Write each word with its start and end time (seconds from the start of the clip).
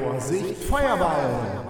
Vorsicht, 0.00 0.56
Feuerball! 0.64 1.64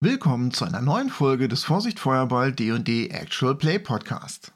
Willkommen 0.00 0.52
zu 0.52 0.64
einer 0.64 0.80
neuen 0.80 1.10
Folge 1.10 1.48
des 1.48 1.64
Vorsicht 1.64 2.00
Feuerball 2.00 2.50
D&D 2.52 3.08
Actual 3.08 3.54
Play 3.54 3.78
Podcast. 3.78 4.54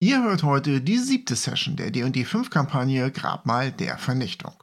Ihr 0.00 0.22
hört 0.22 0.42
heute 0.42 0.80
die 0.80 0.96
siebte 0.96 1.36
Session 1.36 1.76
der 1.76 1.90
D&D 1.90 2.24
5 2.24 2.48
Kampagne 2.48 3.10
Grabmal 3.10 3.72
der 3.72 3.98
Vernichtung. 3.98 4.54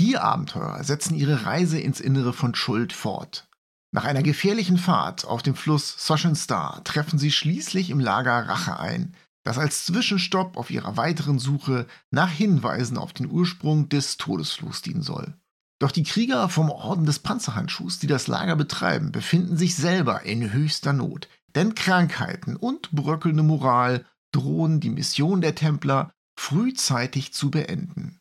Die 0.00 0.16
Abenteurer 0.16 0.82
setzen 0.84 1.14
ihre 1.14 1.44
Reise 1.44 1.78
ins 1.78 2.00
Innere 2.00 2.32
von 2.32 2.54
Schuld 2.54 2.94
fort. 2.94 3.46
Nach 3.90 4.06
einer 4.06 4.22
gefährlichen 4.22 4.78
Fahrt 4.78 5.26
auf 5.26 5.42
dem 5.42 5.54
Fluss 5.54 5.94
Soshen 5.98 6.34
Star 6.34 6.82
treffen 6.82 7.18
sie 7.18 7.30
schließlich 7.30 7.90
im 7.90 8.00
Lager 8.00 8.48
Rache 8.48 8.80
ein, 8.80 9.14
das 9.48 9.56
als 9.56 9.86
Zwischenstopp 9.86 10.58
auf 10.58 10.70
ihrer 10.70 10.98
weiteren 10.98 11.38
Suche 11.38 11.86
nach 12.10 12.30
Hinweisen 12.30 12.98
auf 12.98 13.14
den 13.14 13.30
Ursprung 13.30 13.88
des 13.88 14.18
Todesfluchs 14.18 14.82
dienen 14.82 15.00
soll. 15.00 15.34
Doch 15.78 15.90
die 15.90 16.02
Krieger 16.02 16.50
vom 16.50 16.70
Orden 16.70 17.06
des 17.06 17.20
Panzerhandschuhs, 17.20 17.98
die 17.98 18.08
das 18.08 18.26
Lager 18.26 18.56
betreiben, 18.56 19.10
befinden 19.10 19.56
sich 19.56 19.74
selber 19.74 20.24
in 20.24 20.52
höchster 20.52 20.92
Not, 20.92 21.28
denn 21.54 21.74
Krankheiten 21.74 22.56
und 22.56 22.90
bröckelnde 22.90 23.42
Moral 23.42 24.04
drohen 24.32 24.80
die 24.80 24.90
Mission 24.90 25.40
der 25.40 25.54
Templer 25.54 26.12
frühzeitig 26.38 27.32
zu 27.32 27.50
beenden. 27.50 28.20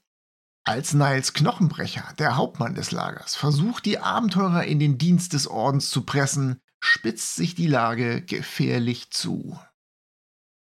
Als 0.63 0.93
Niles 0.93 1.33
Knochenbrecher, 1.33 2.05
der 2.19 2.37
Hauptmann 2.37 2.73
des 2.73 2.91
Lagers, 2.91 3.35
versucht, 3.35 3.85
die 3.85 3.99
Abenteurer 3.99 4.63
in 4.63 4.79
den 4.79 4.97
Dienst 4.97 5.33
des 5.33 5.47
Ordens 5.47 5.89
zu 5.89 6.03
pressen, 6.03 6.61
spitzt 6.79 7.35
sich 7.35 7.53
die 7.53 7.67
Lage 7.67 8.21
gefährlich 8.21 9.11
zu. 9.11 9.59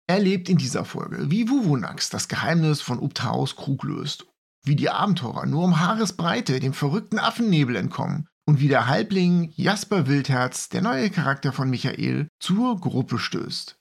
Erlebt 0.08 0.50
in 0.50 0.58
dieser 0.58 0.84
Folge, 0.84 1.32
wie 1.32 1.50
Wuvunax 1.50 2.10
das 2.10 2.28
Geheimnis 2.28 2.82
von 2.82 3.00
Uptaos 3.00 3.56
Krug 3.56 3.84
löst, 3.84 4.26
wie 4.66 4.76
die 4.76 4.90
Abenteurer 4.90 5.46
nur 5.46 5.64
um 5.64 5.80
Haaresbreite 5.80 6.60
dem 6.60 6.74
verrückten 6.74 7.20
Affennebel 7.20 7.78
entkommen 7.78 8.28
und 8.46 8.60
wie 8.60 8.68
der 8.68 8.88
Halbling 8.88 9.54
Jasper 9.56 10.08
Wildherz, 10.08 10.68
der 10.68 10.82
neue 10.82 11.10
Charakter 11.10 11.54
von 11.54 11.70
Michael, 11.70 12.28
zur 12.40 12.80
Gruppe 12.80 13.18
stößt. 13.18 13.78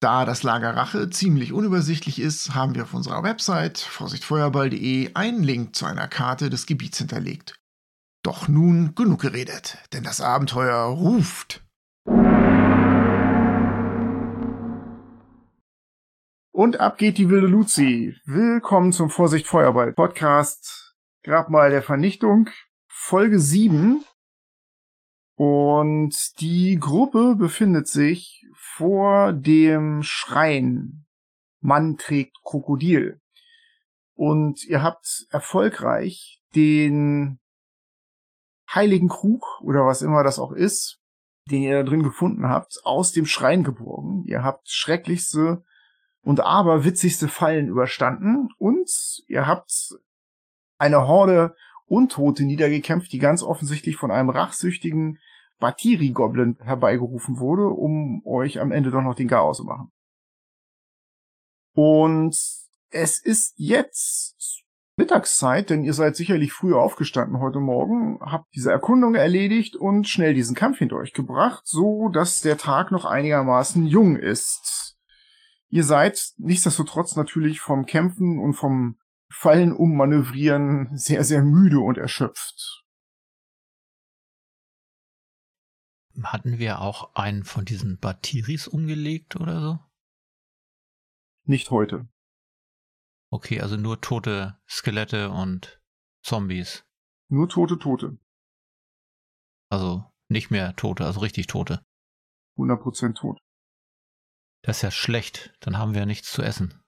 Da 0.00 0.24
das 0.24 0.42
Lager 0.42 0.76
Rache 0.76 1.10
ziemlich 1.10 1.52
unübersichtlich 1.52 2.20
ist, 2.20 2.54
haben 2.54 2.74
wir 2.74 2.82
auf 2.82 2.94
unserer 2.94 3.22
Website 3.22 3.78
vorsichtfeuerball.de 3.78 5.14
einen 5.14 5.42
Link 5.42 5.74
zu 5.74 5.86
einer 5.86 6.06
Karte 6.08 6.50
des 6.50 6.66
Gebiets 6.66 6.98
hinterlegt. 6.98 7.58
Doch 8.22 8.46
nun 8.46 8.94
genug 8.94 9.22
geredet, 9.22 9.78
denn 9.92 10.04
das 10.04 10.20
Abenteuer 10.20 10.84
ruft. 10.84 11.63
Und 16.56 16.78
ab 16.78 16.98
geht 16.98 17.18
die 17.18 17.30
wilde 17.30 17.48
Luzi. 17.48 18.14
Willkommen 18.26 18.92
zum 18.92 19.10
Vorsicht 19.10 19.48
Feuerball 19.48 19.92
Podcast. 19.92 20.94
Grabmal 21.24 21.70
der 21.70 21.82
Vernichtung. 21.82 22.48
Folge 22.86 23.40
7. 23.40 24.04
Und 25.34 26.40
die 26.40 26.78
Gruppe 26.78 27.34
befindet 27.34 27.88
sich 27.88 28.46
vor 28.54 29.32
dem 29.32 30.04
Schrein. 30.04 31.06
Mann 31.60 31.96
trägt 31.96 32.36
Krokodil. 32.44 33.20
Und 34.14 34.64
ihr 34.64 34.80
habt 34.80 35.26
erfolgreich 35.30 36.40
den 36.54 37.40
heiligen 38.72 39.08
Krug 39.08 39.60
oder 39.60 39.86
was 39.86 40.02
immer 40.02 40.22
das 40.22 40.38
auch 40.38 40.52
ist, 40.52 41.00
den 41.50 41.62
ihr 41.62 41.82
da 41.82 41.82
drin 41.82 42.04
gefunden 42.04 42.46
habt, 42.46 42.78
aus 42.84 43.10
dem 43.10 43.26
Schrein 43.26 43.64
geborgen. 43.64 44.22
Ihr 44.28 44.44
habt 44.44 44.70
schrecklichste 44.70 45.64
und 46.24 46.40
aber 46.40 46.84
witzigste 46.84 47.28
Fallen 47.28 47.68
überstanden 47.68 48.48
und 48.58 48.90
ihr 49.28 49.46
habt 49.46 49.94
eine 50.78 51.06
Horde 51.06 51.54
Untote 51.86 52.44
niedergekämpft, 52.44 53.12
die 53.12 53.18
ganz 53.18 53.42
offensichtlich 53.42 53.96
von 53.96 54.10
einem 54.10 54.30
rachsüchtigen 54.30 55.18
Batiri-Goblin 55.60 56.56
herbeigerufen 56.60 57.38
wurde, 57.38 57.68
um 57.68 58.22
euch 58.26 58.60
am 58.60 58.72
Ende 58.72 58.90
doch 58.90 59.02
noch 59.02 59.14
den 59.14 59.28
Chaos 59.28 59.58
zu 59.58 59.64
machen. 59.64 59.92
Und 61.74 62.36
es 62.90 63.18
ist 63.18 63.54
jetzt 63.56 64.64
Mittagszeit, 64.96 65.70
denn 65.70 65.84
ihr 65.84 65.92
seid 65.92 66.16
sicherlich 66.16 66.52
früher 66.52 66.80
aufgestanden 66.80 67.40
heute 67.40 67.58
Morgen, 67.58 68.20
habt 68.20 68.46
diese 68.54 68.70
Erkundung 68.70 69.14
erledigt 69.14 69.74
und 69.74 70.08
schnell 70.08 70.34
diesen 70.34 70.54
Kampf 70.54 70.78
hinter 70.78 70.96
euch 70.96 71.12
gebracht, 71.12 71.62
so 71.66 72.08
dass 72.08 72.40
der 72.40 72.56
Tag 72.56 72.92
noch 72.92 73.04
einigermaßen 73.04 73.86
jung 73.86 74.16
ist. 74.16 74.93
Ihr 75.74 75.82
seid 75.82 76.34
nichtsdestotrotz 76.36 77.16
natürlich 77.16 77.60
vom 77.60 77.84
Kämpfen 77.84 78.38
und 78.38 78.54
vom 78.54 78.96
Fallen 79.28 79.72
ummanövrieren 79.72 80.96
sehr, 80.96 81.24
sehr 81.24 81.42
müde 81.42 81.80
und 81.80 81.98
erschöpft. 81.98 82.84
Hatten 86.22 86.60
wir 86.60 86.80
auch 86.80 87.16
einen 87.16 87.42
von 87.42 87.64
diesen 87.64 87.98
Batiris 87.98 88.68
umgelegt 88.68 89.34
oder 89.34 89.60
so? 89.60 89.78
Nicht 91.42 91.72
heute. 91.72 92.08
Okay, 93.32 93.60
also 93.60 93.76
nur 93.76 94.00
tote 94.00 94.56
Skelette 94.68 95.32
und 95.32 95.82
Zombies. 96.22 96.86
Nur 97.28 97.48
tote 97.48 97.80
Tote. 97.80 98.16
Also 99.70 100.04
nicht 100.28 100.52
mehr 100.52 100.76
tote, 100.76 101.04
also 101.04 101.18
richtig 101.18 101.48
tote. 101.48 101.84
100% 102.58 103.14
tot. 103.14 103.43
Das 104.64 104.78
ist 104.78 104.82
ja 104.82 104.90
schlecht. 104.90 105.54
Dann 105.60 105.76
haben 105.76 105.92
wir 105.92 106.00
ja 106.00 106.06
nichts 106.06 106.32
zu 106.32 106.42
essen. 106.42 106.82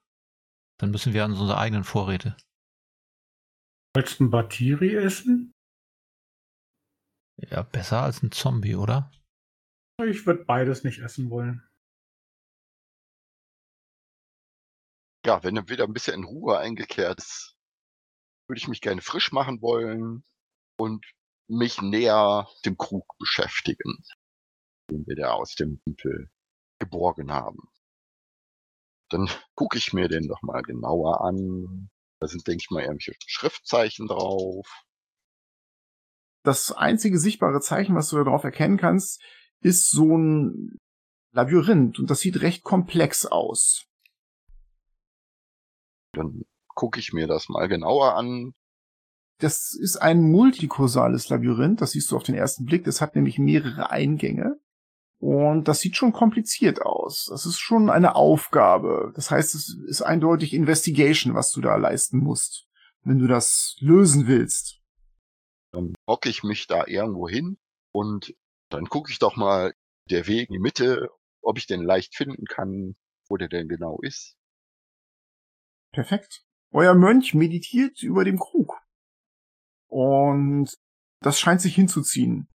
Dann 0.79 0.89
müssen 0.89 1.13
wir 1.13 1.23
an 1.23 1.31
unsere 1.31 1.57
eigenen 1.57 1.83
Vorräte. 1.83 2.35
Willst 3.95 4.19
du 4.19 4.25
ein 4.25 4.31
Batiri 4.31 4.95
essen? 4.95 5.53
Ja, 7.37 7.61
besser 7.61 8.01
als 8.01 8.23
ein 8.23 8.31
Zombie, 8.31 8.75
oder? 8.75 9.11
Ich 10.03 10.25
würde 10.25 10.43
beides 10.43 10.83
nicht 10.83 10.99
essen 10.99 11.29
wollen. 11.29 11.67
Ja, 15.25 15.43
wenn 15.43 15.55
er 15.55 15.69
wieder 15.69 15.83
ein 15.83 15.93
bisschen 15.93 16.15
in 16.15 16.23
Ruhe 16.23 16.57
eingekehrt 16.57 17.19
ist, 17.19 17.57
würde 18.47 18.57
ich 18.57 18.67
mich 18.67 18.81
gerne 18.81 19.01
frisch 19.01 19.31
machen 19.31 19.61
wollen 19.61 20.23
und 20.79 21.05
mich 21.47 21.81
näher 21.81 22.47
dem 22.65 22.77
Krug 22.77 23.05
beschäftigen, 23.19 24.03
den 24.89 25.05
wir 25.05 25.15
da 25.15 25.33
aus 25.33 25.53
dem 25.55 25.79
Tempel 25.83 26.31
geborgen 26.79 27.31
haben. 27.31 27.69
Dann 29.09 29.29
gucke 29.55 29.77
ich 29.77 29.93
mir 29.93 30.07
den 30.07 30.27
doch 30.27 30.41
mal 30.41 30.61
genauer 30.61 31.21
an. 31.21 31.89
Da 32.19 32.27
sind, 32.27 32.47
denke 32.47 32.61
ich 32.61 32.71
mal, 32.71 32.81
irgendwelche 32.83 33.13
Schriftzeichen 33.25 34.07
drauf. 34.07 34.67
Das 36.43 36.71
einzige 36.71 37.19
sichtbare 37.19 37.59
Zeichen, 37.59 37.95
was 37.95 38.09
du 38.09 38.23
darauf 38.23 38.43
erkennen 38.43 38.77
kannst, 38.77 39.21
ist 39.61 39.89
so 39.91 40.17
ein 40.17 40.79
Labyrinth 41.33 41.99
und 41.99 42.09
das 42.09 42.21
sieht 42.21 42.41
recht 42.41 42.63
komplex 42.63 43.25
aus. 43.25 43.85
Dann 46.13 46.43
gucke 46.69 46.99
ich 46.99 47.13
mir 47.13 47.27
das 47.27 47.49
mal 47.49 47.67
genauer 47.67 48.15
an. 48.15 48.53
Das 49.39 49.73
ist 49.73 49.97
ein 49.97 50.21
multikursales 50.31 51.29
Labyrinth, 51.29 51.81
das 51.81 51.91
siehst 51.91 52.11
du 52.11 52.15
auf 52.15 52.23
den 52.23 52.35
ersten 52.35 52.65
Blick. 52.65 52.85
Das 52.85 53.01
hat 53.01 53.15
nämlich 53.15 53.37
mehrere 53.37 53.91
Eingänge. 53.91 54.59
Und 55.19 55.67
das 55.67 55.79
sieht 55.79 55.97
schon 55.97 56.13
kompliziert 56.13 56.81
aus. 56.81 57.25
Das 57.29 57.45
ist 57.45 57.57
schon 57.59 57.89
eine 57.89 58.15
Aufgabe. 58.15 59.11
Das 59.15 59.31
heißt, 59.31 59.55
es 59.55 59.75
ist 59.87 60.01
eindeutig 60.03 60.53
Investigation, 60.53 61.33
was 61.33 61.51
du 61.51 61.61
da 61.61 61.75
leisten 61.75 62.19
musst, 62.19 62.67
wenn 63.01 63.17
du 63.17 63.27
das 63.27 63.75
lösen 63.79 64.27
willst. 64.27 64.79
Dann 65.71 65.95
hocke 66.07 66.29
ich 66.29 66.43
mich 66.43 66.67
da 66.67 66.85
irgendwo 66.85 67.27
hin 67.27 67.57
und 67.91 68.35
dann 68.69 68.85
gucke 68.85 69.11
ich 69.11 69.17
doch 69.17 69.35
mal 69.35 69.73
der 70.09 70.27
Weg 70.27 70.49
in 70.49 70.53
die 70.53 70.59
Mitte, 70.59 71.09
ob 71.41 71.57
ich 71.57 71.65
den 71.65 71.81
leicht 71.81 72.15
finden 72.15 72.45
kann, 72.45 72.95
wo 73.27 73.37
der 73.37 73.49
denn 73.49 73.67
genau 73.67 73.99
ist. 74.01 74.37
Perfekt. 75.91 76.45
Euer 76.71 76.93
Mönch 76.93 77.33
meditiert 77.33 78.03
über 78.03 78.23
dem 78.23 78.37
Krug. 78.37 78.81
Und 79.87 80.77
das 81.21 81.39
scheint 81.39 81.61
sich 81.61 81.75
hinzuziehen. 81.75 82.49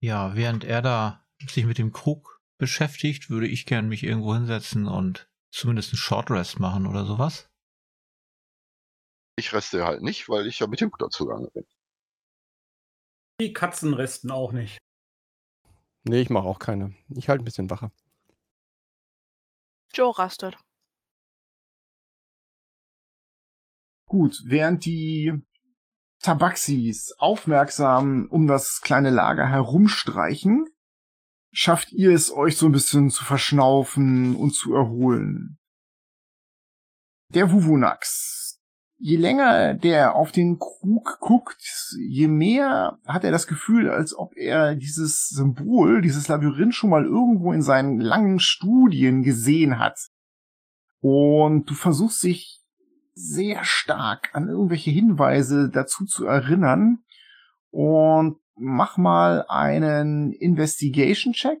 Ja, 0.00 0.34
während 0.34 0.64
er 0.64 0.82
da 0.82 1.23
sich 1.50 1.64
mit 1.66 1.78
dem 1.78 1.92
Krug 1.92 2.40
beschäftigt, 2.58 3.30
würde 3.30 3.48
ich 3.48 3.66
gern 3.66 3.88
mich 3.88 4.02
irgendwo 4.02 4.34
hinsetzen 4.34 4.86
und 4.86 5.28
zumindest 5.50 5.92
einen 5.92 5.98
Short 5.98 6.30
Rest 6.30 6.60
machen 6.60 6.86
oder 6.86 7.04
sowas. 7.04 7.50
Ich 9.36 9.52
reste 9.52 9.84
halt 9.84 10.02
nicht, 10.02 10.28
weil 10.28 10.46
ich 10.46 10.60
ja 10.60 10.66
mit 10.66 10.80
dem 10.80 10.90
Kutter 10.90 11.10
zugange 11.10 11.50
bin. 11.50 11.64
Die 13.40 13.52
Katzen 13.52 13.94
resten 13.94 14.30
auch 14.30 14.52
nicht. 14.52 14.78
Nee, 16.04 16.20
ich 16.20 16.30
mache 16.30 16.46
auch 16.46 16.58
keine. 16.58 16.94
Ich 17.08 17.28
halte 17.28 17.42
ein 17.42 17.44
bisschen 17.44 17.70
wacher. 17.70 17.90
Joe 19.92 20.16
rastet. 20.16 20.56
Gut, 24.06 24.42
während 24.44 24.84
die 24.84 25.32
Tabaxis 26.20 27.12
aufmerksam 27.18 28.28
um 28.30 28.46
das 28.46 28.80
kleine 28.80 29.10
Lager 29.10 29.48
herumstreichen, 29.48 30.68
schafft 31.54 31.92
ihr 31.92 32.12
es 32.12 32.32
euch 32.32 32.56
so 32.56 32.66
ein 32.66 32.72
bisschen 32.72 33.10
zu 33.10 33.24
verschnaufen 33.24 34.34
und 34.36 34.54
zu 34.54 34.74
erholen. 34.74 35.58
Der 37.30 37.50
Wuvunax. 37.50 38.60
je 38.98 39.16
länger 39.16 39.74
der 39.74 40.14
auf 40.14 40.32
den 40.32 40.58
Krug 40.58 41.18
guckt, 41.20 41.62
je 41.98 42.28
mehr 42.28 42.98
hat 43.06 43.24
er 43.24 43.30
das 43.30 43.46
Gefühl, 43.46 43.90
als 43.90 44.16
ob 44.16 44.36
er 44.36 44.74
dieses 44.74 45.28
Symbol, 45.28 46.00
dieses 46.00 46.28
Labyrinth 46.28 46.74
schon 46.74 46.90
mal 46.90 47.04
irgendwo 47.04 47.52
in 47.52 47.62
seinen 47.62 48.00
langen 48.00 48.40
Studien 48.40 49.22
gesehen 49.22 49.78
hat. 49.78 50.08
Und 51.00 51.68
du 51.68 51.74
versuchst 51.74 52.22
dich 52.22 52.62
sehr 53.14 53.64
stark 53.64 54.30
an 54.32 54.48
irgendwelche 54.48 54.90
Hinweise 54.90 55.70
dazu 55.70 56.04
zu 56.04 56.26
erinnern 56.26 57.04
und 57.70 58.38
mach 58.56 58.96
mal 58.96 59.44
einen 59.48 60.32
Investigation-Check 60.32 61.60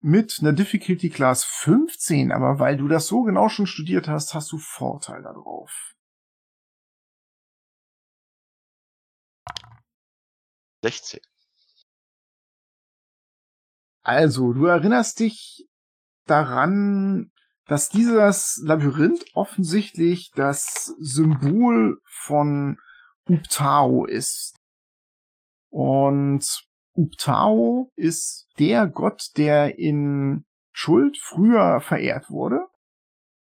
mit 0.00 0.38
einer 0.40 0.52
Difficulty 0.52 1.10
Class 1.10 1.44
15, 1.44 2.32
aber 2.32 2.58
weil 2.58 2.76
du 2.76 2.88
das 2.88 3.06
so 3.06 3.22
genau 3.22 3.48
schon 3.48 3.66
studiert 3.66 4.08
hast, 4.08 4.34
hast 4.34 4.52
du 4.52 4.58
Vorteil 4.58 5.22
darauf. 5.22 5.94
16. 10.82 11.20
Also, 14.04 14.52
du 14.52 14.66
erinnerst 14.66 15.18
dich 15.18 15.66
daran, 16.26 17.32
dass 17.66 17.88
dieses 17.88 18.60
Labyrinth 18.62 19.24
offensichtlich 19.34 20.30
das 20.36 20.94
Symbol 21.00 22.00
von 22.04 22.78
Uptao 23.28 24.04
ist. 24.04 24.56
Und 25.76 26.64
Uptao 26.94 27.92
ist 27.96 28.48
der 28.58 28.86
Gott, 28.86 29.32
der 29.36 29.78
in 29.78 30.46
Schuld 30.72 31.18
früher 31.18 31.82
verehrt 31.82 32.30
wurde, 32.30 32.66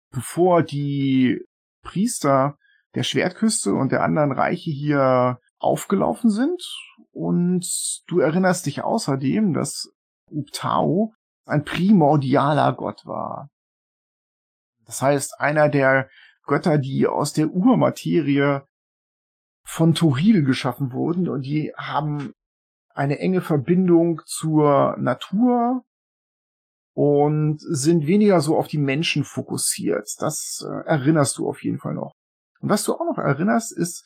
bevor 0.09 0.63
die 0.63 1.45
Priester 1.83 2.57
der 2.95 3.03
Schwertküste 3.03 3.75
und 3.75 3.91
der 3.91 4.01
anderen 4.01 4.31
Reiche 4.31 4.71
hier 4.71 5.39
aufgelaufen 5.59 6.31
sind. 6.31 6.63
Und 7.11 8.01
du 8.07 8.21
erinnerst 8.21 8.65
dich 8.65 8.81
außerdem, 8.81 9.53
dass 9.53 9.93
Uptao 10.31 11.13
ein 11.45 11.63
primordialer 11.63 12.73
Gott 12.73 13.05
war. 13.05 13.51
Das 14.87 14.99
heißt, 14.99 15.39
einer 15.39 15.69
der 15.69 16.09
Götter, 16.47 16.79
die 16.79 17.05
aus 17.05 17.33
der 17.33 17.51
Urmaterie 17.51 18.61
von 19.65 19.93
Toril 19.93 20.43
geschaffen 20.43 20.93
wurden 20.93 21.27
und 21.27 21.41
die 21.41 21.73
haben 21.75 22.33
eine 22.93 23.19
enge 23.19 23.41
Verbindung 23.41 24.21
zur 24.25 24.95
Natur 24.97 25.83
und 26.93 27.57
sind 27.59 28.07
weniger 28.07 28.39
so 28.39 28.57
auf 28.57 28.67
die 28.67 28.77
Menschen 28.77 29.25
fokussiert. 29.25 30.09
Das 30.19 30.65
äh, 30.65 30.87
erinnerst 30.87 31.37
du 31.37 31.49
auf 31.49 31.61
jeden 31.61 31.79
Fall 31.79 31.93
noch. 31.93 32.13
Und 32.61 32.69
was 32.69 32.85
du 32.85 32.93
auch 32.93 33.05
noch 33.05 33.17
erinnerst, 33.17 33.75
ist, 33.75 34.05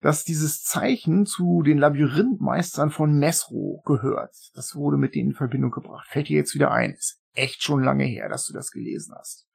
dass 0.00 0.22
dieses 0.22 0.62
Zeichen 0.62 1.26
zu 1.26 1.62
den 1.62 1.78
Labyrinthmeistern 1.78 2.90
von 2.90 3.18
Mesro 3.18 3.82
gehört. 3.86 4.36
Das 4.54 4.76
wurde 4.76 4.98
mit 4.98 5.14
denen 5.14 5.30
in 5.30 5.36
Verbindung 5.36 5.70
gebracht. 5.70 6.06
Fällt 6.08 6.28
dir 6.28 6.36
jetzt 6.36 6.54
wieder 6.54 6.70
ein. 6.70 6.92
Ist 6.92 7.20
echt 7.32 7.62
schon 7.62 7.82
lange 7.82 8.04
her, 8.04 8.28
dass 8.28 8.46
du 8.46 8.52
das 8.52 8.70
gelesen 8.70 9.14
hast. 9.18 9.48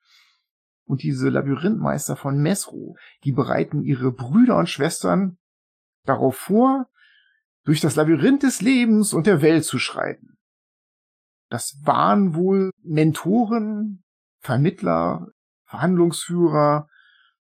Und 0.89 1.03
diese 1.03 1.29
Labyrinthmeister 1.29 2.15
von 2.15 2.41
Mesro, 2.41 2.97
die 3.23 3.31
bereiten 3.31 3.83
ihre 3.83 4.11
Brüder 4.11 4.57
und 4.57 4.69
Schwestern 4.69 5.37
darauf 6.03 6.35
vor, 6.35 6.89
durch 7.63 7.79
das 7.79 7.95
Labyrinth 7.95 8.41
des 8.41 8.61
Lebens 8.61 9.13
und 9.13 9.27
der 9.27 9.43
Welt 9.43 9.65
zu 9.65 9.77
schreiten. 9.77 10.39
Das 11.51 11.79
waren 11.83 12.33
wohl 12.33 12.71
Mentoren, 12.81 14.03
Vermittler, 14.39 15.27
Verhandlungsführer, 15.65 16.89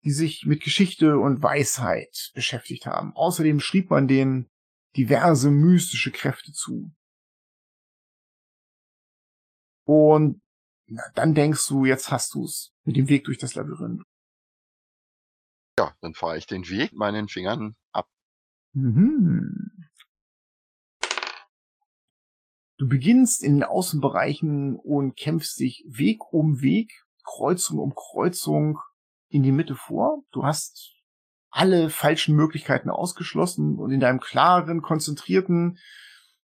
die 0.04 0.12
sich 0.12 0.46
mit 0.46 0.62
Geschichte 0.62 1.18
und 1.18 1.42
Weisheit 1.42 2.30
beschäftigt 2.34 2.86
haben. 2.86 3.12
Außerdem 3.16 3.58
schrieb 3.58 3.90
man 3.90 4.06
denen 4.06 4.50
diverse 4.96 5.50
mystische 5.50 6.12
Kräfte 6.12 6.52
zu. 6.52 6.94
Und 9.84 10.41
na, 10.92 11.02
dann 11.14 11.34
denkst 11.34 11.66
du, 11.68 11.86
jetzt 11.86 12.10
hast 12.10 12.34
du's 12.34 12.74
mit 12.84 12.96
dem 12.96 13.08
Weg 13.08 13.24
durch 13.24 13.38
das 13.38 13.54
Labyrinth. 13.54 14.02
Ja, 15.78 15.96
dann 16.02 16.12
fahre 16.12 16.36
ich 16.36 16.46
den 16.46 16.68
Weg 16.68 16.92
meinen 16.92 17.28
Fingern 17.28 17.74
ab. 17.92 18.08
Mhm. 18.74 19.88
Du 22.76 22.88
beginnst 22.88 23.42
in 23.42 23.54
den 23.54 23.64
Außenbereichen 23.64 24.76
und 24.76 25.16
kämpfst 25.16 25.58
dich 25.60 25.82
Weg 25.88 26.30
um 26.32 26.60
Weg, 26.60 26.92
Kreuzung 27.24 27.78
um 27.78 27.94
Kreuzung 27.94 28.78
in 29.28 29.42
die 29.42 29.52
Mitte 29.52 29.76
vor. 29.76 30.22
Du 30.30 30.44
hast 30.44 30.92
alle 31.50 31.88
falschen 31.88 32.36
Möglichkeiten 32.36 32.90
ausgeschlossen 32.90 33.78
und 33.78 33.92
in 33.92 34.00
deinem 34.00 34.20
klaren, 34.20 34.82
konzentrierten 34.82 35.78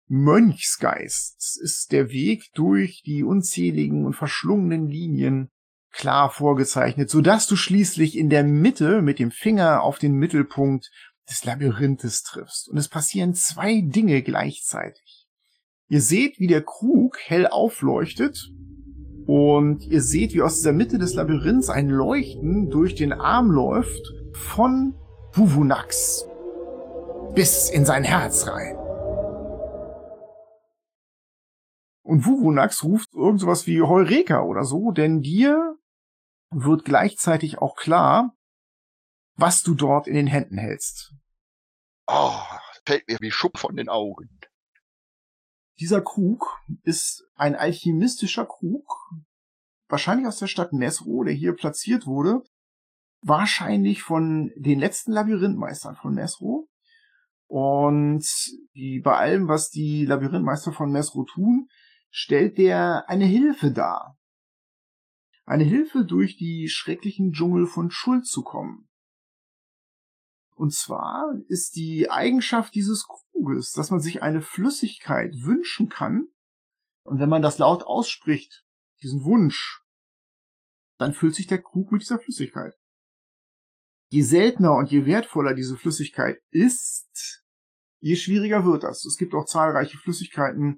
Mönchsgeist 0.09 1.59
ist 1.61 1.91
der 1.91 2.09
Weg 2.09 2.51
durch 2.55 3.03
die 3.05 3.23
unzähligen 3.23 4.05
und 4.05 4.15
verschlungenen 4.15 4.87
Linien 4.87 5.49
klar 5.91 6.31
vorgezeichnet, 6.31 7.09
so 7.09 7.21
dass 7.21 7.47
du 7.47 7.55
schließlich 7.55 8.17
in 8.17 8.29
der 8.29 8.43
Mitte 8.43 9.01
mit 9.01 9.19
dem 9.19 9.31
Finger 9.31 9.83
auf 9.83 9.99
den 9.99 10.13
Mittelpunkt 10.13 10.89
des 11.29 11.45
Labyrinthes 11.45 12.23
triffst. 12.23 12.69
Und 12.69 12.77
es 12.77 12.87
passieren 12.87 13.35
zwei 13.35 13.81
Dinge 13.81 14.23
gleichzeitig. 14.23 15.27
Ihr 15.87 16.01
seht, 16.01 16.39
wie 16.39 16.47
der 16.47 16.63
Krug 16.63 17.17
hell 17.19 17.45
aufleuchtet 17.47 18.49
und 19.27 19.85
ihr 19.85 20.01
seht, 20.01 20.33
wie 20.33 20.41
aus 20.41 20.55
dieser 20.55 20.73
Mitte 20.73 20.97
des 20.97 21.13
Labyrinths 21.13 21.69
ein 21.69 21.87
Leuchten 21.87 22.69
durch 22.71 22.95
den 22.95 23.13
Arm 23.13 23.51
läuft 23.51 24.01
von 24.33 24.95
Wuvunax 25.33 26.25
bis 27.35 27.69
in 27.69 27.85
sein 27.85 28.03
Herz 28.03 28.47
rein. 28.47 28.78
Und 32.09 32.25
Wuvunax 32.25 32.83
ruft 32.83 33.13
irgend 33.13 33.39
sowas 33.39 33.67
wie 33.67 33.83
Heureka 33.83 34.41
oder 34.41 34.63
so, 34.63 34.89
denn 34.89 35.21
dir 35.21 35.77
wird 36.49 36.83
gleichzeitig 36.83 37.59
auch 37.59 37.75
klar, 37.75 38.35
was 39.35 39.61
du 39.61 39.75
dort 39.75 40.07
in 40.07 40.15
den 40.15 40.25
Händen 40.25 40.57
hältst. 40.57 41.13
Oh, 42.07 42.41
fällt 42.83 43.07
mir 43.07 43.19
wie 43.21 43.29
Schupp 43.29 43.59
von 43.59 43.75
den 43.75 43.89
Augen. 43.89 44.39
Dieser 45.79 46.01
Krug 46.01 46.59
ist 46.81 47.27
ein 47.35 47.55
alchemistischer 47.55 48.47
Krug, 48.47 48.91
wahrscheinlich 49.87 50.25
aus 50.25 50.39
der 50.39 50.47
Stadt 50.47 50.73
Mesro, 50.73 51.23
der 51.23 51.35
hier 51.35 51.53
platziert 51.53 52.07
wurde, 52.07 52.41
wahrscheinlich 53.21 54.01
von 54.01 54.51
den 54.55 54.79
letzten 54.79 55.11
Labyrinthmeistern 55.11 55.95
von 55.95 56.15
Mesro. 56.15 56.67
Und 57.45 58.25
die, 58.73 58.99
bei 58.99 59.15
allem, 59.15 59.47
was 59.47 59.69
die 59.69 60.07
Labyrinthmeister 60.07 60.73
von 60.73 60.91
Mesro 60.91 61.23
tun, 61.25 61.69
stellt 62.09 62.57
der 62.57 63.09
eine 63.09 63.25
Hilfe 63.25 63.71
dar. 63.71 64.17
Eine 65.45 65.63
Hilfe, 65.63 66.05
durch 66.05 66.37
die 66.37 66.69
schrecklichen 66.69 67.31
Dschungel 67.31 67.65
von 67.65 67.89
Schuld 67.89 68.27
zu 68.27 68.43
kommen. 68.43 68.87
Und 70.55 70.73
zwar 70.73 71.33
ist 71.47 71.75
die 71.75 72.09
Eigenschaft 72.09 72.75
dieses 72.75 73.07
Kruges, 73.07 73.71
dass 73.71 73.91
man 73.91 74.01
sich 74.01 74.21
eine 74.21 74.41
Flüssigkeit 74.41 75.33
wünschen 75.41 75.89
kann. 75.89 76.27
Und 77.03 77.19
wenn 77.19 77.29
man 77.29 77.41
das 77.41 77.57
laut 77.57 77.83
ausspricht, 77.83 78.65
diesen 79.01 79.23
Wunsch, 79.23 79.81
dann 80.97 81.13
füllt 81.13 81.33
sich 81.33 81.47
der 81.47 81.61
Krug 81.61 81.91
mit 81.91 82.01
dieser 82.01 82.19
Flüssigkeit. 82.19 82.77
Je 84.11 84.21
seltener 84.21 84.75
und 84.75 84.91
je 84.91 85.05
wertvoller 85.05 85.53
diese 85.53 85.77
Flüssigkeit 85.77 86.41
ist, 86.51 87.43
je 88.01 88.15
schwieriger 88.15 88.65
wird 88.65 88.83
das. 88.83 89.05
Es 89.05 89.17
gibt 89.17 89.33
auch 89.33 89.45
zahlreiche 89.45 89.97
Flüssigkeiten, 89.97 90.77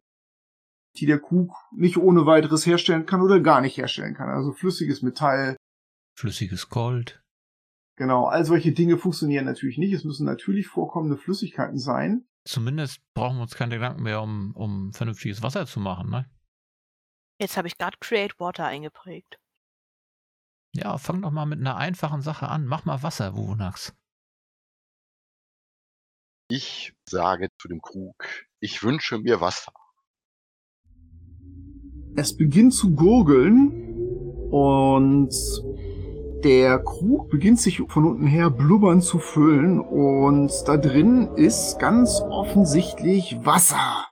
die 0.98 1.06
der 1.06 1.20
Krug 1.20 1.54
nicht 1.72 1.98
ohne 1.98 2.26
weiteres 2.26 2.66
herstellen 2.66 3.06
kann 3.06 3.22
oder 3.22 3.40
gar 3.40 3.62
nicht 3.62 3.78
herstellen 3.78 4.14
kann. 4.14 4.30
Also 4.30 4.52
flüssiges 4.52 5.02
Metall. 5.02 5.56
Flüssiges 6.18 6.70
Gold. 6.70 7.24
Genau, 7.96 8.26
all 8.26 8.46
solche 8.46 8.72
Dinge 8.72 8.98
funktionieren 8.98 9.46
natürlich 9.46 9.78
nicht. 9.78 9.94
Es 9.94 10.04
müssen 10.04 10.26
natürlich 10.26 10.68
vorkommende 10.68 11.18
Flüssigkeiten 11.18 11.78
sein. 11.78 12.26
Zumindest 12.46 13.02
brauchen 13.14 13.38
wir 13.38 13.44
uns 13.44 13.56
keine 13.56 13.76
Gedanken 13.76 14.04
mehr, 14.04 14.22
um, 14.22 14.56
um 14.56 14.94
vernünftiges 14.94 15.44
Wasser 15.44 15.66
zu 15.68 15.80
machen, 15.80 16.10
ne? 16.10 16.30
Jetzt 17.40 17.58
habe 17.58 17.68
ich 17.68 17.78
gerade 17.78 17.98
Create 18.00 18.40
Water 18.40 18.66
eingeprägt. 18.66 19.40
Ja, 20.74 20.98
fang 20.98 21.22
doch 21.22 21.32
mal 21.32 21.46
mit 21.46 21.60
einer 21.60 21.76
einfachen 21.76 22.22
Sache 22.22 22.48
an. 22.48 22.66
Mach 22.66 22.86
mal 22.86 23.04
Wasser, 23.04 23.36
Wunax. 23.36 23.94
Ich 26.50 26.94
sage 27.08 27.50
zu 27.60 27.68
dem 27.68 27.82
Krug, 27.82 28.16
ich 28.60 28.84
wünsche 28.84 29.18
mir 29.18 29.42
Wasser. 29.42 29.74
Es 32.15 32.36
beginnt 32.36 32.74
zu 32.74 32.91
gurgeln 32.91 33.72
und 34.51 35.30
der 36.44 36.80
Krug 36.80 37.30
beginnt 37.30 37.60
sich 37.60 37.82
von 37.88 38.06
unten 38.06 38.27
her 38.27 38.50
blubbern 38.50 39.01
zu 39.01 39.20
füllen 39.20 39.80
und 39.80 40.51
da 40.65 40.75
drin 40.75 41.30
ist 41.36 41.80
ganz 41.80 42.22
offensichtlich 42.30 43.38
Wasser. 43.44 44.08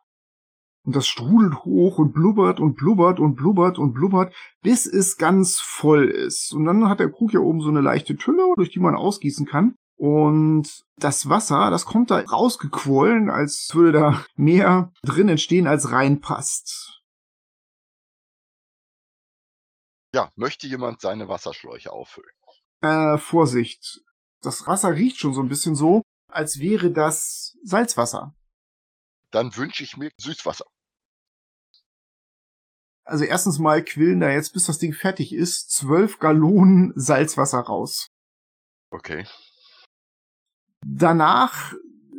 Und 0.85 0.95
das 0.95 1.07
strudelt 1.07 1.65
hoch 1.65 1.97
und 1.97 2.13
blubbert 2.13 2.59
und 2.59 2.75
blubbert 2.75 3.19
und 3.19 3.35
blubbert 3.35 3.77
und 3.77 3.93
blubbert, 3.93 4.33
bis 4.63 4.85
es 4.85 5.17
ganz 5.17 5.59
voll 5.59 6.05
ist. 6.05 6.53
Und 6.53 6.65
dann 6.65 6.87
hat 6.87 6.99
der 6.99 7.11
Krug 7.11 7.33
ja 7.33 7.41
oben 7.41 7.61
so 7.61 7.69
eine 7.69 7.81
leichte 7.81 8.15
Tülle, 8.15 8.43
durch 8.55 8.71
die 8.71 8.79
man 8.79 8.95
ausgießen 8.95 9.45
kann. 9.45 9.75
Und 9.97 10.85
das 10.97 11.27
Wasser, 11.27 11.69
das 11.69 11.85
kommt 11.85 12.09
da 12.09 12.19
rausgequollen, 12.19 13.29
als 13.29 13.69
würde 13.73 13.91
da 13.91 14.23
mehr 14.37 14.91
drin 15.03 15.27
entstehen, 15.27 15.67
als 15.67 15.91
reinpasst. 15.91 16.98
Ja, 20.13 20.31
möchte 20.35 20.67
jemand 20.67 21.01
seine 21.01 21.27
Wasserschläuche 21.27 21.91
auffüllen? 21.91 22.31
Äh, 22.81 23.17
Vorsicht. 23.17 24.01
Das 24.41 24.65
Wasser 24.65 24.95
riecht 24.95 25.17
schon 25.17 25.33
so 25.33 25.41
ein 25.41 25.49
bisschen 25.49 25.75
so, 25.75 26.01
als 26.31 26.59
wäre 26.59 26.91
das 26.91 27.57
Salzwasser. 27.63 28.33
Dann 29.31 29.55
wünsche 29.55 29.83
ich 29.83 29.97
mir 29.97 30.09
Süßwasser. 30.19 30.65
Also 33.05 33.25
erstens 33.25 33.59
mal 33.59 33.83
quillen 33.83 34.19
da 34.19 34.29
jetzt, 34.29 34.53
bis 34.53 34.65
das 34.65 34.77
Ding 34.77 34.93
fertig 34.93 35.33
ist, 35.33 35.71
zwölf 35.71 36.19
Gallonen 36.19 36.93
Salzwasser 36.95 37.59
raus. 37.59 38.07
Okay. 38.91 39.25
Danach 40.85 41.73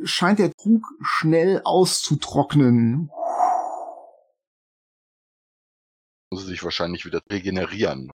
scheint 0.04 0.38
der 0.38 0.52
Krug 0.52 0.84
schnell 1.00 1.62
auszutrocknen. 1.64 3.10
Muss 6.30 6.46
sich 6.46 6.62
wahrscheinlich 6.62 7.04
wieder 7.04 7.20
regenerieren. 7.30 8.10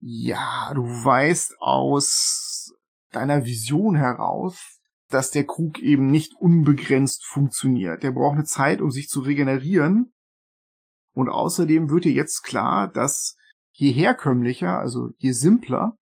Ja, 0.00 0.72
du 0.74 0.82
weißt 0.82 1.60
aus 1.60 2.72
deiner 3.10 3.44
Vision 3.44 3.96
heraus, 3.96 4.78
dass 5.08 5.30
der 5.30 5.44
Krug 5.44 5.78
eben 5.80 6.06
nicht 6.10 6.34
unbegrenzt 6.34 7.26
funktioniert. 7.26 8.02
Der 8.02 8.12
braucht 8.12 8.36
eine 8.36 8.44
Zeit, 8.44 8.80
um 8.80 8.90
sich 8.90 9.08
zu 9.08 9.20
regenerieren. 9.20 10.12
Und 11.12 11.28
außerdem 11.28 11.90
wird 11.90 12.04
dir 12.04 12.12
jetzt 12.12 12.42
klar, 12.42 12.88
dass 12.88 13.36
je 13.72 13.92
herkömmlicher, 13.92 14.78
also 14.78 15.10
je 15.18 15.32
simpler 15.32 15.96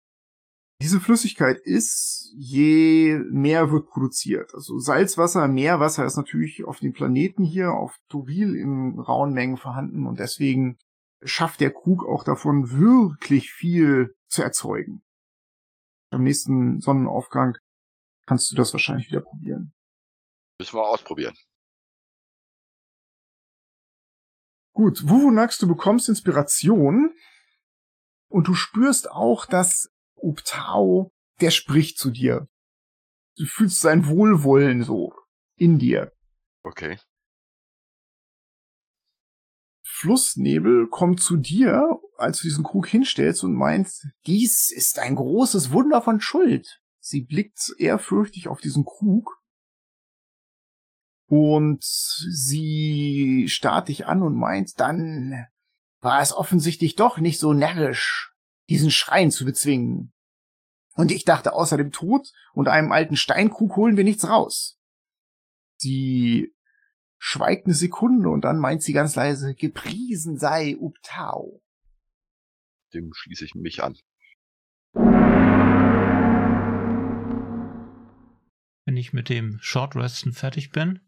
diese 0.79 0.99
Flüssigkeit 0.99 1.57
ist, 1.63 2.31
je 2.35 3.19
mehr 3.31 3.71
wird 3.71 3.87
produziert. 3.87 4.53
Also 4.53 4.77
Salzwasser, 4.77 5.47
Meerwasser 5.47 6.05
ist 6.05 6.17
natürlich 6.17 6.65
auf 6.65 6.79
dem 6.79 6.93
Planeten 6.93 7.43
hier, 7.43 7.71
auf 7.71 7.97
Turil 8.09 8.55
in 8.55 8.99
rauen 8.99 9.33
Mengen 9.33 9.57
vorhanden 9.57 10.05
und 10.05 10.19
deswegen 10.19 10.77
schafft 11.23 11.59
der 11.61 11.73
Krug 11.73 12.05
auch 12.05 12.23
davon 12.23 12.71
wirklich 12.71 13.51
viel 13.51 14.15
zu 14.27 14.43
erzeugen. 14.43 15.03
Am 16.11 16.23
nächsten 16.23 16.79
Sonnenaufgang 16.79 17.57
kannst 18.25 18.51
du 18.51 18.55
das 18.55 18.73
wahrscheinlich 18.73 19.07
wieder 19.07 19.21
probieren. 19.21 19.73
Müssen 20.59 20.75
wir 20.75 20.87
ausprobieren. 20.87 21.35
Gut, 24.73 25.09
Wuvunax, 25.09 25.57
du 25.57 25.67
bekommst 25.67 26.07
Inspiration 26.07 27.15
und 28.29 28.47
du 28.47 28.53
spürst 28.53 29.09
auch, 29.09 29.45
dass 29.45 29.89
Uptao, 30.15 31.11
der 31.41 31.51
spricht 31.51 31.97
zu 31.97 32.11
dir. 32.11 32.47
Du 33.37 33.45
fühlst 33.45 33.81
sein 33.81 34.07
Wohlwollen 34.07 34.83
so 34.83 35.13
in 35.55 35.79
dir. 35.79 36.11
Okay. 36.63 36.99
Flussnebel 39.99 40.87
kommt 40.87 41.21
zu 41.21 41.37
dir, 41.37 41.99
als 42.17 42.37
du 42.37 42.43
diesen 42.43 42.63
Krug 42.63 42.87
hinstellst 42.87 43.43
und 43.43 43.53
meinst, 43.53 44.07
dies 44.27 44.69
ist 44.69 44.99
ein 44.99 45.15
großes 45.15 45.71
Wunder 45.71 46.03
von 46.03 46.21
Schuld. 46.21 46.81
Sie 46.99 47.21
blickt 47.21 47.73
ehrfürchtig 47.79 48.47
auf 48.47 48.61
diesen 48.61 48.85
Krug 48.85 49.41
und 51.27 51.83
sie 51.83 53.47
starrt 53.49 53.87
dich 53.87 54.05
an 54.05 54.21
und 54.21 54.35
meint, 54.35 54.79
dann 54.79 55.47
war 55.99 56.21
es 56.21 56.31
offensichtlich 56.31 56.95
doch 56.95 57.17
nicht 57.17 57.39
so 57.39 57.53
närrisch, 57.53 58.35
diesen 58.69 58.91
Schrein 58.91 59.31
zu 59.31 59.45
bezwingen. 59.45 60.13
Und 60.93 61.11
ich 61.11 61.25
dachte, 61.25 61.53
außer 61.53 61.75
dem 61.75 61.91
Tod 61.91 62.31
und 62.53 62.67
einem 62.67 62.91
alten 62.91 63.15
Steinkrug 63.15 63.75
holen 63.75 63.97
wir 63.97 64.03
nichts 64.03 64.29
raus. 64.29 64.79
Sie 65.77 66.53
schweigt 67.17 67.65
eine 67.65 67.73
Sekunde 67.73 68.29
und 68.29 68.41
dann 68.41 68.59
meint 68.59 68.83
sie 68.83 68.93
ganz 68.93 69.15
leise, 69.15 69.55
gepriesen 69.55 70.37
sei 70.37 70.77
Uptao. 70.79 71.61
Dem 72.93 73.11
schließe 73.13 73.45
ich 73.45 73.55
mich 73.55 73.83
an. 73.83 73.97
Wenn 78.85 78.95
ich 78.95 79.11
mit 79.13 79.29
dem 79.29 79.59
Short 79.59 79.95
Resten 79.95 80.31
fertig 80.31 80.71
bin, 80.71 81.01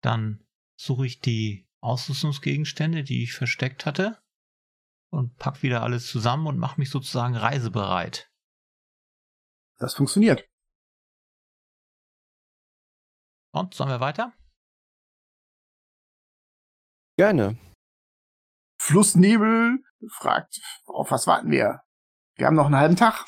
dann 0.00 0.46
suche 0.76 1.06
ich 1.06 1.20
die 1.20 1.68
Ausrüstungsgegenstände, 1.80 3.04
die 3.04 3.22
ich 3.22 3.34
versteckt 3.34 3.84
hatte 3.84 4.18
und 5.10 5.36
pack 5.36 5.62
wieder 5.62 5.82
alles 5.82 6.06
zusammen 6.06 6.46
und 6.46 6.58
mache 6.58 6.80
mich 6.80 6.90
sozusagen 6.90 7.36
reisebereit. 7.36 8.30
Das 9.78 9.94
funktioniert. 9.94 10.48
Und 13.52 13.74
sollen 13.74 13.90
wir 13.90 14.00
weiter? 14.00 14.32
Gerne. 17.18 17.58
Flussnebel 18.80 19.82
fragt, 20.08 20.60
auf 20.86 21.10
was 21.10 21.26
warten 21.26 21.50
wir? 21.50 21.82
Wir 22.36 22.46
haben 22.46 22.54
noch 22.54 22.66
einen 22.66 22.76
halben 22.76 22.94
Tag. 22.94 23.24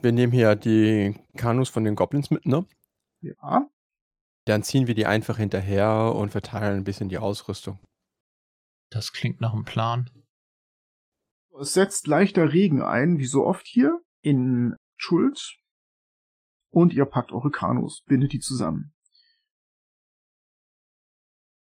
Wir 0.00 0.12
nehmen 0.12 0.32
hier 0.32 0.54
die 0.54 1.18
Kanus 1.36 1.68
von 1.68 1.82
den 1.82 1.96
Goblins 1.96 2.30
mit, 2.30 2.46
ne? 2.46 2.64
Ja. 3.20 3.68
Dann 4.44 4.62
ziehen 4.62 4.86
wir 4.86 4.94
die 4.94 5.06
einfach 5.06 5.38
hinterher 5.38 6.14
und 6.14 6.30
verteilen 6.30 6.76
ein 6.76 6.84
bisschen 6.84 7.08
die 7.08 7.18
Ausrüstung. 7.18 7.80
Das 8.90 9.12
klingt 9.12 9.40
nach 9.40 9.54
einem 9.54 9.64
Plan. 9.64 10.08
Es 11.60 11.72
setzt 11.72 12.06
leichter 12.06 12.52
Regen 12.52 12.80
ein, 12.80 13.18
wie 13.18 13.26
so 13.26 13.44
oft 13.44 13.66
hier, 13.66 14.00
in 14.22 14.76
Schuld. 14.98 15.58
Und 16.70 16.92
ihr 16.92 17.06
packt 17.06 17.32
eure 17.32 17.50
Kanus, 17.50 18.04
bindet 18.04 18.32
die 18.32 18.40
zusammen. 18.40 18.94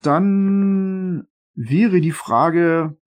Dann 0.02 1.28
wäre 1.56 2.02
die 2.02 2.12
Frage, 2.12 2.98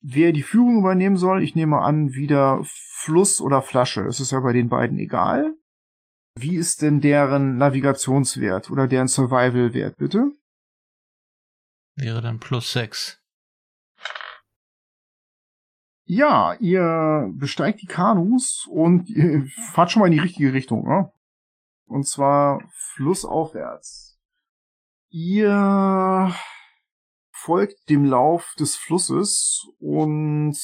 wer 0.00 0.32
die 0.32 0.42
Führung 0.42 0.78
übernehmen 0.78 1.16
soll. 1.16 1.42
Ich 1.42 1.54
nehme 1.54 1.80
an, 1.80 2.14
wieder 2.14 2.60
Fluss 2.64 3.40
oder 3.40 3.62
Flasche. 3.62 4.02
Es 4.02 4.20
ist 4.20 4.32
ja 4.32 4.40
bei 4.40 4.52
den 4.52 4.68
beiden 4.68 4.98
egal. 4.98 5.54
Wie 6.36 6.56
ist 6.56 6.82
denn 6.82 7.00
deren 7.00 7.58
Navigationswert 7.58 8.70
oder 8.70 8.88
deren 8.88 9.08
Survival-Wert, 9.08 9.96
bitte? 9.96 10.32
Wäre 11.96 12.20
dann 12.20 12.40
plus 12.40 12.72
sechs. 12.72 13.20
Ja, 16.06 16.54
ihr 16.60 17.30
besteigt 17.34 17.80
die 17.80 17.86
Kanus 17.86 18.66
und 18.70 19.08
fahrt 19.72 19.90
schon 19.90 20.00
mal 20.00 20.06
in 20.06 20.12
die 20.12 20.18
richtige 20.18 20.52
Richtung, 20.52 20.86
ne? 20.86 21.10
Und 21.86 22.06
zwar 22.06 22.62
flussaufwärts. 22.72 24.18
Ihr 25.10 26.34
folgt 27.44 27.90
dem 27.90 28.06
Lauf 28.06 28.54
des 28.58 28.74
Flusses 28.74 29.66
und 29.78 30.56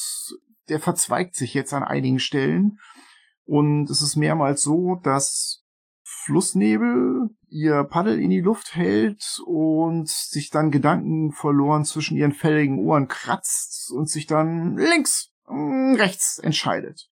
der 0.71 0.81
verzweigt 0.81 1.35
sich 1.35 1.53
jetzt 1.53 1.75
an 1.75 1.83
einigen 1.83 2.19
Stellen. 2.19 2.79
Und 3.45 3.91
es 3.91 4.01
ist 4.01 4.17
mehrmals 4.17 4.63
so, 4.63 4.95
dass 4.95 5.63
Flussnebel 6.03 7.29
ihr 7.49 7.85
Paddel 7.85 8.19
in 8.19 8.31
die 8.31 8.41
Luft 8.41 8.75
hält 8.77 9.43
und 9.45 10.09
sich 10.09 10.49
dann 10.49 10.71
Gedanken 10.71 11.33
verloren 11.33 11.85
zwischen 11.85 12.17
ihren 12.17 12.33
fälligen 12.33 12.79
Ohren 12.79 13.09
kratzt 13.09 13.93
und 13.93 14.09
sich 14.09 14.27
dann 14.27 14.79
links, 14.79 15.35
mm, 15.49 15.97
rechts 15.97 16.39
entscheidet. 16.39 17.11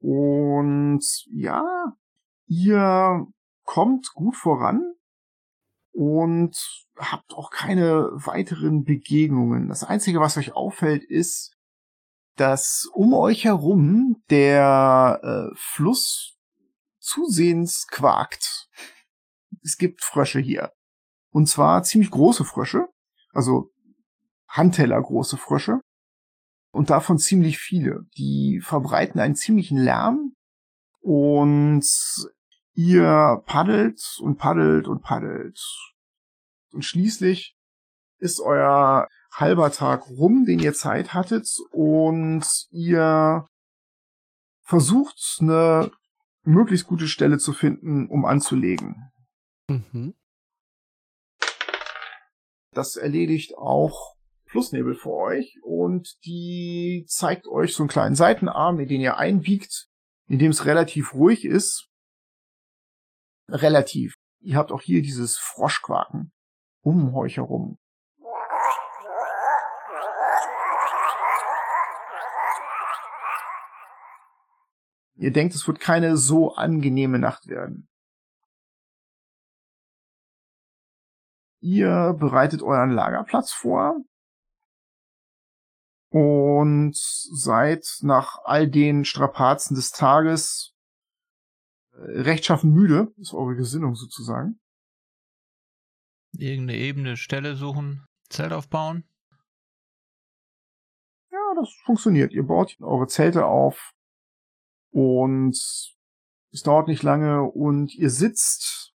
Und 0.00 1.02
ja, 1.30 1.96
ihr 2.46 3.26
kommt 3.64 4.12
gut 4.12 4.36
voran 4.36 4.94
und 5.98 6.56
habt 6.96 7.34
auch 7.34 7.50
keine 7.50 8.08
weiteren 8.12 8.84
Begegnungen. 8.84 9.68
Das 9.68 9.82
Einzige, 9.82 10.20
was 10.20 10.36
euch 10.36 10.52
auffällt, 10.52 11.02
ist, 11.02 11.56
dass 12.36 12.88
um 12.92 13.14
euch 13.14 13.44
herum 13.44 14.22
der 14.30 15.20
äh, 15.24 15.56
Fluss 15.56 16.38
zusehends 17.00 17.88
quakt. 17.88 18.68
Es 19.64 19.76
gibt 19.76 20.04
Frösche 20.04 20.38
hier. 20.38 20.72
Und 21.30 21.48
zwar 21.48 21.82
ziemlich 21.82 22.12
große 22.12 22.44
Frösche, 22.44 22.86
also 23.32 23.72
Handteller 24.46 25.02
große 25.02 25.36
Frösche. 25.36 25.80
Und 26.70 26.90
davon 26.90 27.18
ziemlich 27.18 27.58
viele. 27.58 28.06
Die 28.16 28.60
verbreiten 28.62 29.18
einen 29.18 29.34
ziemlichen 29.34 29.78
Lärm. 29.78 30.36
Und 31.00 31.84
ihr 32.78 33.42
paddelt 33.44 34.00
und 34.20 34.36
paddelt 34.38 34.86
und 34.86 35.02
paddelt. 35.02 35.60
Und 36.70 36.84
schließlich 36.84 37.56
ist 38.20 38.38
euer 38.38 39.08
halber 39.32 39.72
Tag 39.72 40.08
rum, 40.08 40.44
den 40.44 40.60
ihr 40.60 40.74
Zeit 40.74 41.12
hattet. 41.12 41.48
Und 41.72 42.46
ihr 42.70 43.48
versucht 44.62 45.38
eine 45.40 45.90
möglichst 46.44 46.86
gute 46.86 47.08
Stelle 47.08 47.38
zu 47.38 47.52
finden, 47.52 48.06
um 48.06 48.24
anzulegen. 48.24 49.10
Mhm. 49.66 50.14
Das 52.70 52.94
erledigt 52.94 53.58
auch 53.58 54.14
Plusnebel 54.46 54.94
für 54.94 55.14
euch 55.14 55.58
und 55.64 56.16
die 56.24 57.04
zeigt 57.08 57.48
euch 57.48 57.74
so 57.74 57.82
einen 57.82 57.90
kleinen 57.90 58.14
Seitenarm, 58.14 58.78
in 58.78 58.86
den 58.86 59.00
ihr 59.00 59.16
einbiegt, 59.16 59.88
in 60.28 60.38
dem 60.38 60.52
es 60.52 60.64
relativ 60.64 61.14
ruhig 61.14 61.44
ist. 61.44 61.87
Relativ. 63.48 64.14
Ihr 64.40 64.56
habt 64.56 64.72
auch 64.72 64.82
hier 64.82 65.02
dieses 65.02 65.36
Froschquaken 65.38 66.32
um 66.82 67.14
euch 67.14 67.36
herum. 67.36 67.78
Ihr 75.16 75.32
denkt, 75.32 75.54
es 75.56 75.66
wird 75.66 75.80
keine 75.80 76.16
so 76.16 76.54
angenehme 76.54 77.18
Nacht 77.18 77.48
werden. 77.48 77.88
Ihr 81.60 82.14
bereitet 82.16 82.62
euren 82.62 82.90
Lagerplatz 82.90 83.50
vor 83.50 83.96
und 86.10 86.96
seid 86.96 87.84
nach 88.02 88.38
all 88.44 88.68
den 88.68 89.04
Strapazen 89.04 89.74
des 89.74 89.90
Tages 89.90 90.77
rechtschaffen 92.00 92.72
müde, 92.72 93.12
ist 93.16 93.34
eure 93.34 93.56
Gesinnung 93.56 93.94
sozusagen. 93.94 94.60
Irgendeine 96.32 96.78
ebene 96.78 97.16
Stelle 97.16 97.56
suchen, 97.56 98.06
Zelt 98.28 98.52
aufbauen. 98.52 99.04
Ja, 101.30 101.54
das 101.56 101.72
funktioniert. 101.84 102.32
Ihr 102.32 102.44
baut 102.44 102.76
eure 102.80 103.06
Zelte 103.06 103.46
auf 103.46 103.92
und 104.90 105.56
es 106.52 106.62
dauert 106.62 106.88
nicht 106.88 107.02
lange 107.02 107.42
und 107.42 107.94
ihr 107.94 108.10
sitzt 108.10 108.94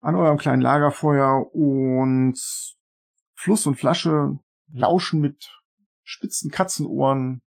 an 0.00 0.14
eurem 0.14 0.38
kleinen 0.38 0.62
Lagerfeuer 0.62 1.52
und 1.54 2.38
Fluss 3.34 3.66
und 3.66 3.76
Flasche 3.76 4.38
lauschen 4.72 5.20
mit 5.20 5.62
spitzen 6.04 6.50
Katzenohren 6.50 7.42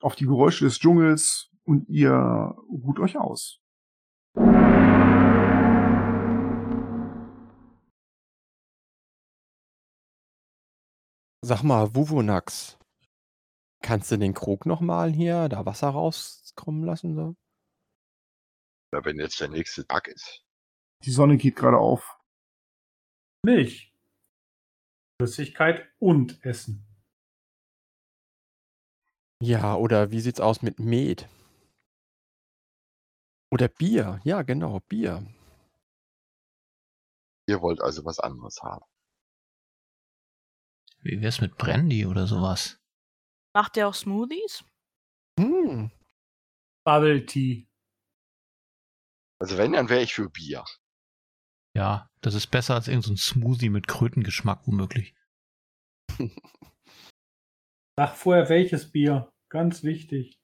auf 0.00 0.14
die 0.16 0.26
Geräusche 0.26 0.64
des 0.64 0.78
Dschungels 0.78 1.50
und 1.64 1.88
ihr 1.88 2.12
ruht 2.68 2.98
euch 2.98 3.16
aus. 3.16 3.61
Sag 11.44 11.64
mal, 11.64 11.92
Wuvunax, 11.96 12.78
kannst 13.82 14.12
du 14.12 14.16
den 14.16 14.32
Krug 14.32 14.64
noch 14.64 14.80
malen 14.80 15.12
hier, 15.12 15.48
da 15.48 15.66
Wasser 15.66 15.88
rauskommen 15.88 16.84
lassen? 16.84 17.16
So? 17.16 17.34
Ja, 18.94 19.04
wenn 19.04 19.18
jetzt 19.18 19.40
der 19.40 19.48
nächste 19.48 19.84
Tag 19.84 20.06
ist. 20.06 20.44
Die 21.04 21.10
Sonne 21.10 21.36
geht 21.36 21.56
gerade 21.56 21.78
auf. 21.78 22.16
Milch. 23.44 23.92
Flüssigkeit 25.20 25.92
und 25.98 26.44
Essen. 26.44 26.86
Ja, 29.42 29.74
oder 29.74 30.12
wie 30.12 30.20
sieht's 30.20 30.40
aus 30.40 30.62
mit 30.62 30.78
Met? 30.78 31.28
Oder 33.50 33.66
Bier. 33.66 34.20
Ja, 34.22 34.42
genau, 34.42 34.78
Bier. 34.78 35.26
Ihr 37.48 37.60
wollt 37.60 37.80
also 37.80 38.04
was 38.04 38.20
anderes 38.20 38.62
haben. 38.62 38.84
Wie 41.02 41.20
wär's 41.20 41.40
mit 41.40 41.56
Brandy 41.58 42.06
oder 42.06 42.26
sowas? 42.26 42.80
Macht 43.54 43.76
ihr 43.76 43.88
auch 43.88 43.94
Smoothies? 43.94 44.64
Hm. 45.38 45.90
Bubble 46.84 47.26
Tea. 47.26 47.68
Also 49.40 49.58
wenn, 49.58 49.72
dann 49.72 49.88
wäre 49.88 50.02
ich 50.02 50.14
für 50.14 50.30
Bier. 50.30 50.64
Ja, 51.76 52.08
das 52.20 52.34
ist 52.34 52.48
besser 52.48 52.74
als 52.74 52.86
irgendein 52.86 53.16
so 53.16 53.32
Smoothie 53.32 53.70
mit 53.70 53.88
Krötengeschmack 53.88 54.66
womöglich. 54.66 55.14
Sag 57.96 58.16
vorher 58.16 58.48
welches 58.48 58.90
Bier. 58.90 59.32
Ganz 59.48 59.82
wichtig. 59.82 60.38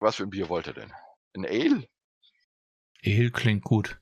Was 0.00 0.16
für 0.16 0.24
ein 0.24 0.30
Bier 0.30 0.48
wollt 0.48 0.66
ihr 0.66 0.74
denn? 0.74 0.92
Ein 1.36 1.46
Ale? 1.46 1.86
Ale 3.04 3.30
klingt 3.30 3.62
gut. 3.62 4.00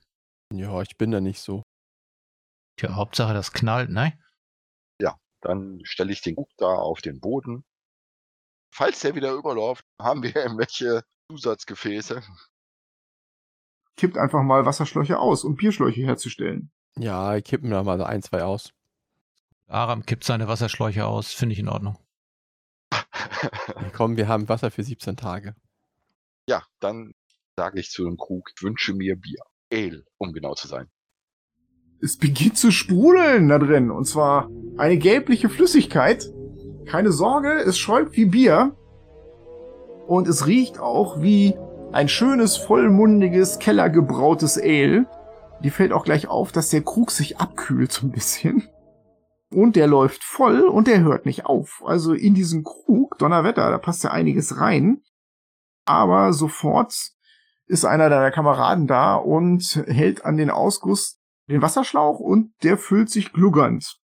Ja, 0.51 0.81
ich 0.81 0.97
bin 0.97 1.11
da 1.11 1.21
nicht 1.21 1.39
so. 1.39 1.63
Tja, 2.77 2.95
Hauptsache 2.95 3.33
das 3.33 3.53
knallt, 3.53 3.89
ne? 3.89 4.20
Dann 5.41 5.79
stelle 5.83 6.11
ich 6.11 6.21
den 6.21 6.35
Krug 6.35 6.49
da 6.57 6.67
auf 6.67 7.01
den 7.01 7.19
Boden. 7.19 7.65
Falls 8.73 8.99
der 8.99 9.15
wieder 9.15 9.33
überläuft, 9.33 9.83
haben 9.99 10.21
wir 10.23 10.35
irgendwelche 10.35 11.03
Zusatzgefäße. 11.29 12.21
Kippt 13.97 14.17
einfach 14.17 14.43
mal 14.43 14.65
Wasserschläuche 14.65 15.19
aus, 15.19 15.43
um 15.43 15.55
Bierschläuche 15.55 16.01
herzustellen. 16.01 16.71
Ja, 16.95 17.35
ich 17.35 17.43
kippen 17.43 17.69
da 17.71 17.83
mal 17.83 17.97
so 17.97 18.03
ein, 18.03 18.21
zwei 18.21 18.43
aus. 18.43 18.71
Aram 19.67 20.05
kippt 20.05 20.23
seine 20.23 20.47
Wasserschläuche 20.47 21.05
aus, 21.05 21.33
finde 21.33 21.53
ich 21.53 21.59
in 21.59 21.69
Ordnung. 21.69 21.97
Komm, 23.93 24.17
wir 24.17 24.27
haben 24.27 24.49
Wasser 24.49 24.71
für 24.71 24.83
17 24.83 25.17
Tage. 25.17 25.55
ja, 26.47 26.63
dann 26.79 27.13
sage 27.55 27.79
ich 27.79 27.89
zu 27.89 28.03
dem 28.03 28.17
Krug, 28.17 28.51
ich 28.55 28.61
wünsche 28.63 28.93
mir 28.93 29.15
Bier. 29.15 29.41
Ale, 29.71 30.05
um 30.17 30.33
genau 30.33 30.53
zu 30.55 30.67
sein. 30.67 30.89
Es 32.03 32.17
beginnt 32.17 32.57
zu 32.57 32.71
sprudeln 32.71 33.47
da 33.49 33.59
drin. 33.59 33.91
Und 33.91 34.05
zwar 34.05 34.49
eine 34.77 34.97
gelbliche 34.97 35.49
Flüssigkeit. 35.49 36.31
Keine 36.85 37.11
Sorge, 37.11 37.59
es 37.59 37.77
schäumt 37.77 38.15
wie 38.17 38.25
Bier. 38.25 38.75
Und 40.07 40.27
es 40.27 40.47
riecht 40.47 40.79
auch 40.79 41.21
wie 41.21 41.55
ein 41.91 42.07
schönes, 42.07 42.57
vollmundiges, 42.57 43.59
kellergebrautes 43.59 44.57
Ale. 44.57 45.05
Die 45.63 45.69
fällt 45.69 45.93
auch 45.93 46.03
gleich 46.03 46.27
auf, 46.27 46.51
dass 46.51 46.69
der 46.69 46.81
Krug 46.81 47.11
sich 47.11 47.37
abkühlt 47.37 47.91
so 47.91 48.07
ein 48.07 48.11
bisschen. 48.11 48.67
Und 49.53 49.75
der 49.75 49.85
läuft 49.85 50.23
voll 50.23 50.61
und 50.61 50.87
der 50.87 51.01
hört 51.01 51.25
nicht 51.25 51.45
auf. 51.45 51.83
Also 51.85 52.13
in 52.13 52.33
diesen 52.33 52.63
Krug, 52.63 53.17
Donnerwetter, 53.19 53.69
da 53.69 53.77
passt 53.77 54.03
ja 54.03 54.11
einiges 54.11 54.59
rein. 54.59 55.01
Aber 55.85 56.33
sofort 56.33 56.95
ist 57.67 57.85
einer 57.85 58.09
deiner 58.09 58.31
Kameraden 58.31 58.87
da 58.87 59.15
und 59.15 59.83
hält 59.85 60.25
an 60.25 60.37
den 60.37 60.49
Ausguss 60.49 61.20
den 61.51 61.61
Wasserschlauch 61.61 62.19
und 62.19 62.53
der 62.63 62.77
füllt 62.77 63.09
sich 63.09 63.31
gluggernd. 63.33 63.97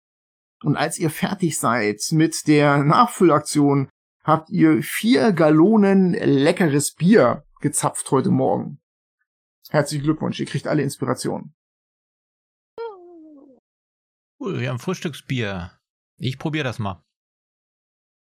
Und 0.64 0.76
als 0.76 0.98
ihr 0.98 1.10
fertig 1.10 1.60
seid 1.60 2.02
mit 2.12 2.48
der 2.48 2.84
Nachfüllaktion, 2.84 3.90
habt 4.24 4.50
ihr 4.50 4.82
vier 4.84 5.32
Gallonen 5.32 6.14
leckeres 6.14 6.94
Bier 6.94 7.46
gezapft 7.62 8.12
heute 8.12 8.30
Morgen. 8.30 8.82
Herzlichen 9.70 10.04
Glückwunsch, 10.04 10.40
ihr 10.40 10.46
kriegt 10.46 10.68
alle 10.68 10.82
Inspiration. 10.82 11.54
Cool, 14.40 14.60
wir 14.60 14.70
haben 14.70 14.80
Frühstücksbier. 14.80 15.78
Ich 16.18 16.38
probiere 16.38 16.64
das 16.64 16.80
mal. 16.80 17.04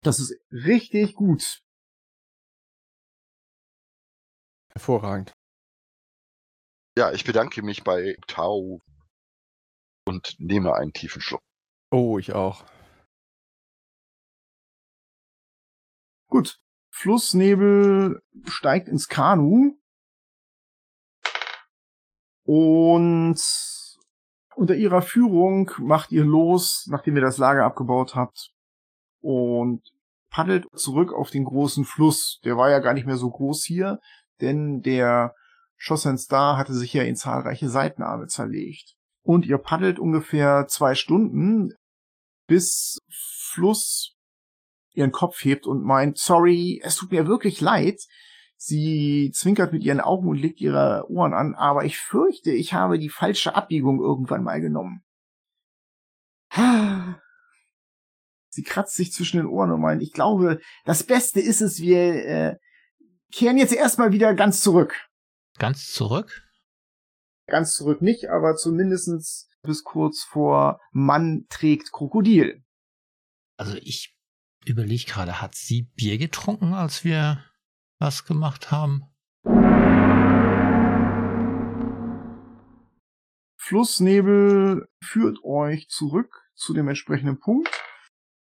Das 0.02 0.20
ist 0.20 0.34
richtig 0.50 1.14
gut. 1.14 1.62
Hervorragend. 4.68 5.32
Ja, 6.96 7.12
ich 7.12 7.24
bedanke 7.24 7.62
mich 7.62 7.82
bei 7.84 8.16
Tau 8.26 8.80
und 10.04 10.36
nehme 10.38 10.74
einen 10.74 10.92
tiefen 10.92 11.20
Schluck. 11.20 11.42
Oh, 11.90 12.18
ich 12.18 12.32
auch. 12.32 12.64
Gut. 16.28 16.58
Flussnebel 16.90 18.22
steigt 18.44 18.88
ins 18.88 19.08
Kanu. 19.08 19.76
Und 22.46 23.40
unter 24.54 24.76
ihrer 24.76 25.02
Führung 25.02 25.70
macht 25.78 26.12
ihr 26.12 26.24
los, 26.24 26.86
nachdem 26.88 27.16
ihr 27.16 27.22
das 27.22 27.38
Lager 27.38 27.64
abgebaut 27.64 28.14
habt. 28.14 28.52
Und 29.20 29.82
paddelt 30.30 30.66
zurück 30.76 31.12
auf 31.12 31.30
den 31.30 31.44
großen 31.44 31.84
Fluss. 31.84 32.40
Der 32.44 32.56
war 32.56 32.70
ja 32.70 32.78
gar 32.78 32.94
nicht 32.94 33.06
mehr 33.06 33.16
so 33.16 33.30
groß 33.30 33.64
hier, 33.64 34.00
denn 34.40 34.82
der 34.82 35.34
Schossen 35.76 36.18
Star 36.18 36.56
hatte 36.56 36.74
sich 36.74 36.92
ja 36.92 37.02
in 37.02 37.16
zahlreiche 37.16 37.68
Seitenarme 37.68 38.26
zerlegt. 38.26 38.96
Und 39.24 39.46
ihr 39.46 39.58
paddelt 39.58 39.98
ungefähr 39.98 40.66
zwei 40.68 40.94
Stunden, 40.94 41.72
bis 42.46 42.98
Fluss 43.08 44.16
ihren 44.92 45.12
Kopf 45.12 45.42
hebt 45.44 45.66
und 45.66 45.82
meint, 45.82 46.18
sorry, 46.18 46.80
es 46.84 46.96
tut 46.96 47.10
mir 47.10 47.26
wirklich 47.26 47.60
leid. 47.60 48.00
Sie 48.56 49.32
zwinkert 49.34 49.72
mit 49.72 49.82
ihren 49.82 50.00
Augen 50.00 50.28
und 50.28 50.36
legt 50.36 50.60
ihre 50.60 51.06
Ohren 51.08 51.34
an, 51.34 51.54
aber 51.54 51.84
ich 51.84 51.98
fürchte, 51.98 52.52
ich 52.52 52.72
habe 52.72 52.98
die 52.98 53.08
falsche 53.08 53.54
Abbiegung 53.54 54.00
irgendwann 54.00 54.44
mal 54.44 54.60
genommen. 54.60 55.02
Sie 58.48 58.62
kratzt 58.62 58.94
sich 58.94 59.12
zwischen 59.12 59.38
den 59.38 59.46
Ohren 59.46 59.72
und 59.72 59.80
meint, 59.80 60.02
ich 60.02 60.12
glaube, 60.12 60.60
das 60.84 61.02
Beste 61.02 61.40
ist 61.40 61.60
es, 61.60 61.80
wir 61.80 62.24
äh, 62.24 62.56
kehren 63.32 63.58
jetzt 63.58 63.74
erstmal 63.74 64.12
wieder 64.12 64.34
ganz 64.34 64.60
zurück. 64.60 64.94
Ganz 65.58 65.92
zurück? 65.92 66.42
Ganz 67.46 67.74
zurück 67.74 68.00
nicht, 68.00 68.30
aber 68.30 68.56
zumindestens 68.56 69.48
bis 69.62 69.82
kurz 69.84 70.22
vor 70.22 70.80
Mann 70.92 71.46
trägt 71.48 71.92
Krokodil. 71.92 72.62
Also 73.56 73.76
ich 73.76 74.16
überlege 74.64 75.04
gerade, 75.04 75.40
hat 75.40 75.54
sie 75.54 75.90
Bier 75.94 76.18
getrunken, 76.18 76.74
als 76.74 77.04
wir 77.04 77.44
was 77.98 78.24
gemacht 78.24 78.70
haben? 78.70 79.04
Flussnebel 83.56 84.86
führt 85.02 85.38
euch 85.42 85.88
zurück 85.88 86.42
zu 86.54 86.74
dem 86.74 86.88
entsprechenden 86.88 87.38
Punkt. 87.40 87.70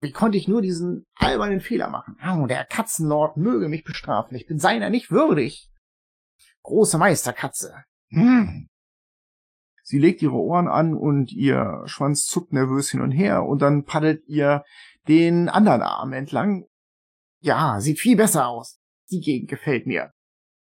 Wie 0.02 0.12
konnte 0.12 0.36
ich 0.36 0.46
nur 0.46 0.60
diesen 0.60 1.06
albernen 1.14 1.60
Fehler 1.60 1.88
machen? 1.88 2.18
Oh, 2.22 2.46
der 2.46 2.66
Katzenlord 2.66 3.38
möge 3.38 3.68
mich 3.68 3.84
bestrafen. 3.84 4.36
Ich 4.36 4.46
bin 4.46 4.58
seiner 4.58 4.90
nicht 4.90 5.10
würdig. 5.10 5.70
Große 6.62 6.98
Meisterkatze. 6.98 7.84
Hm. 8.10 8.68
Sie 9.88 10.00
legt 10.00 10.20
ihre 10.20 10.34
Ohren 10.34 10.66
an 10.66 10.94
und 10.94 11.30
ihr 11.30 11.82
Schwanz 11.84 12.26
zuckt 12.26 12.52
nervös 12.52 12.90
hin 12.90 13.02
und 13.02 13.12
her 13.12 13.44
und 13.44 13.62
dann 13.62 13.84
paddelt 13.84 14.26
ihr 14.26 14.64
den 15.06 15.48
anderen 15.48 15.82
Arm 15.82 16.12
entlang. 16.12 16.66
Ja, 17.38 17.80
sieht 17.80 18.00
viel 18.00 18.16
besser 18.16 18.48
aus. 18.48 18.80
Die 19.12 19.20
Gegend 19.20 19.48
gefällt 19.48 19.86
mir. 19.86 20.12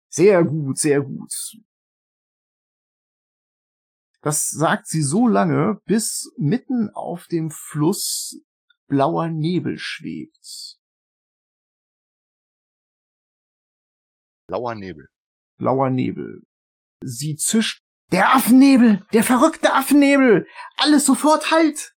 Sehr 0.08 0.42
gut, 0.42 0.76
sehr 0.76 1.02
gut. 1.02 1.32
Das 4.22 4.50
sagt 4.50 4.88
sie 4.88 5.02
so 5.02 5.28
lange, 5.28 5.80
bis 5.84 6.32
mitten 6.36 6.90
auf 6.90 7.28
dem 7.28 7.52
Fluss 7.52 8.42
blauer 8.88 9.28
Nebel 9.28 9.78
schwebt. 9.78 10.80
Blauer 14.48 14.74
Nebel. 14.74 15.08
Blauer 15.58 15.90
Nebel. 15.90 16.42
Sie 17.04 17.36
zischt. 17.36 17.81
Der 18.12 18.34
Affennebel! 18.34 19.06
Der 19.14 19.24
verrückte 19.24 19.72
Affennebel! 19.72 20.46
Alles 20.76 21.06
sofort 21.06 21.50
halt! 21.50 21.94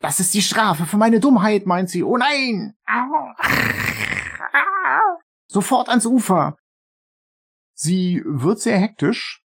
Das 0.00 0.20
ist 0.20 0.34
die 0.34 0.42
Strafe 0.42 0.84
für 0.84 0.98
meine 0.98 1.18
Dummheit, 1.18 1.64
meint 1.64 1.88
sie. 1.88 2.04
Oh 2.04 2.18
nein! 2.18 2.76
Sofort 5.46 5.88
ans 5.88 6.04
Ufer! 6.04 6.58
Sie 7.72 8.22
wird 8.26 8.60
sehr 8.60 8.78
hektisch 8.78 9.42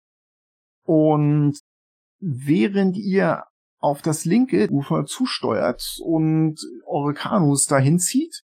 und 0.83 1.59
während 2.19 2.95
ihr 2.95 3.45
auf 3.79 4.03
das 4.03 4.25
linke 4.25 4.69
Ufer 4.69 5.05
zusteuert 5.05 5.97
und 6.03 6.59
eure 6.85 7.15
Kanus 7.15 7.65
dahin 7.65 7.97
zieht, 7.97 8.43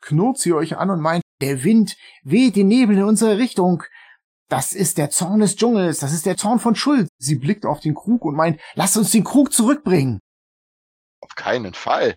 knurrt 0.00 0.38
sie 0.38 0.52
euch 0.52 0.76
an 0.76 0.90
und 0.90 1.00
meint, 1.00 1.22
der 1.40 1.62
Wind 1.62 1.96
weht 2.24 2.56
den 2.56 2.66
Nebel 2.66 2.96
in 2.96 3.04
unsere 3.04 3.38
Richtung. 3.38 3.84
Das 4.48 4.72
ist 4.72 4.96
der 4.96 5.10
Zorn 5.10 5.40
des 5.40 5.56
Dschungels, 5.56 5.98
das 5.98 6.12
ist 6.12 6.24
der 6.24 6.36
Zorn 6.36 6.58
von 6.58 6.74
Schuld. 6.74 7.08
Sie 7.18 7.36
blickt 7.36 7.66
auf 7.66 7.80
den 7.80 7.94
Krug 7.94 8.24
und 8.24 8.34
meint, 8.34 8.58
lasst 8.74 8.96
uns 8.96 9.10
den 9.10 9.24
Krug 9.24 9.52
zurückbringen. 9.52 10.20
Auf 11.20 11.34
keinen 11.34 11.74
Fall. 11.74 12.16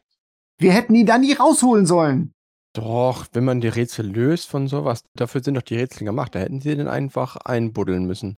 Wir 0.58 0.72
hätten 0.72 0.96
ihn 0.96 1.06
da 1.06 1.18
nie 1.18 1.34
rausholen 1.34 1.86
sollen. 1.86 2.34
Doch, 2.74 3.28
wenn 3.34 3.44
man 3.44 3.60
die 3.60 3.68
Rätsel 3.68 4.08
löst 4.08 4.48
von 4.48 4.68
sowas, 4.68 5.04
dafür 5.14 5.44
sind 5.44 5.56
doch 5.56 5.62
die 5.62 5.76
Rätsel 5.76 6.06
gemacht. 6.06 6.34
Da 6.36 6.40
hätten 6.40 6.62
sie 6.62 6.76
den 6.76 6.88
einfach 6.88 7.36
einbuddeln 7.36 8.06
müssen. 8.06 8.38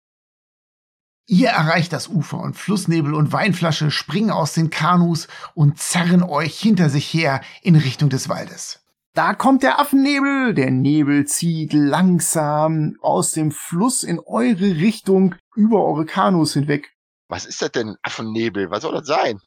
Ihr 1.28 1.50
erreicht 1.50 1.94
das 1.94 2.08
Ufer 2.08 2.40
und 2.40 2.56
Flussnebel 2.56 3.14
und 3.14 3.32
Weinflasche 3.32 3.92
springen 3.92 4.32
aus 4.32 4.54
den 4.54 4.70
Kanus 4.70 5.28
und 5.54 5.80
zerren 5.80 6.24
euch 6.24 6.60
hinter 6.60 6.90
sich 6.90 7.14
her 7.14 7.42
in 7.62 7.76
Richtung 7.76 8.10
des 8.10 8.30
Waldes. 8.30 8.81
Da 9.14 9.34
kommt 9.34 9.64
der 9.64 9.80
Affennebel. 9.80 10.54
Der 10.54 10.72
Nebel 10.72 11.26
zieht 11.26 11.74
langsam 11.74 12.96
aus 13.02 13.32
dem 13.32 13.52
Fluss 13.52 14.04
in 14.04 14.20
eure 14.20 14.78
Richtung 14.78 15.36
über 15.56 15.84
eure 15.84 16.06
Kanus 16.06 16.54
hinweg. 16.54 16.94
Was 17.28 17.46
ist 17.46 17.62
das 17.62 17.72
denn? 17.72 17.96
Affennebel? 18.04 18.72
Was 18.72 18.84
soll 18.84 18.94
das 18.94 19.08
sein? 19.08 19.40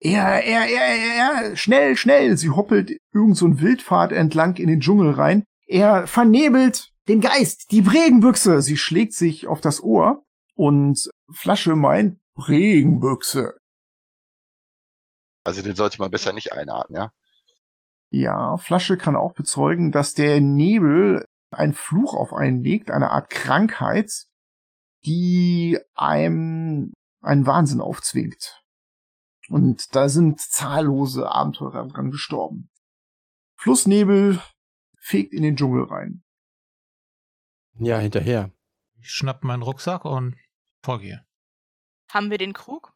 Er, 0.00 0.44
er, 0.44 0.66
er, 0.66 0.86
er, 0.96 1.44
er, 1.44 1.56
schnell, 1.56 1.96
schnell. 1.96 2.36
Sie 2.36 2.50
hoppelt 2.50 2.92
irgend 3.12 3.36
so 3.36 3.46
ein 3.46 3.60
Wildpfad 3.60 4.12
entlang 4.12 4.56
in 4.56 4.68
den 4.68 4.80
Dschungel 4.80 5.12
rein. 5.12 5.44
Er 5.66 6.06
vernebelt 6.06 6.92
den 7.08 7.20
Geist, 7.20 7.70
die 7.70 7.82
Bregenbüchse. 7.82 8.60
Sie 8.60 8.76
schlägt 8.76 9.14
sich 9.14 9.46
auf 9.46 9.60
das 9.60 9.82
Ohr 9.82 10.24
und 10.54 11.08
Flasche 11.32 11.76
meint 11.76 12.18
Bregenbüchse. 12.34 13.54
Also 15.44 15.62
den 15.62 15.76
sollte 15.76 15.98
man 15.98 16.10
besser 16.10 16.32
nicht 16.32 16.52
einatmen, 16.52 16.96
ja? 16.96 17.12
Ja, 18.10 18.56
Flasche 18.56 18.96
kann 18.96 19.16
auch 19.16 19.34
bezeugen, 19.34 19.92
dass 19.92 20.14
der 20.14 20.40
Nebel 20.40 21.24
einen 21.50 21.74
Fluch 21.74 22.14
auf 22.14 22.32
einen 22.32 22.62
legt, 22.62 22.90
eine 22.90 23.10
Art 23.10 23.30
Krankheit, 23.30 24.26
die 25.04 25.78
einem 25.94 26.92
einen 27.22 27.46
Wahnsinn 27.46 27.80
aufzwingt. 27.80 28.62
Und 29.48 29.94
da 29.94 30.08
sind 30.08 30.40
zahllose 30.40 31.30
Abenteurer 31.30 31.86
dran 31.86 32.10
gestorben. 32.10 32.70
Flussnebel 33.56 34.40
fegt 34.98 35.32
in 35.32 35.42
den 35.42 35.56
Dschungel 35.56 35.84
rein. 35.84 36.24
Ja, 37.78 37.98
hinterher. 37.98 38.50
Ich 38.98 39.10
schnapp 39.10 39.44
meinen 39.44 39.62
Rucksack 39.62 40.04
und 40.04 40.36
folge 40.82 41.24
Haben 42.10 42.30
wir 42.30 42.38
den 42.38 42.52
Krug? 42.52 42.92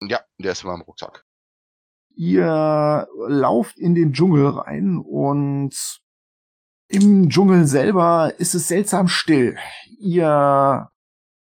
Ja, 0.00 0.20
der 0.38 0.52
ist 0.52 0.62
in 0.62 0.70
meinem 0.70 0.82
Rucksack. 0.82 1.27
Ihr 2.18 3.06
lauft 3.28 3.78
in 3.78 3.94
den 3.94 4.12
Dschungel 4.12 4.48
rein 4.48 4.98
und 4.98 6.00
im 6.88 7.28
Dschungel 7.30 7.64
selber 7.64 8.32
ist 8.38 8.56
es 8.56 8.66
seltsam 8.66 9.06
still. 9.06 9.56
Ihr 10.00 10.88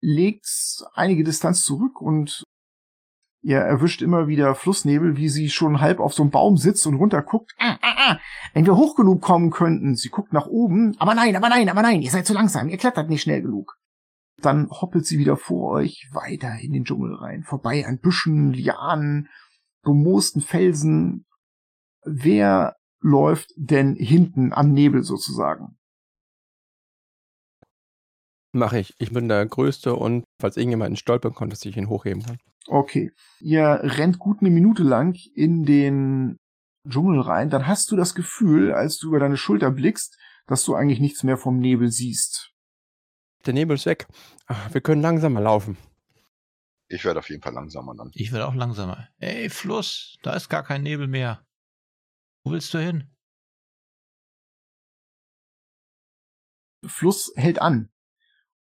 legt 0.02 0.46
einige 0.94 1.24
Distanz 1.24 1.64
zurück 1.64 2.00
und 2.00 2.44
ihr 3.42 3.58
erwischt 3.58 4.04
immer 4.04 4.28
wieder 4.28 4.54
Flussnebel, 4.54 5.18
wie 5.18 5.30
sie 5.30 5.50
schon 5.50 5.82
halb 5.82 6.00
auf 6.00 6.14
so 6.14 6.22
einem 6.22 6.30
Baum 6.30 6.58
sitzt 6.58 6.86
und 6.86 6.94
runterguckt. 6.94 7.54
Ah, 7.58 7.80
ah, 7.82 7.96
ah. 7.98 8.20
Wenn 8.54 8.68
wir 8.68 8.78
hoch 8.78 8.96
genug 8.96 9.20
kommen 9.20 9.50
könnten. 9.50 9.96
Sie 9.96 10.10
guckt 10.10 10.32
nach 10.32 10.46
oben. 10.46 10.96
Aber 11.00 11.16
nein, 11.16 11.36
aber 11.36 11.50
nein, 11.50 11.70
aber 11.70 11.82
nein, 11.82 12.04
ihr 12.04 12.12
seid 12.12 12.28
zu 12.28 12.34
langsam. 12.34 12.70
Ihr 12.70 12.78
klettert 12.78 13.10
nicht 13.10 13.24
schnell 13.24 13.42
genug. 13.42 13.80
Dann 14.44 14.70
hoppelt 14.70 15.08
sie 15.08 15.18
wieder 15.18 15.38
vor 15.38 15.72
euch 15.72 16.08
weiter 16.12 16.60
in 16.62 16.72
den 16.72 16.86
Dschungel 16.86 17.16
rein, 17.16 17.42
vorbei 17.42 17.88
an 17.88 17.98
Büschen, 17.98 18.54
Lianen, 18.54 19.28
bemoosten 19.84 20.42
Felsen. 20.42 21.26
Wer 22.04 22.76
läuft 23.00 23.52
denn 23.56 23.96
hinten 23.96 24.54
am 24.54 24.72
Nebel 24.72 25.04
sozusagen? 25.04 25.78
Mache 28.54 28.80
ich. 28.80 28.94
Ich 29.00 29.12
bin 29.12 29.30
der 29.30 29.46
Größte 29.46 29.96
und 29.96 30.26
falls 30.40 30.58
irgendjemand 30.58 31.00
stolpern 31.00 31.34
kommt, 31.34 31.54
dass 31.54 31.66
ich 31.66 31.78
ihn 31.78 31.90
hochheben 31.90 32.24
kann. 32.24 32.38
Okay. 32.68 33.12
Ihr 33.40 33.80
rennt 33.82 34.20
gut 34.20 34.42
eine 34.42 34.50
Minute 34.50 34.84
lang 34.84 35.18
in 35.34 35.64
den 35.64 36.38
Dschungel 36.88 37.22
rein. 37.22 37.50
Dann 37.50 37.68
hast 37.68 37.92
du 37.92 37.96
das 37.96 38.14
Gefühl, 38.14 38.74
als 38.74 38.98
du 38.98 39.08
über 39.08 39.20
deine 39.20 39.38
Schulter 39.38 39.72
blickst, 39.72 40.18
dass 40.48 40.66
du 40.66 40.76
eigentlich 40.76 41.00
nichts 41.00 41.24
mehr 41.24 41.38
vom 41.38 41.60
Nebel 41.60 41.92
siehst. 41.92 42.52
Der 43.46 43.54
Nebel 43.54 43.76
ist 43.76 43.86
weg. 43.86 44.08
Ach, 44.48 44.74
wir 44.74 44.82
können 44.82 45.02
langsamer 45.02 45.42
laufen. 45.42 45.78
Ich 46.92 47.06
werde 47.06 47.20
auf 47.20 47.30
jeden 47.30 47.42
Fall 47.42 47.54
langsamer 47.54 47.96
dann. 47.96 48.12
Ich 48.14 48.34
werde 48.34 48.48
auch 48.48 48.54
langsamer. 48.54 49.08
Ey, 49.18 49.50
Fluss, 49.50 50.18
da 50.24 50.34
ist 50.34 50.50
gar 50.50 50.64
kein 50.64 50.84
Nebel 50.84 51.08
mehr. 51.08 51.46
Wo 52.44 52.52
willst 52.52 52.74
du 52.74 52.80
hin? 52.80 53.10
Fluss 56.86 57.32
hält 57.38 57.62
an 57.62 57.94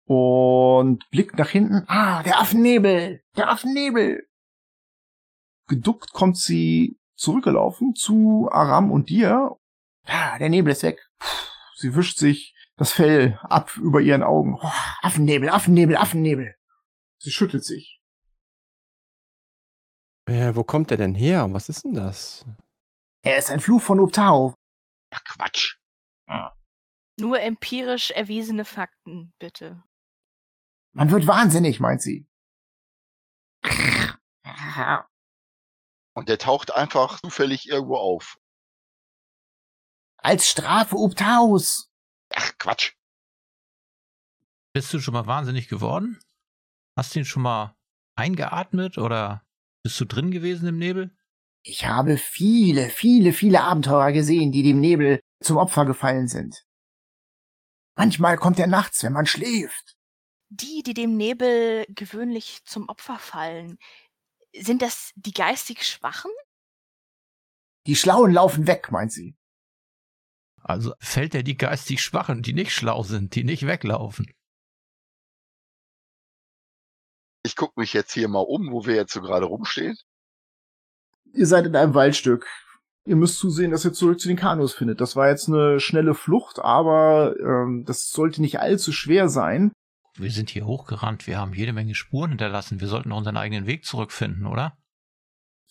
und 0.05 1.09
blickt 1.09 1.39
nach 1.39 1.49
hinten. 1.49 1.85
Ah, 1.87 2.21
der 2.21 2.39
Affennebel, 2.39 3.23
der 3.35 3.49
Affennebel. 3.49 4.27
Geduckt 5.67 6.13
kommt 6.13 6.37
sie 6.37 6.99
zurückgelaufen 7.15 7.95
zu 7.95 8.47
Aram 8.51 8.91
und 8.91 9.09
dir. 9.09 9.57
Ah, 10.05 10.37
der 10.37 10.49
Nebel 10.49 10.73
ist 10.73 10.83
weg. 10.83 10.99
Sie 11.77 11.95
wischt 11.95 12.19
sich 12.19 12.53
das 12.75 12.91
Fell 12.91 13.39
ab 13.41 13.75
über 13.77 14.01
ihren 14.01 14.21
Augen. 14.21 14.55
Oh, 14.61 14.71
Affennebel, 15.01 15.49
Affennebel, 15.49 15.97
Affennebel. 15.97 16.53
Sie 17.17 17.31
schüttelt 17.31 17.65
sich. 17.65 17.98
Äh, 20.29 20.55
wo 20.55 20.63
kommt 20.63 20.91
der 20.91 20.97
denn 20.97 21.15
her? 21.15 21.51
Was 21.53 21.69
ist 21.69 21.83
denn 21.85 21.93
das? 21.93 22.45
Er 23.23 23.37
ist 23.37 23.49
ein 23.49 23.59
Fluch 23.59 23.81
von 23.81 23.99
Uptao. 23.99 24.53
Ach, 25.11 25.23
Quatsch. 25.23 25.77
Nur 27.19 27.41
empirisch 27.41 28.11
erwiesene 28.11 28.63
Fakten, 28.63 29.33
bitte. 29.39 29.83
Man 30.93 31.11
wird 31.11 31.27
wahnsinnig, 31.27 31.79
meint 31.79 32.01
sie. 32.01 32.27
Und 36.13 36.29
der 36.29 36.37
taucht 36.37 36.73
einfach 36.73 37.19
zufällig 37.19 37.67
irgendwo 37.67 37.97
auf. 37.97 38.39
Als 40.17 40.47
Strafe 40.47 40.95
Uptaus. 40.95 41.91
Ach, 42.33 42.51
Quatsch. 42.59 42.93
Bist 44.73 44.93
du 44.93 44.99
schon 44.99 45.13
mal 45.15 45.25
wahnsinnig 45.25 45.67
geworden? 45.67 46.19
Hast 46.95 47.15
du 47.15 47.19
ihn 47.19 47.25
schon 47.25 47.43
mal 47.43 47.75
eingeatmet 48.15 48.97
oder 48.97 49.43
bist 49.83 49.99
du 49.99 50.05
drin 50.05 50.31
gewesen 50.31 50.67
im 50.67 50.77
Nebel? 50.77 51.15
Ich 51.61 51.85
habe 51.85 52.17
viele, 52.17 52.89
viele, 52.89 53.33
viele 53.33 53.61
Abenteurer 53.61 54.11
gesehen, 54.11 54.51
die 54.51 54.63
dem 54.63 54.79
Nebel 54.79 55.19
zum 55.41 55.57
Opfer 55.57 55.85
gefallen 55.85 56.27
sind. 56.27 56.65
Manchmal 57.95 58.37
kommt 58.37 58.59
er 58.59 58.67
nachts, 58.67 59.03
wenn 59.03 59.13
man 59.13 59.25
schläft. 59.25 59.97
Die, 60.49 60.83
die 60.83 60.93
dem 60.93 61.17
Nebel 61.17 61.85
gewöhnlich 61.89 62.63
zum 62.65 62.87
Opfer 62.87 63.19
fallen, 63.19 63.77
sind 64.55 64.81
das 64.81 65.11
die 65.15 65.33
geistig 65.33 65.85
Schwachen? 65.85 66.31
Die 67.85 67.95
Schlauen 67.95 68.31
laufen 68.31 68.67
weg, 68.67 68.91
meint 68.91 69.11
sie. 69.11 69.35
Also 70.61 70.93
fällt 70.99 71.35
er 71.35 71.43
die 71.43 71.57
geistig 71.57 72.01
Schwachen, 72.01 72.41
die 72.41 72.53
nicht 72.53 72.71
schlau 72.71 73.03
sind, 73.03 73.35
die 73.35 73.43
nicht 73.43 73.65
weglaufen. 73.65 74.31
Ich 77.49 77.55
gucke 77.55 77.79
mich 77.79 77.93
jetzt 77.93 78.13
hier 78.13 78.27
mal 78.27 78.45
um, 78.47 78.71
wo 78.71 78.85
wir 78.85 78.93
jetzt 78.93 79.11
so 79.11 79.21
gerade 79.21 79.47
rumstehen. 79.47 79.97
Ihr 81.33 81.47
seid 81.47 81.65
in 81.65 81.75
einem 81.75 81.95
Waldstück. 81.95 82.45
Ihr 83.05 83.15
müsst 83.15 83.39
zusehen, 83.39 83.71
dass 83.71 83.85
ihr 83.85 83.91
zurück 83.91 84.19
zu 84.19 84.27
den 84.27 84.37
Kanus 84.37 84.75
findet. 84.75 85.01
Das 85.01 85.15
war 85.15 85.29
jetzt 85.29 85.47
eine 85.47 85.79
schnelle 85.79 86.13
Flucht, 86.13 86.59
aber 86.59 87.35
ähm, 87.39 87.85
das 87.87 88.11
sollte 88.11 88.41
nicht 88.43 88.59
allzu 88.59 88.91
schwer 88.91 89.29
sein. 89.29 89.71
Wir 90.15 90.29
sind 90.29 90.51
hier 90.51 90.67
hochgerannt, 90.67 91.25
wir 91.25 91.39
haben 91.39 91.55
jede 91.55 91.73
Menge 91.73 91.95
Spuren 91.95 92.29
hinterlassen. 92.29 92.81
Wir 92.81 92.87
sollten 92.87 93.11
unseren 93.11 93.37
eigenen 93.37 93.65
Weg 93.65 93.83
zurückfinden, 93.83 94.45
oder? 94.45 94.77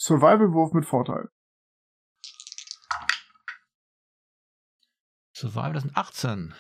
Survival-Wurf 0.00 0.72
mit 0.72 0.84
Vorteil. 0.84 1.28
Survival, 5.32 5.74
das 5.74 5.84
sind 5.84 5.96
18. 5.96 6.54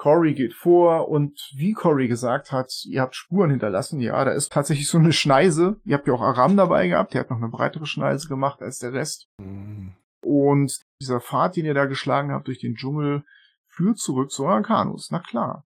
Cory 0.00 0.32
geht 0.32 0.54
vor 0.54 1.10
und 1.10 1.52
wie 1.54 1.74
Cory 1.74 2.08
gesagt 2.08 2.52
hat, 2.52 2.72
ihr 2.86 3.02
habt 3.02 3.14
Spuren 3.14 3.50
hinterlassen. 3.50 4.00
Ja, 4.00 4.24
da 4.24 4.30
ist 4.30 4.50
tatsächlich 4.50 4.88
so 4.88 4.96
eine 4.96 5.12
Schneise. 5.12 5.78
Ihr 5.84 5.94
habt 5.94 6.08
ja 6.08 6.14
auch 6.14 6.22
Aram 6.22 6.56
dabei 6.56 6.88
gehabt. 6.88 7.12
Der 7.12 7.20
hat 7.20 7.28
noch 7.28 7.36
eine 7.36 7.50
breitere 7.50 7.84
Schneise 7.84 8.26
gemacht 8.26 8.62
als 8.62 8.78
der 8.78 8.94
Rest. 8.94 9.28
Hm. 9.38 9.92
Und 10.22 10.80
dieser 11.02 11.20
Pfad, 11.20 11.56
den 11.56 11.66
ihr 11.66 11.74
da 11.74 11.84
geschlagen 11.84 12.32
habt 12.32 12.46
durch 12.46 12.60
den 12.60 12.76
Dschungel, 12.76 13.26
führt 13.66 13.98
zurück 13.98 14.30
zu 14.30 14.46
euren 14.46 14.62
Kanus. 14.62 15.10
Na 15.10 15.18
klar. 15.18 15.66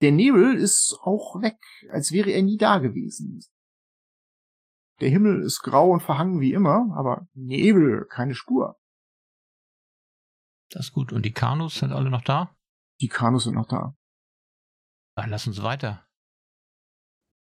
Der 0.00 0.10
Nebel 0.10 0.54
ist 0.54 0.98
auch 1.02 1.42
weg, 1.42 1.58
als 1.90 2.10
wäre 2.10 2.30
er 2.30 2.42
nie 2.42 2.56
da 2.56 2.78
gewesen. 2.78 3.44
Der 5.02 5.10
Himmel 5.10 5.42
ist 5.42 5.60
grau 5.60 5.90
und 5.90 6.00
verhangen 6.00 6.40
wie 6.40 6.54
immer, 6.54 6.90
aber 6.96 7.28
Nebel, 7.34 8.06
keine 8.08 8.34
Spur. 8.34 8.78
Das 10.70 10.86
ist 10.86 10.92
gut. 10.94 11.12
Und 11.12 11.26
die 11.26 11.34
Kanus 11.34 11.74
sind 11.74 11.92
alle 11.92 12.08
noch 12.08 12.22
da? 12.22 12.53
Die 13.00 13.08
Kanus 13.08 13.44
sind 13.44 13.54
noch 13.54 13.66
da. 13.66 13.96
Dann 15.16 15.30
lass 15.30 15.46
uns 15.46 15.62
weiter. 15.62 16.06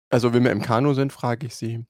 Also, 0.09 0.33
wenn 0.33 0.43
wir 0.43 0.51
im 0.51 0.61
Kanu 0.61 0.93
sind, 0.93 1.11
frage 1.11 1.47
ich 1.47 1.55
Sie. 1.55 1.85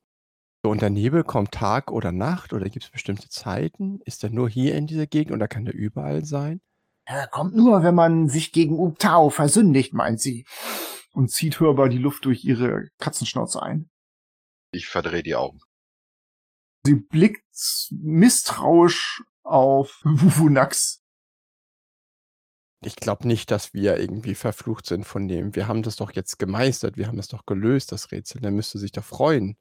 So, 0.63 0.71
und 0.71 0.81
der 0.81 0.89
Nebel 0.89 1.25
kommt 1.25 1.51
Tag 1.51 1.91
oder 1.91 2.13
Nacht 2.13 2.53
oder 2.53 2.69
gibt 2.69 2.85
es 2.85 2.91
bestimmte 2.91 3.27
Zeiten? 3.27 3.99
Ist 4.05 4.23
der 4.23 4.29
nur 4.29 4.49
hier 4.49 4.75
in 4.75 4.87
dieser 4.87 5.07
Gegend 5.07 5.33
oder 5.33 5.49
kann 5.49 5.65
der 5.65 5.73
überall 5.73 6.23
sein? 6.23 6.61
Er 7.05 7.27
kommt 7.27 7.53
nur, 7.53 7.83
wenn 7.83 7.95
man 7.95 8.29
sich 8.29 8.53
gegen 8.53 8.79
Uktao 8.79 9.29
versündigt, 9.29 9.93
meint 9.93 10.21
sie. 10.21 10.45
Und 11.11 11.31
zieht 11.31 11.59
hörbar 11.59 11.89
die 11.89 11.97
Luft 11.97 12.23
durch 12.23 12.45
ihre 12.45 12.87
Katzenschnauze 12.97 13.61
ein. 13.61 13.89
Ich 14.71 14.87
verdrehe 14.87 15.21
die 15.21 15.35
Augen. 15.35 15.59
Sie 16.85 16.95
blickt 16.95 17.43
misstrauisch 17.91 19.21
auf 19.43 19.99
Wuvunax. 20.03 21.02
Ich 22.85 22.95
glaube 22.95 23.27
nicht, 23.27 23.51
dass 23.51 23.73
wir 23.73 23.99
irgendwie 23.99 24.35
verflucht 24.35 24.85
sind 24.85 25.05
von 25.05 25.27
dem. 25.27 25.55
Wir 25.55 25.67
haben 25.67 25.83
das 25.83 25.95
doch 25.95 26.11
jetzt 26.11 26.39
gemeistert. 26.39 26.97
Wir 26.97 27.07
haben 27.07 27.19
es 27.19 27.27
doch 27.27 27.45
gelöst, 27.45 27.91
das 27.91 28.11
Rätsel. 28.11 28.41
Der 28.41 28.51
müsste 28.51 28.77
sich 28.77 28.91
doch 28.91 29.03
freuen. 29.03 29.57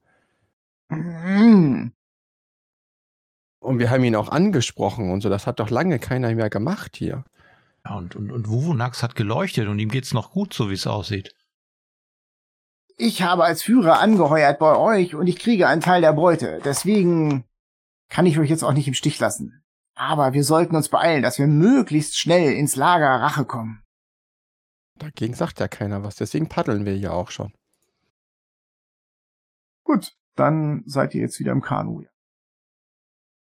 Mm. 0.89 1.91
Und 3.59 3.79
wir 3.79 3.89
haben 3.89 4.03
ihn 4.03 4.15
auch 4.15 4.29
angesprochen 4.29 5.11
und 5.11 5.21
so. 5.21 5.29
Das 5.29 5.47
hat 5.47 5.59
doch 5.59 5.69
lange 5.69 5.99
keiner 5.99 6.33
mehr 6.35 6.49
gemacht 6.49 6.97
hier. 6.97 7.23
Ja, 7.85 7.95
und, 7.95 8.15
und, 8.15 8.31
und 8.31 8.49
Wuvunax 8.49 9.03
hat 9.03 9.15
geleuchtet 9.15 9.67
und 9.67 9.79
ihm 9.79 9.89
geht's 9.89 10.13
noch 10.13 10.31
gut, 10.31 10.53
so 10.53 10.69
wie 10.69 10.73
es 10.75 10.87
aussieht. 10.87 11.33
Ich 12.97 13.21
habe 13.23 13.43
als 13.43 13.63
Führer 13.63 13.99
angeheuert 13.99 14.59
bei 14.59 14.75
euch 14.75 15.15
und 15.15 15.27
ich 15.27 15.39
kriege 15.39 15.67
einen 15.67 15.81
Teil 15.81 16.01
der 16.01 16.13
Beute. 16.13 16.61
Deswegen 16.63 17.45
kann 18.09 18.25
ich 18.25 18.37
euch 18.37 18.49
jetzt 18.49 18.63
auch 18.63 18.73
nicht 18.73 18.87
im 18.87 18.93
Stich 18.93 19.19
lassen. 19.19 19.62
Aber 19.95 20.33
wir 20.33 20.43
sollten 20.43 20.75
uns 20.75 20.89
beeilen, 20.89 21.21
dass 21.21 21.37
wir 21.37 21.47
möglichst 21.47 22.17
schnell 22.17 22.53
ins 22.53 22.75
Lager 22.75 23.21
Rache 23.21 23.45
kommen. 23.45 23.83
Dagegen 24.95 25.33
sagt 25.33 25.59
ja 25.59 25.67
keiner 25.67 26.03
was. 26.03 26.15
Deswegen 26.15 26.49
paddeln 26.49 26.85
wir 26.85 26.97
ja 26.97 27.11
auch 27.11 27.31
schon. 27.31 27.53
Gut, 29.83 30.15
dann 30.35 30.83
seid 30.85 31.13
ihr 31.13 31.21
jetzt 31.21 31.39
wieder 31.39 31.51
im 31.51 31.61
Kanu. 31.61 32.05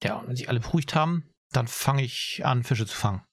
Ja, 0.03 0.17
und 0.17 0.27
wenn 0.27 0.35
sich 0.35 0.47
alle 0.49 0.59
beruhigt 0.59 0.95
haben, 0.95 1.29
dann 1.51 1.67
fange 1.67 2.03
ich 2.03 2.41
an, 2.45 2.63
Fische 2.63 2.85
zu 2.85 2.95
fangen. 2.95 3.25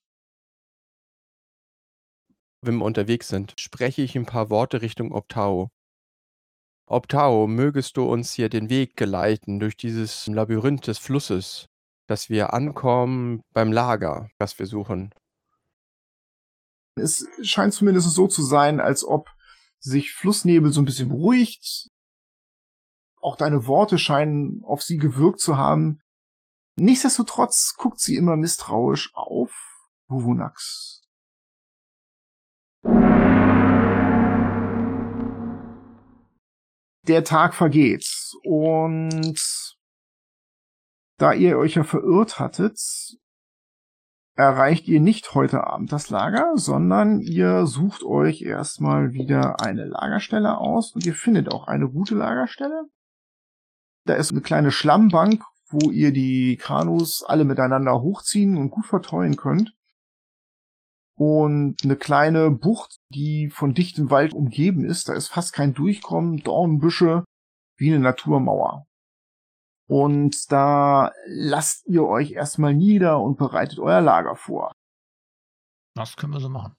Wenn 2.62 2.78
wir 2.78 2.84
unterwegs 2.84 3.28
sind, 3.28 3.54
spreche 3.60 4.02
ich 4.02 4.16
ein 4.16 4.26
paar 4.26 4.50
Worte 4.50 4.82
Richtung 4.82 5.12
Optao. 5.12 5.70
Optao, 6.88 7.46
mögest 7.46 7.96
du 7.96 8.04
uns 8.04 8.32
hier 8.32 8.48
den 8.48 8.70
Weg 8.70 8.96
geleiten 8.96 9.60
durch 9.60 9.76
dieses 9.76 10.26
Labyrinth 10.26 10.86
des 10.86 10.98
Flusses, 10.98 11.68
dass 12.06 12.30
wir 12.30 12.52
ankommen 12.54 13.42
beim 13.52 13.72
Lager, 13.72 14.28
das 14.38 14.58
wir 14.58 14.66
suchen. 14.66 15.12
Es 16.94 17.26
scheint 17.42 17.74
zumindest 17.74 18.10
so 18.10 18.26
zu 18.26 18.42
sein, 18.42 18.80
als 18.80 19.04
ob 19.04 19.28
sich 19.78 20.12
Flussnebel 20.12 20.72
so 20.72 20.80
ein 20.80 20.86
bisschen 20.86 21.08
beruhigt. 21.08 21.88
Auch 23.20 23.36
deine 23.36 23.66
Worte 23.66 23.98
scheinen 23.98 24.62
auf 24.64 24.82
sie 24.82 24.96
gewirkt 24.96 25.40
zu 25.40 25.56
haben. 25.56 26.00
Nichtsdestotrotz 26.76 27.74
guckt 27.76 28.00
sie 28.00 28.16
immer 28.16 28.36
misstrauisch 28.36 29.10
auf 29.14 29.52
Wuvunax. 30.08 31.02
Der 37.08 37.24
Tag 37.24 37.54
vergeht 37.54 38.06
und 38.42 39.65
da 41.18 41.32
ihr 41.32 41.58
euch 41.58 41.74
ja 41.74 41.84
verirrt 41.84 42.38
hattet, 42.38 42.78
erreicht 44.36 44.86
ihr 44.86 45.00
nicht 45.00 45.34
heute 45.34 45.66
Abend 45.66 45.92
das 45.92 46.10
Lager, 46.10 46.52
sondern 46.56 47.20
ihr 47.20 47.66
sucht 47.66 48.04
euch 48.04 48.42
erstmal 48.42 49.12
wieder 49.12 49.60
eine 49.60 49.86
Lagerstelle 49.86 50.58
aus 50.58 50.94
und 50.94 51.06
ihr 51.06 51.14
findet 51.14 51.50
auch 51.50 51.66
eine 51.66 51.88
gute 51.88 52.14
Lagerstelle. 52.14 52.84
Da 54.04 54.14
ist 54.14 54.30
eine 54.30 54.42
kleine 54.42 54.70
Schlammbank, 54.70 55.42
wo 55.68 55.90
ihr 55.90 56.12
die 56.12 56.56
Kanus 56.56 57.24
alle 57.24 57.44
miteinander 57.44 58.00
hochziehen 58.02 58.56
und 58.56 58.70
gut 58.70 58.86
verteuen 58.86 59.36
könnt. 59.36 59.74
Und 61.18 61.78
eine 61.82 61.96
kleine 61.96 62.50
Bucht, 62.50 62.98
die 63.08 63.48
von 63.48 63.72
dichtem 63.72 64.10
Wald 64.10 64.34
umgeben 64.34 64.84
ist. 64.84 65.08
Da 65.08 65.14
ist 65.14 65.28
fast 65.28 65.54
kein 65.54 65.72
Durchkommen, 65.72 66.42
Dornbüsche, 66.42 67.24
wie 67.78 67.88
eine 67.88 68.00
Naturmauer. 68.00 68.86
Und 69.86 70.50
da 70.50 71.12
lasst 71.26 71.86
ihr 71.86 72.04
euch 72.04 72.32
erstmal 72.32 72.74
nieder 72.74 73.20
und 73.20 73.38
bereitet 73.38 73.78
euer 73.78 74.00
Lager 74.00 74.34
vor. 74.34 74.72
Das 75.94 76.16
können 76.16 76.32
wir 76.32 76.40
so 76.40 76.48
machen. 76.48 76.76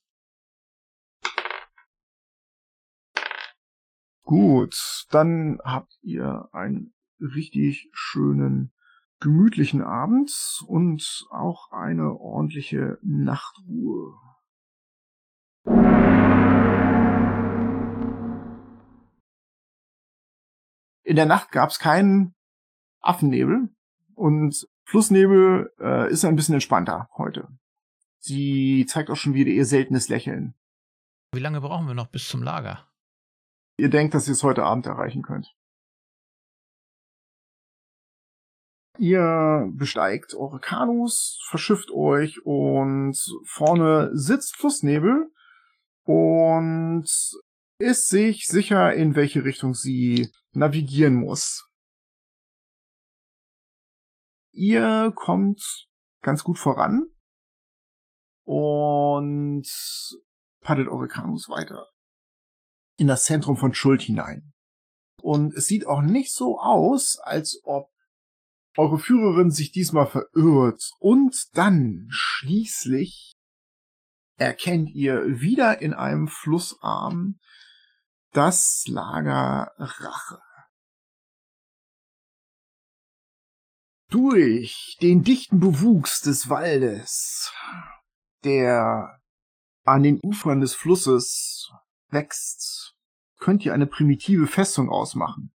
Gut, 4.23 5.07
dann 5.09 5.57
habt 5.63 5.97
ihr 6.01 6.49
einen 6.51 6.93
richtig 7.21 7.89
schönen, 7.93 8.73
gemütlichen 9.21 9.81
Abend 9.81 10.61
und 10.67 11.25
auch 11.31 11.71
eine 11.71 12.13
ordentliche 12.13 12.99
Nachtruhe. 13.01 14.13
In 21.03 21.15
der 21.15 21.25
Nacht 21.25 21.51
gab 21.53 21.69
es 21.69 21.79
keinen 21.79 22.35
Affennebel 23.01 23.69
und 24.15 24.67
Flussnebel 24.85 25.71
äh, 25.79 26.11
ist 26.11 26.25
ein 26.25 26.35
bisschen 26.35 26.55
entspannter 26.55 27.09
heute. 27.17 27.47
Sie 28.19 28.85
zeigt 28.87 29.09
auch 29.09 29.15
schon 29.15 29.33
wieder 29.33 29.51
ihr 29.51 29.65
seltenes 29.65 30.09
Lächeln. 30.09 30.53
Wie 31.33 31.39
lange 31.39 31.61
brauchen 31.61 31.87
wir 31.87 31.93
noch 31.93 32.07
bis 32.07 32.27
zum 32.27 32.41
Lager? 32.41 32.87
Ihr 33.77 33.89
denkt, 33.89 34.13
dass 34.13 34.27
ihr 34.27 34.33
es 34.33 34.43
heute 34.43 34.63
Abend 34.63 34.85
erreichen 34.85 35.21
könnt. 35.21 35.53
Ihr 38.97 39.69
besteigt 39.73 40.33
eure 40.33 40.59
Kanus, 40.59 41.39
verschifft 41.47 41.91
euch 41.91 42.43
und 42.45 43.15
vorne 43.45 44.09
sitzt 44.13 44.55
Flussnebel 44.55 45.31
und 46.03 47.05
ist 47.79 48.07
sich 48.07 48.45
sicher, 48.47 48.93
in 48.93 49.15
welche 49.15 49.43
Richtung 49.43 49.75
sie 49.75 50.31
navigieren 50.53 51.13
muss. 51.13 51.66
Ihr 54.57 55.11
kommt 55.13 55.87
ganz 56.23 56.43
gut 56.43 56.57
voran 56.57 57.05
und 58.43 59.67
paddelt 60.61 60.87
eure 60.87 61.07
Kanus 61.07 61.47
weiter 61.47 61.87
in 62.97 63.05
das 63.05 63.25
Zentrum 63.25 63.55
von 63.55 63.75
Schuld 63.75 64.01
hinein. 64.01 64.53
Und 65.21 65.53
es 65.53 65.67
sieht 65.67 65.85
auch 65.85 66.01
nicht 66.01 66.33
so 66.33 66.59
aus, 66.59 67.19
als 67.19 67.61
ob 67.65 67.91
eure 68.77 68.97
Führerin 68.97 69.51
sich 69.51 69.71
diesmal 69.71 70.07
verirrt. 70.07 70.89
Und 70.97 71.55
dann 71.55 72.07
schließlich 72.09 73.37
erkennt 74.37 74.89
ihr 74.89 75.39
wieder 75.39 75.83
in 75.83 75.93
einem 75.93 76.27
Flussarm 76.27 77.39
das 78.31 78.85
Lager 78.87 79.71
Rache. 79.77 80.41
Durch 84.09 84.97
den 85.01 85.23
dichten 85.23 85.59
Bewuchs 85.59 86.21
des 86.21 86.49
Waldes, 86.49 87.51
der 88.45 89.19
an 89.83 90.03
den 90.03 90.19
Ufern 90.23 90.61
des 90.61 90.73
Flusses 90.73 91.69
wächst, 92.09 92.95
könnt 93.37 93.65
ihr 93.65 93.73
eine 93.73 93.85
primitive 93.85 94.47
Festung 94.47 94.89
ausmachen. 94.89 95.51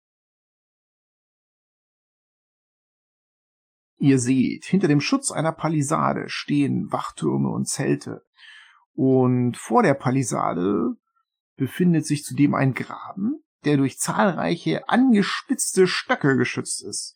Ihr 3.98 4.18
seht, 4.18 4.66
hinter 4.66 4.88
dem 4.88 5.02
Schutz 5.02 5.30
einer 5.30 5.52
Palisade 5.52 6.30
stehen 6.30 6.92
Wachtürme 6.92 7.50
und 7.50 7.68
Zelte. 7.68 8.26
Und 8.94 9.58
vor 9.58 9.84
der 9.84 9.94
Palisade 9.94 10.96
befindet 11.56 12.08
sich 12.08 12.24
zudem 12.24 12.56
ein 12.56 12.74
Graben, 12.74 13.44
der 13.66 13.78
durch 13.78 14.00
zahlreiche 14.00 14.88
angespitzte 14.88 15.86
Stöcke 15.86 16.38
geschützt 16.38 16.84
ist. 16.84 17.16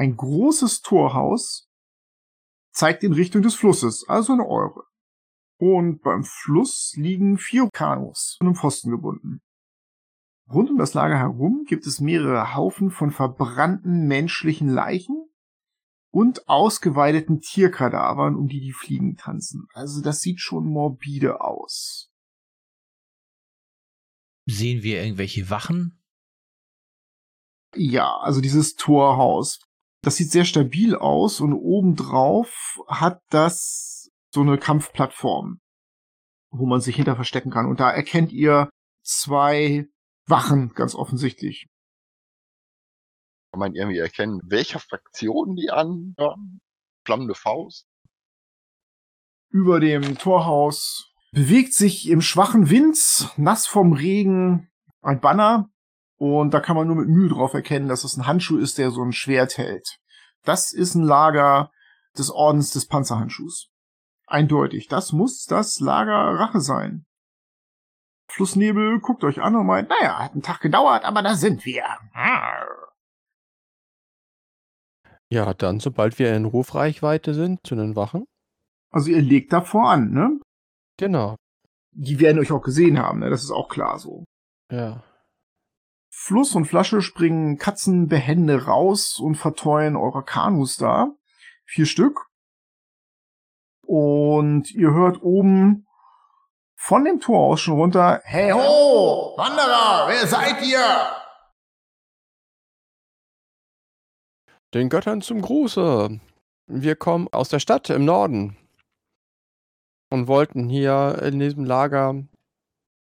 Ein 0.00 0.16
großes 0.16 0.80
Torhaus 0.80 1.68
zeigt 2.72 3.04
in 3.04 3.12
Richtung 3.12 3.42
des 3.42 3.54
Flusses, 3.54 4.08
also 4.08 4.32
in 4.32 4.40
eure. 4.40 4.84
Und 5.58 6.00
beim 6.00 6.24
Fluss 6.24 6.94
liegen 6.96 7.36
vier 7.36 7.68
Kanus 7.70 8.38
an 8.40 8.46
einem 8.46 8.56
Pfosten 8.56 8.90
gebunden. 8.90 9.42
Rund 10.50 10.70
um 10.70 10.78
das 10.78 10.94
Lager 10.94 11.18
herum 11.18 11.66
gibt 11.68 11.86
es 11.86 12.00
mehrere 12.00 12.54
Haufen 12.54 12.90
von 12.90 13.10
verbrannten 13.10 14.06
menschlichen 14.06 14.70
Leichen 14.70 15.28
und 16.10 16.48
ausgeweideten 16.48 17.42
Tierkadavern, 17.42 18.36
um 18.36 18.48
die 18.48 18.60
die 18.60 18.72
Fliegen 18.72 19.18
tanzen. 19.18 19.68
Also 19.74 20.00
das 20.00 20.20
sieht 20.20 20.40
schon 20.40 20.64
morbide 20.64 21.42
aus. 21.42 22.10
Sehen 24.46 24.82
wir 24.82 25.02
irgendwelche 25.02 25.50
Wachen? 25.50 26.02
Ja, 27.74 28.16
also 28.20 28.40
dieses 28.40 28.76
Torhaus. 28.76 29.60
Das 30.02 30.16
sieht 30.16 30.30
sehr 30.30 30.44
stabil 30.44 30.94
aus 30.94 31.40
und 31.40 31.52
obendrauf 31.52 32.78
hat 32.88 33.20
das 33.30 34.10
so 34.32 34.40
eine 34.40 34.56
Kampfplattform, 34.58 35.60
wo 36.50 36.66
man 36.66 36.80
sich 36.80 36.96
hinter 36.96 37.16
verstecken 37.16 37.50
kann. 37.50 37.66
Und 37.66 37.80
da 37.80 37.90
erkennt 37.90 38.32
ihr 38.32 38.70
zwei 39.04 39.86
Wachen, 40.26 40.72
ganz 40.74 40.94
offensichtlich. 40.94 41.66
Kann 43.52 43.60
man 43.60 43.74
irgendwie 43.74 43.98
erkennen, 43.98 44.40
welcher 44.44 44.78
Fraktion 44.78 45.56
die 45.56 45.70
an? 45.70 46.14
Ja. 46.18 46.36
Flammende 47.04 47.34
Faust. 47.34 47.86
Über 49.50 49.80
dem 49.80 50.16
Torhaus 50.16 51.12
bewegt 51.32 51.74
sich 51.74 52.08
im 52.08 52.20
schwachen 52.22 52.70
Wind, 52.70 53.30
nass 53.36 53.66
vom 53.66 53.92
Regen, 53.92 54.70
ein 55.02 55.20
Banner. 55.20 55.68
Und 56.20 56.52
da 56.52 56.60
kann 56.60 56.76
man 56.76 56.86
nur 56.86 56.96
mit 56.96 57.08
Mühe 57.08 57.30
drauf 57.30 57.54
erkennen, 57.54 57.88
dass 57.88 58.04
es 58.04 58.18
ein 58.18 58.26
Handschuh 58.26 58.58
ist, 58.58 58.76
der 58.76 58.90
so 58.90 59.02
ein 59.02 59.12
Schwert 59.12 59.56
hält. 59.56 59.96
Das 60.44 60.70
ist 60.70 60.94
ein 60.94 61.02
Lager 61.02 61.70
des 62.18 62.30
Ordens 62.30 62.72
des 62.72 62.86
Panzerhandschuhs. 62.86 63.70
Eindeutig. 64.26 64.86
Das 64.88 65.12
muss 65.12 65.46
das 65.46 65.80
Lager 65.80 66.38
Rache 66.38 66.60
sein. 66.60 67.06
Flussnebel 68.28 69.00
guckt 69.00 69.24
euch 69.24 69.40
an 69.40 69.56
und 69.56 69.66
meint, 69.66 69.88
naja, 69.88 70.18
hat 70.18 70.32
einen 70.32 70.42
Tag 70.42 70.60
gedauert, 70.60 71.06
aber 71.06 71.22
da 71.22 71.34
sind 71.34 71.64
wir. 71.64 71.84
Ja, 75.30 75.54
dann, 75.54 75.80
sobald 75.80 76.18
wir 76.18 76.34
in 76.36 76.44
Rufreichweite 76.44 77.32
sind, 77.32 77.60
zu 77.64 77.76
den 77.76 77.96
Wachen. 77.96 78.26
Also 78.90 79.10
ihr 79.10 79.22
legt 79.22 79.54
davor 79.54 79.88
an, 79.90 80.10
ne? 80.10 80.38
Genau. 80.98 81.36
Die 81.92 82.20
werden 82.20 82.40
euch 82.40 82.52
auch 82.52 82.62
gesehen 82.62 82.98
haben, 82.98 83.20
ne? 83.20 83.30
Das 83.30 83.42
ist 83.42 83.52
auch 83.52 83.70
klar 83.70 83.98
so. 83.98 84.24
Ja. 84.70 85.02
Fluss 86.10 86.54
und 86.56 86.66
Flasche 86.66 87.02
springen 87.02 87.56
katzenbehende 87.56 88.64
raus 88.64 89.18
und 89.18 89.36
verteuern 89.36 89.96
eure 89.96 90.24
Kanus 90.24 90.76
da. 90.76 91.14
Vier 91.64 91.86
Stück. 91.86 92.26
Und 93.82 94.70
ihr 94.72 94.92
hört 94.92 95.22
oben 95.22 95.86
von 96.76 97.04
dem 97.04 97.20
Tor 97.20 97.46
aus 97.46 97.60
schon 97.60 97.74
runter, 97.74 98.20
hey 98.24 98.50
ho, 98.50 99.34
Wanderer, 99.36 100.08
wer 100.08 100.26
seid 100.26 100.62
ihr? 100.62 101.16
Den 104.74 104.88
Göttern 104.88 105.20
zum 105.20 105.42
Gruße. 105.42 106.20
Wir 106.66 106.96
kommen 106.96 107.28
aus 107.32 107.48
der 107.48 107.58
Stadt 107.58 107.90
im 107.90 108.04
Norden 108.04 108.56
und 110.10 110.26
wollten 110.28 110.68
hier 110.68 111.20
in 111.22 111.38
diesem 111.38 111.64
Lager 111.64 112.22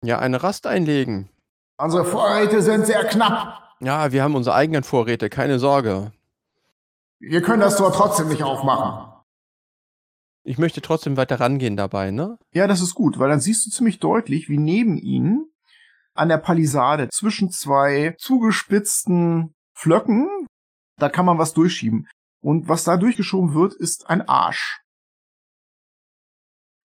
ja 0.04 0.20
eine 0.20 0.44
Rast 0.44 0.68
einlegen. 0.68 1.30
Unsere 1.78 2.06
Vorräte 2.06 2.62
sind 2.62 2.86
sehr 2.86 3.04
knapp. 3.06 3.76
Ja, 3.82 4.12
wir 4.12 4.24
haben 4.24 4.36
unsere 4.36 4.56
eigenen 4.56 4.84
Vorräte, 4.84 5.30
keine 5.30 5.60
Sorge. 5.60 6.12
Wir 7.20 7.42
können 7.42 7.62
das 7.62 7.78
Tor 7.78 7.92
trotzdem 7.92 8.30
nicht 8.30 8.44
aufmachen. 8.44 9.12
Ich 10.44 10.58
möchte 10.58 10.82
trotzdem 10.82 11.18
weiter 11.18 11.40
rangehen 11.40 11.76
dabei, 11.76 12.12
ne? 12.12 12.38
Ja, 12.54 12.68
das 12.68 12.82
ist 12.82 12.94
gut, 12.94 13.20
weil 13.20 13.30
dann 13.30 13.40
siehst 13.40 13.66
du 13.66 13.72
ziemlich 13.72 14.00
deutlich, 14.00 14.48
wie 14.48 14.58
neben 14.58 14.98
ihnen 14.98 15.52
an 16.14 16.30
der 16.30 16.38
Palisade 16.38 17.10
zwischen 17.10 17.50
zwei 17.50 18.16
zugespitzten 18.18 19.54
Flöcken, 19.74 20.48
da 20.98 21.10
kann 21.10 21.26
man 21.26 21.38
was 21.38 21.54
durchschieben. 21.54 22.08
Und 22.42 22.70
was 22.70 22.84
da 22.84 22.96
durchgeschoben 22.96 23.54
wird, 23.54 23.74
ist 23.74 24.10
ein 24.10 24.22
Arsch. 24.30 24.82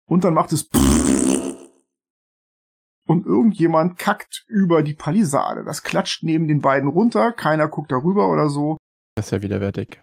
Und 0.06 0.24
dann 0.24 0.34
macht 0.34 0.52
es 0.52 0.68
und 3.10 3.26
irgendjemand 3.26 3.98
kackt 3.98 4.44
über 4.46 4.84
die 4.84 4.94
Palisade. 4.94 5.64
Das 5.64 5.82
klatscht 5.82 6.22
neben 6.22 6.46
den 6.46 6.60
beiden 6.60 6.88
runter, 6.88 7.32
keiner 7.32 7.66
guckt 7.66 7.90
darüber 7.90 8.30
oder 8.30 8.48
so. 8.48 8.76
Das 9.16 9.26
ist 9.26 9.30
ja 9.32 9.42
widerwärtig. 9.42 10.00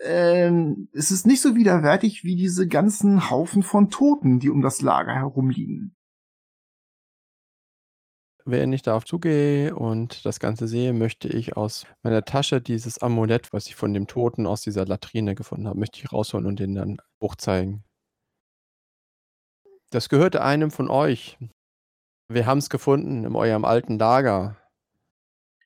Ähm, 0.00 0.88
es 0.92 1.10
ist 1.10 1.26
nicht 1.26 1.42
so 1.42 1.56
widerwärtig 1.56 2.22
wie 2.22 2.36
diese 2.36 2.68
ganzen 2.68 3.30
Haufen 3.30 3.64
von 3.64 3.90
Toten, 3.90 4.38
die 4.38 4.48
um 4.48 4.62
das 4.62 4.80
Lager 4.80 5.12
herumliegen. 5.12 5.96
Wenn 8.44 8.72
ich 8.72 8.82
darauf 8.82 9.04
zugehe 9.04 9.74
und 9.74 10.24
das 10.24 10.38
Ganze 10.38 10.68
sehe, 10.68 10.92
möchte 10.92 11.26
ich 11.26 11.56
aus 11.56 11.84
meiner 12.04 12.24
Tasche 12.24 12.60
dieses 12.60 12.98
Amulett, 12.98 13.52
was 13.52 13.66
ich 13.66 13.74
von 13.74 13.92
dem 13.92 14.06
Toten 14.06 14.46
aus 14.46 14.60
dieser 14.60 14.86
Latrine 14.86 15.34
gefunden 15.34 15.66
habe, 15.66 15.80
möchte 15.80 15.98
ich 15.98 16.12
rausholen 16.12 16.46
und 16.46 16.60
den 16.60 16.76
dann 16.76 16.98
hochzeigen. 17.20 17.82
Das 19.90 20.08
gehörte 20.08 20.44
einem 20.44 20.70
von 20.70 20.88
euch. 20.88 21.38
Wir 22.28 22.46
haben 22.46 22.58
es 22.58 22.70
gefunden 22.70 23.24
in 23.24 23.36
eurem 23.36 23.64
alten 23.64 23.98
Lager. 23.98 24.56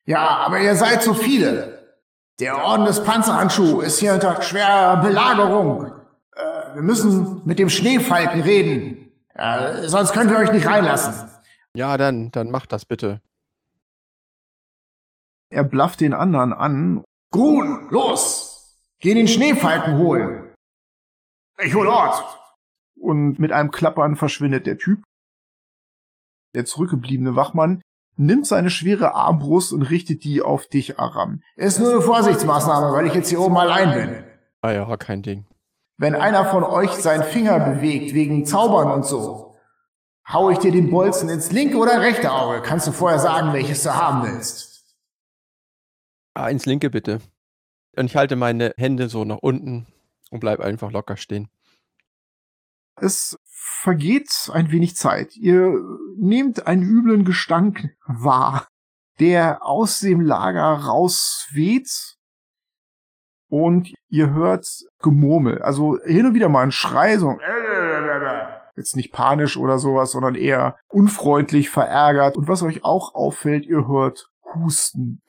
Ja, 0.05 0.27
aber 0.27 0.59
ihr 0.59 0.75
seid 0.75 1.03
so 1.03 1.13
viele. 1.13 1.97
Der 2.39 2.63
Orden 2.63 2.85
des 2.85 3.03
Panzerhandschuh 3.03 3.81
ist 3.81 3.99
hier 3.99 4.13
unter 4.13 4.41
schwerer 4.41 5.01
Belagerung. 5.01 5.91
Äh, 6.35 6.75
wir 6.75 6.81
müssen 6.81 7.41
mit 7.45 7.59
dem 7.59 7.69
Schneefalken 7.69 8.41
reden. 8.41 9.11
Äh, 9.33 9.87
sonst 9.87 10.13
könnt 10.13 10.31
ihr 10.31 10.37
euch 10.37 10.51
nicht 10.51 10.67
reinlassen. 10.67 11.29
Ja, 11.73 11.97
dann, 11.97 12.31
dann 12.31 12.49
macht 12.49 12.71
das 12.71 12.85
bitte. 12.85 13.21
Er 15.49 15.63
blafft 15.63 16.01
den 16.01 16.13
anderen 16.13 16.53
an. 16.53 17.03
Grun, 17.31 17.87
los! 17.89 18.77
Geh 18.99 19.13
den 19.13 19.27
Schneefalken 19.27 19.97
holen. 19.97 20.53
Ich 21.61 21.73
hol 21.73 21.87
Ort. 21.87 22.23
Und 22.95 23.39
mit 23.39 23.51
einem 23.51 23.71
Klappern 23.71 24.15
verschwindet 24.15 24.65
der 24.65 24.77
Typ. 24.77 25.01
Der 26.55 26.65
zurückgebliebene 26.65 27.35
Wachmann 27.35 27.81
nimmt 28.15 28.45
seine 28.45 28.69
schwere 28.69 29.15
Armbrust 29.15 29.71
und 29.71 29.83
richtet 29.83 30.23
die 30.23 30.41
auf 30.41 30.67
dich, 30.67 30.99
Aram. 30.99 31.41
Ist 31.55 31.79
nur 31.79 31.91
eine 31.91 32.01
Vorsichtsmaßnahme, 32.01 32.93
weil 32.93 33.07
ich 33.07 33.13
jetzt 33.13 33.29
hier 33.29 33.39
oben 33.39 33.57
allein 33.57 33.93
bin. 33.93 34.23
Ah 34.61 34.71
ja, 34.71 34.97
kein 34.97 35.21
Ding. 35.21 35.45
Wenn 35.97 36.15
einer 36.15 36.45
von 36.45 36.63
euch 36.63 36.91
seinen 36.91 37.23
Finger 37.23 37.59
bewegt 37.59 38.13
wegen 38.13 38.45
Zaubern 38.45 38.91
und 38.91 39.05
so, 39.05 39.55
hau 40.27 40.49
ich 40.49 40.59
dir 40.59 40.71
den 40.71 40.89
Bolzen 40.89 41.29
ins 41.29 41.51
linke 41.51 41.77
oder 41.77 42.01
rechte 42.01 42.31
Auge. 42.31 42.61
Kannst 42.61 42.87
du 42.87 42.91
vorher 42.91 43.19
sagen, 43.19 43.53
welches 43.53 43.83
du 43.83 43.95
haben 43.95 44.23
willst. 44.23 44.97
Ah, 46.33 46.49
ins 46.49 46.65
linke 46.65 46.89
bitte. 46.89 47.19
Und 47.95 48.05
ich 48.05 48.15
halte 48.15 48.35
meine 48.35 48.73
Hände 48.77 49.09
so 49.09 49.25
nach 49.25 49.39
unten 49.41 49.87
und 50.29 50.39
bleib 50.39 50.59
einfach 50.59 50.91
locker 50.91 51.17
stehen. 51.17 51.49
Es 52.95 53.37
vergeht 53.81 54.49
ein 54.53 54.71
wenig 54.71 54.95
Zeit. 54.95 55.35
Ihr 55.35 55.73
nehmt 56.17 56.67
einen 56.67 56.83
üblen 56.83 57.25
Gestank 57.25 57.89
wahr, 58.05 58.67
der 59.19 59.65
aus 59.65 59.99
dem 59.99 60.21
Lager 60.21 60.65
rausweht 60.65 62.17
und 63.49 63.93
ihr 64.09 64.33
hört 64.33 64.67
Gemurmel. 64.99 65.61
Also 65.61 65.97
hin 66.03 66.25
und 66.25 66.33
wieder 66.33 66.49
mal 66.49 66.63
ein 66.63 66.71
Schrei, 66.71 67.17
so 67.17 67.37
jetzt 68.79 68.95
nicht 68.95 69.11
panisch 69.11 69.57
oder 69.57 69.77
sowas, 69.77 70.11
sondern 70.11 70.35
eher 70.35 70.77
unfreundlich, 70.87 71.69
verärgert. 71.69 72.37
Und 72.37 72.47
was 72.47 72.63
euch 72.63 72.83
auch 72.83 73.13
auffällt, 73.13 73.65
ihr 73.65 73.87
hört 73.87 74.31
Husten. 74.55 75.21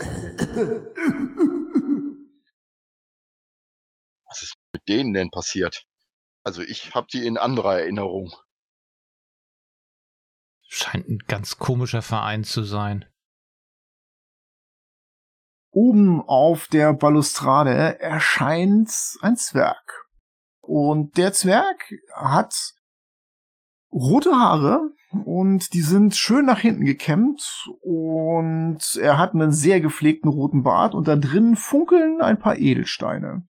Was 4.27 4.43
ist 4.43 4.55
mit 4.73 4.89
denen 4.89 5.13
denn 5.13 5.31
passiert? 5.31 5.85
Also 6.51 6.63
ich 6.63 6.97
habe 6.97 7.07
die 7.13 7.25
in 7.25 7.39
anderer 7.39 7.79
Erinnerung. 7.79 8.33
Scheint 10.67 11.09
ein 11.09 11.21
ganz 11.29 11.59
komischer 11.59 12.03
Verein 12.03 12.43
zu 12.43 12.65
sein. 12.65 13.05
Oben 15.71 16.21
auf 16.21 16.67
der 16.67 16.93
Balustrade 16.93 18.01
erscheint 18.01 18.91
ein 19.21 19.37
Zwerg. 19.37 20.09
Und 20.61 21.19
der 21.19 21.33
Zwerg 21.33 21.95
hat 22.17 22.75
rote 23.93 24.33
Haare 24.33 24.91
und 25.25 25.73
die 25.73 25.83
sind 25.83 26.17
schön 26.17 26.47
nach 26.47 26.59
hinten 26.59 26.85
gekämmt 26.85 27.69
und 27.81 28.97
er 29.01 29.19
hat 29.19 29.35
einen 29.35 29.53
sehr 29.53 29.81
gepflegten 29.81 30.29
roten 30.29 30.65
Bart 30.65 30.97
und 30.97 31.07
da 31.07 31.15
drin 31.15 31.55
funkeln 31.55 32.21
ein 32.21 32.41
paar 32.41 32.57
Edelsteine. 32.57 33.47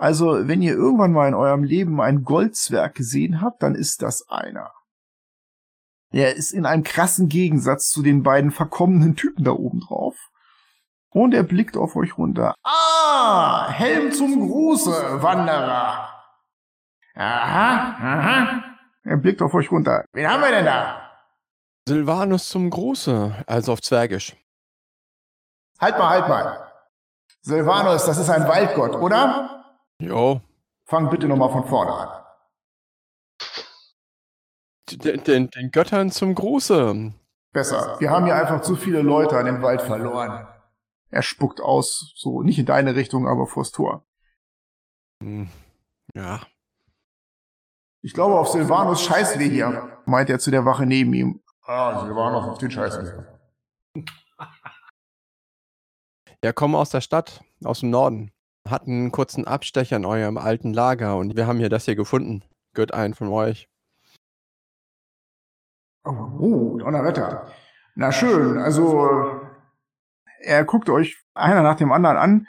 Also, 0.00 0.48
wenn 0.48 0.62
ihr 0.62 0.72
irgendwann 0.72 1.12
mal 1.12 1.28
in 1.28 1.34
eurem 1.34 1.62
Leben 1.62 2.00
einen 2.00 2.24
Goldzwerg 2.24 2.94
gesehen 2.94 3.42
habt, 3.42 3.62
dann 3.62 3.74
ist 3.74 4.00
das 4.00 4.26
einer. 4.30 4.72
Der 6.14 6.36
ist 6.36 6.52
in 6.52 6.64
einem 6.64 6.84
krassen 6.84 7.28
Gegensatz 7.28 7.90
zu 7.90 8.02
den 8.02 8.22
beiden 8.22 8.50
verkommenen 8.50 9.14
Typen 9.14 9.44
da 9.44 9.50
oben 9.50 9.80
drauf. 9.80 10.16
Und 11.10 11.34
er 11.34 11.42
blickt 11.42 11.76
auf 11.76 11.96
euch 11.96 12.16
runter. 12.16 12.54
Ah, 12.64 13.68
Helm 13.68 14.10
zum 14.10 14.40
Gruße, 14.40 15.22
Wanderer. 15.22 16.08
Aha, 17.14 17.96
aha. 18.00 18.64
Er 19.04 19.18
blickt 19.18 19.42
auf 19.42 19.52
euch 19.52 19.70
runter. 19.70 20.06
Wen 20.12 20.26
haben 20.26 20.40
wir 20.42 20.50
denn 20.50 20.64
da? 20.64 21.10
Silvanus 21.86 22.48
zum 22.48 22.70
Gruße, 22.70 23.44
also 23.46 23.74
auf 23.74 23.82
Zwergisch. 23.82 24.34
Halt 25.78 25.98
mal, 25.98 26.08
halt 26.08 26.28
mal. 26.28 26.72
Silvanus, 27.42 28.06
das 28.06 28.16
ist 28.16 28.30
ein 28.30 28.48
Waldgott, 28.48 28.96
oder? 28.96 29.59
Jo, 30.00 30.40
Fang 30.86 31.08
bitte 31.10 31.28
nochmal 31.28 31.50
von 31.50 31.64
vorne 31.68 31.92
an. 31.92 32.24
den, 34.90 35.22
den, 35.24 35.50
den 35.50 35.70
Göttern 35.70 36.10
zum 36.10 36.34
Gruße. 36.34 37.12
Besser. 37.52 37.96
Wir 38.00 38.10
haben 38.10 38.24
hier 38.24 38.34
einfach 38.34 38.62
zu 38.62 38.74
viele 38.76 39.02
Leute 39.02 39.38
an 39.38 39.46
den 39.46 39.62
Wald 39.62 39.82
verloren. 39.82 40.48
Er 41.10 41.22
spuckt 41.22 41.60
aus, 41.60 42.12
so 42.16 42.42
nicht 42.42 42.58
in 42.58 42.66
deine 42.66 42.94
Richtung, 42.96 43.28
aber 43.28 43.46
vors 43.46 43.70
Tor. 43.72 44.04
Hm, 45.22 45.48
Ja, 46.14 46.40
Ich 48.02 48.14
glaube, 48.14 48.38
auf 48.38 48.48
Silvanus 48.48 49.02
scheißen 49.04 49.38
wir 49.40 49.48
hier, 49.48 49.98
meint 50.06 50.30
er 50.30 50.38
zu 50.38 50.50
der 50.50 50.64
Wache 50.64 50.86
neben 50.86 51.12
ihm. 51.14 51.42
Ah, 51.62 52.04
Silvanus, 52.04 52.48
auf 52.48 52.58
den 52.58 52.70
scheißen 52.70 53.04
wir. 53.04 54.06
Ja, 56.42 56.52
kommen 56.52 56.74
aus 56.74 56.90
der 56.90 57.00
Stadt, 57.02 57.44
aus 57.64 57.80
dem 57.80 57.90
Norden. 57.90 58.32
Hatten 58.68 58.90
einen 58.90 59.12
kurzen 59.12 59.46
Abstecher 59.46 59.96
in 59.96 60.04
eurem 60.04 60.36
alten 60.36 60.72
Lager 60.72 61.16
und 61.16 61.36
wir 61.36 61.46
haben 61.46 61.58
hier 61.58 61.70
das 61.70 61.86
hier 61.86 61.96
gefunden. 61.96 62.42
Gehört 62.74 62.94
einen 62.94 63.14
von 63.14 63.28
euch. 63.28 63.68
Oh, 66.04 66.10
oh, 66.38 66.78
Donnerwetter. 66.78 67.46
Na 67.94 68.12
schön, 68.12 68.58
also 68.58 69.40
er 70.40 70.64
guckt 70.64 70.88
euch 70.88 71.18
einer 71.34 71.62
nach 71.62 71.76
dem 71.76 71.92
anderen 71.92 72.16
an. 72.16 72.46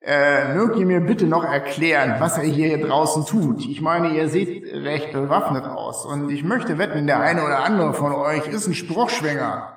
Äh, 0.00 0.54
mögt 0.54 0.76
ihr 0.76 0.86
mir 0.86 1.00
bitte 1.00 1.26
noch 1.26 1.44
erklären, 1.44 2.20
was 2.20 2.38
er 2.38 2.44
hier 2.44 2.86
draußen 2.86 3.26
tut? 3.26 3.66
Ich 3.66 3.80
meine, 3.80 4.10
ihr 4.10 4.28
seht 4.28 4.64
recht 4.72 5.12
bewaffnet 5.12 5.64
aus 5.64 6.06
und 6.06 6.30
ich 6.30 6.44
möchte 6.44 6.78
wetten, 6.78 7.06
der 7.06 7.20
eine 7.20 7.44
oder 7.44 7.64
andere 7.64 7.94
von 7.94 8.12
euch 8.12 8.46
ist 8.46 8.68
ein 8.68 8.74
Spruchschwänger. 8.74 9.76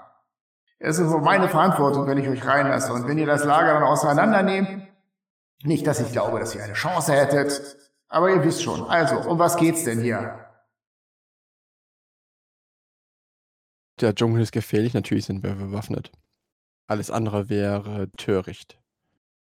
Es 0.77 0.99
ist 0.99 1.11
wohl 1.11 1.21
meine 1.21 1.49
Verantwortung, 1.49 2.07
wenn 2.07 2.19
ich 2.19 2.27
euch 2.27 2.45
reinlasse 2.45 2.93
und 2.93 3.07
wenn 3.07 3.17
ihr 3.17 3.25
das 3.25 3.45
Lager 3.45 3.73
dann 3.73 3.83
auseinandernehmt, 3.83 4.87
nicht, 5.63 5.85
dass 5.87 5.99
ich 5.99 6.11
glaube, 6.11 6.39
dass 6.39 6.55
ihr 6.55 6.63
eine 6.63 6.73
Chance 6.73 7.13
hättet, 7.13 7.77
aber 8.07 8.29
ihr 8.29 8.43
wisst 8.43 8.63
schon. 8.63 8.83
Also, 8.83 9.29
um 9.29 9.39
was 9.39 9.57
geht's 9.57 9.83
denn 9.83 10.01
hier? 10.01 10.47
Der 13.99 14.15
Dschungel 14.15 14.41
ist 14.41 14.51
gefährlich, 14.51 14.93
natürlich 14.93 15.25
sind 15.25 15.43
wir 15.43 15.53
bewaffnet. 15.53 16.11
Alles 16.87 17.11
andere 17.11 17.49
wäre 17.49 18.11
töricht. 18.17 18.79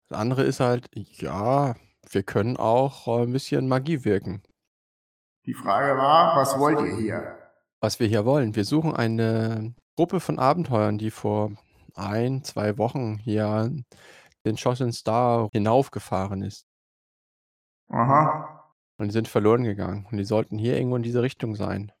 Das 0.07 0.19
andere 0.19 0.43
ist 0.43 0.59
halt, 0.59 0.87
ja, 0.93 1.75
wir 2.09 2.23
können 2.23 2.57
auch 2.57 3.07
ein 3.07 3.33
bisschen 3.33 3.67
Magie 3.67 4.05
wirken. 4.05 4.43
Die 5.45 5.55
Frage 5.55 5.97
war, 5.97 6.37
was 6.37 6.57
wollt 6.59 6.79
ihr 6.79 6.95
hier? 6.95 7.37
Was 7.81 7.99
wir 7.99 8.07
hier 8.07 8.25
wollen, 8.25 8.55
wir 8.55 8.65
suchen 8.65 8.95
eine 8.95 9.73
Gruppe 9.95 10.19
von 10.19 10.39
Abenteuern, 10.39 10.97
die 10.97 11.11
vor 11.11 11.51
ein, 11.95 12.43
zwei 12.43 12.77
Wochen 12.77 13.17
hier 13.17 13.71
den 14.45 14.57
Schossen 14.57 14.91
Star 14.91 15.49
hinaufgefahren 15.51 16.43
ist. 16.43 16.65
Aha. 17.89 18.73
Und 18.97 19.07
die 19.07 19.13
sind 19.13 19.27
verloren 19.27 19.63
gegangen. 19.63 20.07
Und 20.09 20.17
die 20.17 20.23
sollten 20.23 20.57
hier 20.57 20.77
irgendwo 20.77 20.95
in 20.95 21.03
diese 21.03 21.21
Richtung 21.21 21.55
sein. 21.55 21.91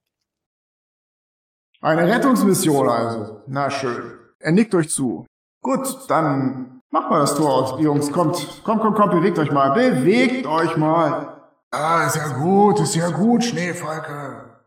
Eine 1.81 2.07
Rettungsmission 2.07 2.89
also. 2.89 3.41
Na 3.47 3.69
schön. 3.69 4.17
Er 4.39 4.51
nickt 4.51 4.73
euch 4.73 4.89
zu. 4.89 5.25
Gut, 5.61 6.09
dann 6.09 6.81
macht 6.89 7.09
mal 7.09 7.19
das 7.19 7.35
Tor 7.35 7.53
aus, 7.53 7.81
Jungs. 7.81 8.11
Kommt, 8.11 8.63
kommt, 8.63 8.81
kommt, 8.81 8.95
kommt, 8.95 9.11
bewegt 9.11 9.37
euch 9.39 9.51
mal. 9.51 9.73
Bewegt 9.73 10.45
euch 10.45 10.77
mal. 10.77 11.49
Ah, 11.71 12.05
ist 12.07 12.15
ja 12.15 12.37
gut, 12.37 12.79
ist 12.79 12.95
ja 12.95 13.09
gut, 13.09 13.43
Schneefalke. 13.43 14.57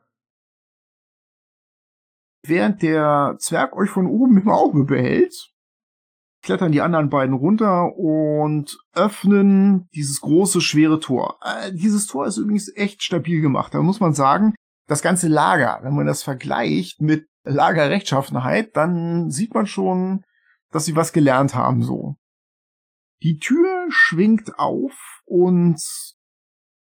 Während 2.46 2.82
der 2.82 3.36
Zwerg 3.38 3.74
euch 3.74 3.90
von 3.90 4.06
oben 4.06 4.38
im 4.38 4.48
Auge 4.48 4.84
behält, 4.84 5.52
klettern 6.42 6.72
die 6.72 6.80
anderen 6.80 7.10
beiden 7.10 7.34
runter 7.34 7.96
und 7.96 8.78
öffnen 8.94 9.88
dieses 9.94 10.20
große, 10.20 10.60
schwere 10.60 11.00
Tor. 11.00 11.38
Äh, 11.42 11.72
dieses 11.72 12.06
Tor 12.06 12.26
ist 12.26 12.36
übrigens 12.36 12.74
echt 12.74 13.02
stabil 13.02 13.40
gemacht. 13.40 13.74
Da 13.74 13.82
muss 13.82 14.00
man 14.00 14.14
sagen, 14.14 14.54
das 14.86 15.02
ganze 15.02 15.28
Lager, 15.28 15.80
wenn 15.82 15.94
man 15.94 16.06
das 16.06 16.22
vergleicht 16.22 17.00
mit 17.00 17.28
Lagerrechtschaffenheit, 17.44 18.76
dann 18.76 19.30
sieht 19.30 19.54
man 19.54 19.66
schon, 19.66 20.24
dass 20.70 20.84
sie 20.84 20.96
was 20.96 21.12
gelernt 21.12 21.54
haben, 21.54 21.82
so. 21.82 22.16
Die 23.22 23.38
Tür 23.38 23.86
schwingt 23.88 24.58
auf 24.58 25.22
und 25.24 25.80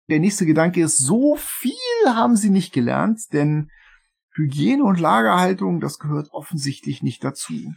der 0.09 0.19
nächste 0.19 0.47
Gedanke 0.47 0.83
ist, 0.83 0.99
so 0.99 1.37
viel 1.37 1.73
haben 2.07 2.37
sie 2.37 2.51
nicht 2.51 2.73
gelernt, 2.73 3.33
denn 3.33 3.71
Hygiene 4.35 4.83
und 4.83 4.99
Lagerhaltung, 4.99 5.81
das 5.81 5.99
gehört 5.99 6.31
offensichtlich 6.33 7.03
nicht 7.03 7.23
dazu. 7.23 7.75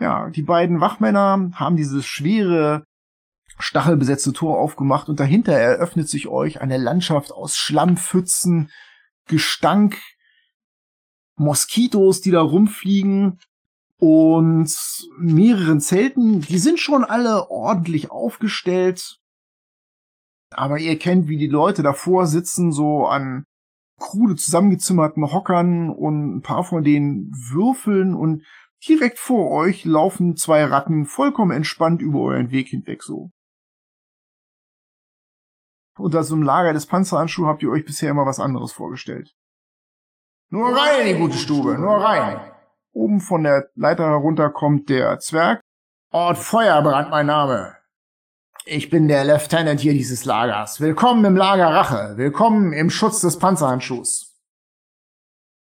Ja, 0.00 0.28
die 0.30 0.42
beiden 0.42 0.80
Wachmänner 0.80 1.50
haben 1.54 1.76
dieses 1.76 2.04
schwere, 2.04 2.84
stachelbesetzte 3.58 4.32
Tor 4.32 4.58
aufgemacht 4.58 5.08
und 5.08 5.20
dahinter 5.20 5.52
eröffnet 5.52 6.08
sich 6.08 6.26
euch 6.26 6.60
eine 6.60 6.78
Landschaft 6.78 7.32
aus 7.32 7.56
Schlammpfützen, 7.56 8.70
Gestank, 9.26 10.00
Moskitos, 11.36 12.20
die 12.20 12.30
da 12.30 12.40
rumfliegen 12.40 13.38
und 13.98 14.72
mehreren 15.18 15.80
Zelten. 15.80 16.40
Die 16.40 16.58
sind 16.58 16.80
schon 16.80 17.04
alle 17.04 17.50
ordentlich 17.50 18.10
aufgestellt. 18.10 19.18
Aber 20.50 20.78
ihr 20.78 20.98
kennt, 20.98 21.28
wie 21.28 21.38
die 21.38 21.48
Leute 21.48 21.82
davor 21.82 22.26
sitzen, 22.26 22.70
so 22.70 23.06
an 23.06 23.44
krude 23.98 24.36
zusammengezimmerten 24.36 25.32
Hockern 25.32 25.90
und 25.90 26.36
ein 26.36 26.42
paar 26.42 26.64
von 26.64 26.84
denen 26.84 27.30
würfeln 27.32 28.14
und 28.14 28.44
direkt 28.86 29.18
vor 29.18 29.50
euch 29.50 29.84
laufen 29.84 30.36
zwei 30.36 30.64
Ratten 30.64 31.06
vollkommen 31.06 31.50
entspannt 31.50 32.02
über 32.02 32.20
euren 32.20 32.50
Weg 32.50 32.68
hinweg 32.68 33.02
so. 33.02 33.30
Unter 35.96 36.24
so 36.24 36.34
einem 36.34 36.42
Lager 36.42 36.72
des 36.72 36.86
Panzerhandschuh 36.86 37.46
habt 37.46 37.62
ihr 37.62 37.70
euch 37.70 37.84
bisher 37.84 38.10
immer 38.10 38.26
was 38.26 38.40
anderes 38.40 38.72
vorgestellt. 38.72 39.34
Nur 40.50 40.76
rein 40.76 41.06
in 41.06 41.14
die 41.14 41.20
gute 41.20 41.36
Stube, 41.36 41.78
nur 41.78 41.96
rein. 41.96 42.40
Oben 42.92 43.20
von 43.20 43.42
der 43.42 43.70
Leiter 43.74 44.06
herunter 44.06 44.50
kommt 44.50 44.88
der 44.88 45.18
Zwerg. 45.18 45.60
Ort 46.10 46.38
Feuerbrand 46.38 47.10
mein 47.10 47.26
Name. 47.26 47.76
Ich 48.66 48.88
bin 48.88 49.08
der 49.08 49.24
Lieutenant 49.24 49.80
hier 49.80 49.92
dieses 49.92 50.24
Lagers. 50.24 50.80
Willkommen 50.80 51.24
im 51.24 51.36
Lager 51.36 51.68
Rache. 51.68 52.16
Willkommen 52.16 52.72
im 52.72 52.88
Schutz 52.88 53.20
des 53.20 53.38
Panzerhandschuhs. 53.38 54.34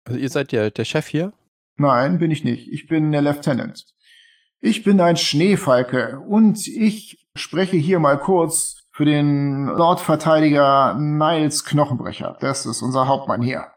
Also 0.05 0.20
ihr 0.20 0.30
seid 0.30 0.51
ja 0.51 0.70
der 0.70 0.86
Chef 0.86 1.07
hier? 1.07 1.34
Nein, 1.78 2.17
bin 2.17 2.32
ich 2.32 2.43
nicht. 2.43 2.67
Ich 2.71 2.88
bin 2.88 3.11
der 3.11 3.21
Lieutenant. 3.21 3.86
Ich 4.59 4.84
bin 4.84 4.99
ein 4.99 5.17
Schneefalke 5.17 6.19
und 6.19 6.67
ich 6.67 7.28
spreche 7.36 7.78
hier 7.78 7.99
mal 7.99 8.17
kurz 8.17 8.88
für 8.91 9.05
den 9.05 9.67
Lordverteidiger 9.67 10.95
Niles 10.95 11.63
Knochenbrecher. 11.63 12.36
Das 12.39 12.65
ist 12.65 12.82
unser 12.82 13.07
Hauptmann 13.07 13.43
hier. 13.43 13.67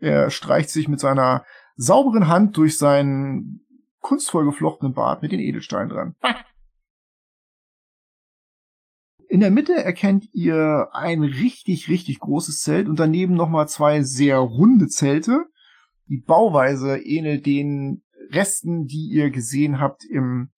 Er 0.00 0.30
streicht 0.30 0.70
sich 0.70 0.88
mit 0.88 0.98
seiner 0.98 1.44
sauberen 1.76 2.26
Hand 2.26 2.56
durch 2.56 2.76
seinen 2.76 3.64
kunstvoll 4.00 4.44
geflochtenen 4.44 4.94
Bart 4.94 5.22
mit 5.22 5.30
den 5.30 5.40
Edelsteinen 5.40 5.88
dran. 5.88 6.16
In 9.28 9.40
der 9.40 9.50
Mitte 9.50 9.74
erkennt 9.74 10.28
ihr 10.32 10.88
ein 10.92 11.22
richtig, 11.22 11.88
richtig 11.88 12.18
großes 12.18 12.62
Zelt 12.62 12.88
und 12.88 12.98
daneben 12.98 13.34
nochmal 13.34 13.68
zwei 13.68 14.02
sehr 14.02 14.38
runde 14.38 14.88
Zelte. 14.88 15.44
Die 16.08 16.18
Bauweise 16.18 16.98
ähnelt 16.98 17.46
den 17.46 18.02
Resten, 18.30 18.86
die 18.86 19.08
ihr 19.10 19.30
gesehen 19.30 19.80
habt 19.80 20.04
im 20.04 20.50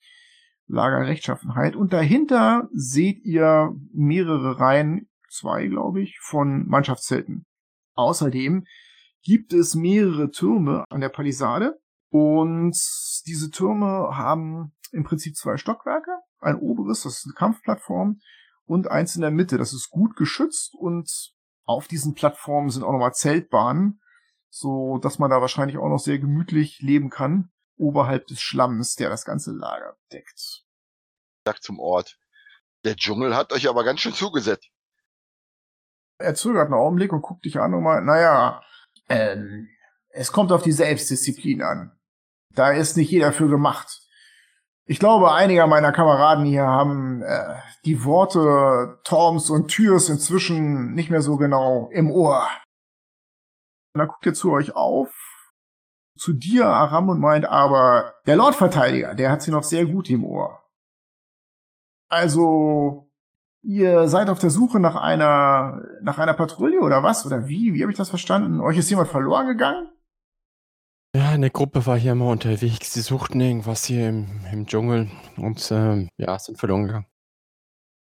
Lager 0.66 1.06
Rechtschaffenheit. 1.06 1.74
Und 1.74 1.92
dahinter 1.92 2.68
seht 2.72 3.24
ihr 3.24 3.74
mehrere 3.92 4.60
Reihen, 4.60 5.08
zwei 5.28 5.66
glaube 5.66 6.00
ich, 6.00 6.18
von 6.20 6.66
Mannschaftszelten. 6.68 7.44
Außerdem 7.94 8.64
gibt 9.22 9.52
es 9.52 9.74
mehrere 9.74 10.30
Türme 10.30 10.84
an 10.88 11.00
der 11.00 11.08
Palisade 11.08 11.78
und 12.08 12.76
diese 13.26 13.50
Türme 13.50 14.16
haben 14.16 14.72
im 14.92 15.04
Prinzip 15.04 15.36
zwei 15.36 15.56
Stockwerke. 15.56 16.12
Ein 16.38 16.56
oberes, 16.56 17.02
das 17.02 17.18
ist 17.18 17.26
eine 17.26 17.34
Kampfplattform 17.34 18.20
und 18.64 18.88
eins 18.88 19.14
in 19.16 19.20
der 19.20 19.30
Mitte, 19.30 19.58
das 19.58 19.72
ist 19.72 19.90
gut 19.90 20.16
geschützt 20.16 20.74
und 20.74 21.34
auf 21.64 21.86
diesen 21.86 22.14
Plattformen 22.14 22.70
sind 22.70 22.82
auch 22.82 22.92
nochmal 22.92 23.12
Zeltbahnen, 23.12 24.00
so 24.50 24.98
dass 24.98 25.18
man 25.18 25.30
da 25.30 25.40
wahrscheinlich 25.40 25.78
auch 25.78 25.88
noch 25.88 26.00
sehr 26.00 26.18
gemütlich 26.18 26.80
leben 26.80 27.08
kann, 27.08 27.50
oberhalb 27.76 28.26
des 28.26 28.40
Schlamms, 28.40 28.96
der 28.96 29.08
das 29.08 29.24
ganze 29.24 29.52
Lager 29.52 29.96
deckt. 30.12 30.64
Sagt 31.46 31.62
zum 31.62 31.78
Ort. 31.78 32.18
Der 32.84 32.96
Dschungel 32.96 33.36
hat 33.36 33.52
euch 33.52 33.68
aber 33.68 33.84
ganz 33.84 34.00
schön 34.00 34.12
zugesetzt. 34.12 34.68
Er 36.18 36.34
zögert 36.34 36.66
einen 36.66 36.74
Augenblick 36.74 37.12
und 37.12 37.22
guckt 37.22 37.44
dich 37.44 37.58
an 37.58 37.72
und 37.72 37.82
meint, 37.82 38.04
naja, 38.04 38.62
ähm, 39.08 39.68
Es 40.12 40.32
kommt 40.32 40.50
auf 40.50 40.62
die 40.62 40.72
Selbstdisziplin 40.72 41.62
an. 41.62 41.92
Da 42.54 42.72
ist 42.72 42.96
nicht 42.96 43.10
jeder 43.10 43.32
für 43.32 43.48
gemacht. 43.48 44.00
Ich 44.84 44.98
glaube, 44.98 45.32
einige 45.32 45.66
meiner 45.68 45.92
Kameraden 45.92 46.44
hier 46.44 46.66
haben 46.66 47.22
äh, 47.22 47.54
die 47.84 48.04
Worte 48.04 48.98
Torms 49.04 49.48
und 49.50 49.68
Türs 49.68 50.08
inzwischen 50.08 50.94
nicht 50.94 51.10
mehr 51.10 51.22
so 51.22 51.36
genau 51.36 51.88
im 51.92 52.10
Ohr. 52.10 52.48
Und 53.92 53.98
dann 53.98 54.08
guckt 54.08 54.26
er 54.26 54.34
zu 54.34 54.52
euch 54.52 54.74
auf, 54.74 55.12
zu 56.16 56.32
dir, 56.32 56.66
Aram, 56.66 57.08
und 57.08 57.20
meint, 57.20 57.46
aber 57.46 58.14
der 58.26 58.36
Lordverteidiger, 58.36 59.14
der 59.14 59.30
hat 59.30 59.42
sie 59.42 59.50
noch 59.50 59.62
sehr 59.62 59.86
gut 59.86 60.10
im 60.10 60.24
Ohr. 60.24 60.62
Also, 62.08 63.10
ihr 63.62 64.08
seid 64.08 64.28
auf 64.28 64.38
der 64.38 64.50
Suche 64.50 64.80
nach 64.80 64.96
einer, 64.96 65.82
nach 66.02 66.18
einer 66.18 66.34
Patrouille 66.34 66.80
oder 66.80 67.02
was? 67.02 67.24
Oder 67.24 67.48
wie? 67.48 67.72
Wie 67.72 67.82
habe 67.82 67.92
ich 67.92 67.98
das 67.98 68.10
verstanden? 68.10 68.60
Euch 68.60 68.76
ist 68.76 68.90
jemand 68.90 69.08
verloren 69.08 69.46
gegangen? 69.46 69.90
Ja, 71.14 71.30
eine 71.30 71.50
Gruppe 71.50 71.86
war 71.86 71.98
hier 71.98 72.14
mal 72.14 72.30
unterwegs. 72.30 72.92
Sie 72.92 73.00
suchten 73.00 73.40
irgendwas 73.40 73.84
hier 73.84 74.08
im, 74.08 74.44
im 74.52 74.66
Dschungel 74.66 75.10
und 75.36 75.70
ähm, 75.72 76.08
ja, 76.16 76.38
sind 76.38 76.58
verloren 76.58 76.86
gegangen. 76.86 77.06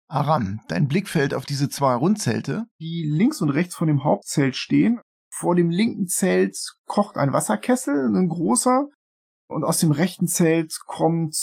Aram, 0.10 0.62
dein 0.68 0.88
Blick 0.88 1.08
fällt 1.08 1.34
auf 1.34 1.46
diese 1.46 1.70
zwei 1.70 1.94
Rundzelte, 1.94 2.66
die 2.80 3.04
links 3.04 3.42
und 3.42 3.52
rechts 3.52 3.76
von 3.76 3.88
dem 3.88 4.04
Hauptzelt 4.04 4.56
stehen. 4.56 5.00
Vor 5.40 5.56
dem 5.56 5.70
linken 5.70 6.10
Zelt 6.10 6.58
kocht 6.86 7.16
ein 7.16 7.32
Wasserkessel, 7.32 8.14
ein 8.14 8.28
großer. 8.28 8.90
Und 9.48 9.64
aus 9.64 9.80
dem 9.80 9.92
rechten 9.92 10.28
Zelt 10.28 10.78
kommt 10.86 11.38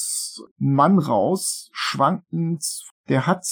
ein 0.61 0.75
Mann 0.75 0.99
raus, 0.99 1.71
schwankend. 1.73 2.63
Der 3.09 3.27
hat 3.27 3.47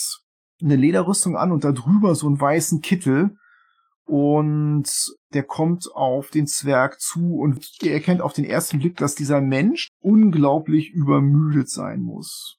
eine 0.63 0.77
Lederrüstung 0.77 1.39
an 1.39 1.51
und 1.51 1.65
da 1.65 1.73
drüber 1.73 2.15
so 2.15 2.27
einen 2.27 2.39
weißen 2.39 2.83
Kittel 2.83 3.39
und 4.05 4.87
der 5.33 5.45
kommt 5.45 5.91
auf 5.95 6.29
den 6.29 6.47
Zwerg 6.47 7.01
zu 7.01 7.37
und 7.37 7.83
ihr 7.83 7.95
erkennt 7.95 8.21
auf 8.21 8.35
den 8.35 8.45
ersten 8.45 8.81
Blick, 8.81 8.99
dass 8.99 9.15
dieser 9.15 9.41
Mensch 9.41 9.89
unglaublich 10.01 10.91
übermüdet 10.91 11.71
sein 11.71 12.03
muss. 12.03 12.59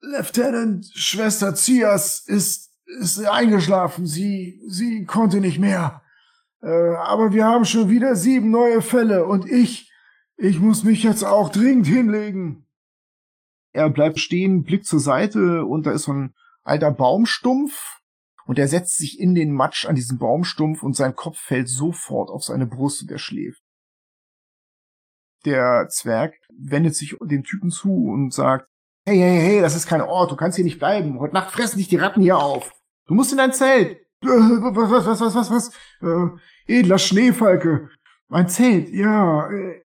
Lieutenant, 0.00 0.90
Schwester 0.94 1.54
Zias 1.54 2.20
ist, 2.26 2.72
ist 2.86 3.22
eingeschlafen. 3.22 4.06
Sie, 4.06 4.62
sie 4.66 5.04
konnte 5.04 5.42
nicht 5.42 5.58
mehr. 5.58 6.00
Äh, 6.64 6.94
aber 6.96 7.34
wir 7.34 7.44
haben 7.44 7.66
schon 7.66 7.90
wieder 7.90 8.16
sieben 8.16 8.50
neue 8.50 8.80
Fälle 8.80 9.26
und 9.26 9.46
ich, 9.50 9.92
ich 10.36 10.60
muss 10.60 10.82
mich 10.82 11.02
jetzt 11.02 11.22
auch 11.22 11.50
dringend 11.50 11.86
hinlegen. 11.86 12.66
Er 13.74 13.90
bleibt 13.90 14.18
stehen, 14.18 14.64
blickt 14.64 14.86
zur 14.86 15.00
Seite 15.00 15.66
und 15.66 15.84
da 15.84 15.92
ist 15.92 16.04
so 16.04 16.12
ein 16.14 16.34
alter 16.62 16.90
Baumstumpf 16.90 18.00
und 18.46 18.58
er 18.58 18.68
setzt 18.68 18.96
sich 18.96 19.20
in 19.20 19.34
den 19.34 19.52
Matsch 19.52 19.84
an 19.84 19.94
diesem 19.94 20.16
Baumstumpf 20.16 20.82
und 20.82 20.96
sein 20.96 21.14
Kopf 21.14 21.38
fällt 21.38 21.68
sofort 21.68 22.30
auf 22.30 22.42
seine 22.42 22.66
Brust 22.66 23.02
und 23.02 23.10
er 23.10 23.18
schläft. 23.18 23.62
Der 25.44 25.88
Zwerg 25.90 26.34
wendet 26.48 26.94
sich 26.94 27.14
dem 27.20 27.44
Typen 27.44 27.70
zu 27.70 28.06
und 28.06 28.32
sagt, 28.32 28.70
hey, 29.04 29.18
hey, 29.18 29.38
hey, 29.38 29.60
das 29.60 29.76
ist 29.76 29.86
kein 29.86 30.00
Ort, 30.00 30.30
du 30.30 30.36
kannst 30.36 30.56
hier 30.56 30.64
nicht 30.64 30.78
bleiben. 30.78 31.20
Heute 31.20 31.34
Nacht 31.34 31.50
fressen 31.50 31.76
dich 31.76 31.88
die 31.88 31.96
Ratten 31.96 32.22
hier 32.22 32.38
auf. 32.38 32.72
Du 33.06 33.12
musst 33.12 33.32
in 33.32 33.38
dein 33.38 33.52
Zelt. 33.52 33.98
Äh, 34.22 34.28
was, 34.28 35.06
was, 35.06 35.20
was, 35.20 35.34
was, 35.34 35.50
was? 35.50 35.70
Edler 36.66 36.98
Schneefalke. 36.98 37.90
Mein 38.28 38.48
Zelt, 38.48 38.88
ja. 38.90 39.50
Äh. 39.50 39.82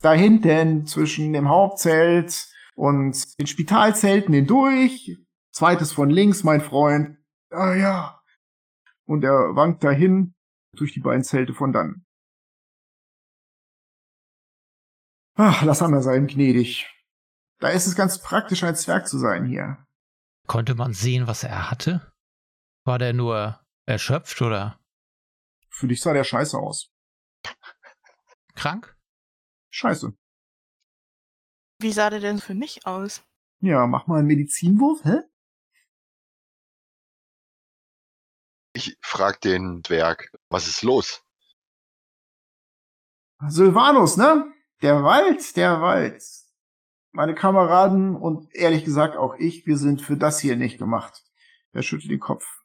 Da 0.00 0.12
hinten 0.12 0.86
zwischen 0.86 1.32
dem 1.32 1.48
Hauptzelt 1.48 2.48
und 2.76 3.38
den 3.40 3.46
Spitalzelten 3.46 4.32
hindurch. 4.32 5.18
Zweites 5.52 5.92
von 5.92 6.08
links, 6.08 6.44
mein 6.44 6.60
Freund. 6.60 7.18
Ah 7.50 7.74
ja. 7.74 8.22
Und 9.06 9.24
er 9.24 9.56
wankt 9.56 9.82
dahin 9.82 10.34
durch 10.76 10.92
die 10.92 11.00
beiden 11.00 11.24
Zelte 11.24 11.54
von 11.54 11.72
dann. 11.72 12.04
Ach, 15.34 15.62
lass 15.62 15.82
einmal 15.82 16.02
sein, 16.02 16.26
gnädig. 16.26 16.86
Da 17.60 17.70
ist 17.70 17.86
es 17.86 17.96
ganz 17.96 18.20
praktisch, 18.20 18.62
ein 18.62 18.76
Zwerg 18.76 19.08
zu 19.08 19.18
sein 19.18 19.46
hier. 19.46 19.84
Konnte 20.46 20.74
man 20.74 20.92
sehen, 20.92 21.26
was 21.26 21.42
er 21.42 21.70
hatte? 21.70 22.12
War 22.84 22.98
der 22.98 23.12
nur 23.12 23.60
erschöpft 23.86 24.40
oder? 24.42 24.77
Für 25.78 25.86
dich 25.86 26.00
sah 26.00 26.12
der 26.12 26.24
scheiße 26.24 26.58
aus. 26.58 26.90
Krank? 28.56 28.98
Scheiße. 29.70 30.12
Wie 31.78 31.92
sah 31.92 32.10
der 32.10 32.18
denn 32.18 32.40
für 32.40 32.54
mich 32.54 32.84
aus? 32.84 33.22
Ja, 33.60 33.86
mach 33.86 34.08
mal 34.08 34.18
einen 34.18 34.26
Medizinwurf, 34.26 35.04
hä? 35.04 35.20
Ich 38.72 38.98
frag 39.00 39.40
den 39.40 39.84
Zwerg, 39.84 40.32
was 40.48 40.66
ist 40.66 40.82
los? 40.82 41.24
Silvanus, 43.46 44.16
ne? 44.16 44.52
Der 44.82 45.04
Wald, 45.04 45.56
der 45.56 45.80
Wald. 45.80 46.24
Meine 47.12 47.36
Kameraden 47.36 48.16
und 48.16 48.52
ehrlich 48.52 48.84
gesagt 48.84 49.16
auch 49.16 49.36
ich, 49.36 49.64
wir 49.64 49.78
sind 49.78 50.02
für 50.02 50.16
das 50.16 50.40
hier 50.40 50.56
nicht 50.56 50.78
gemacht. 50.78 51.22
Er 51.70 51.82
schüttelt 51.82 52.10
den 52.10 52.18
Kopf. 52.18 52.57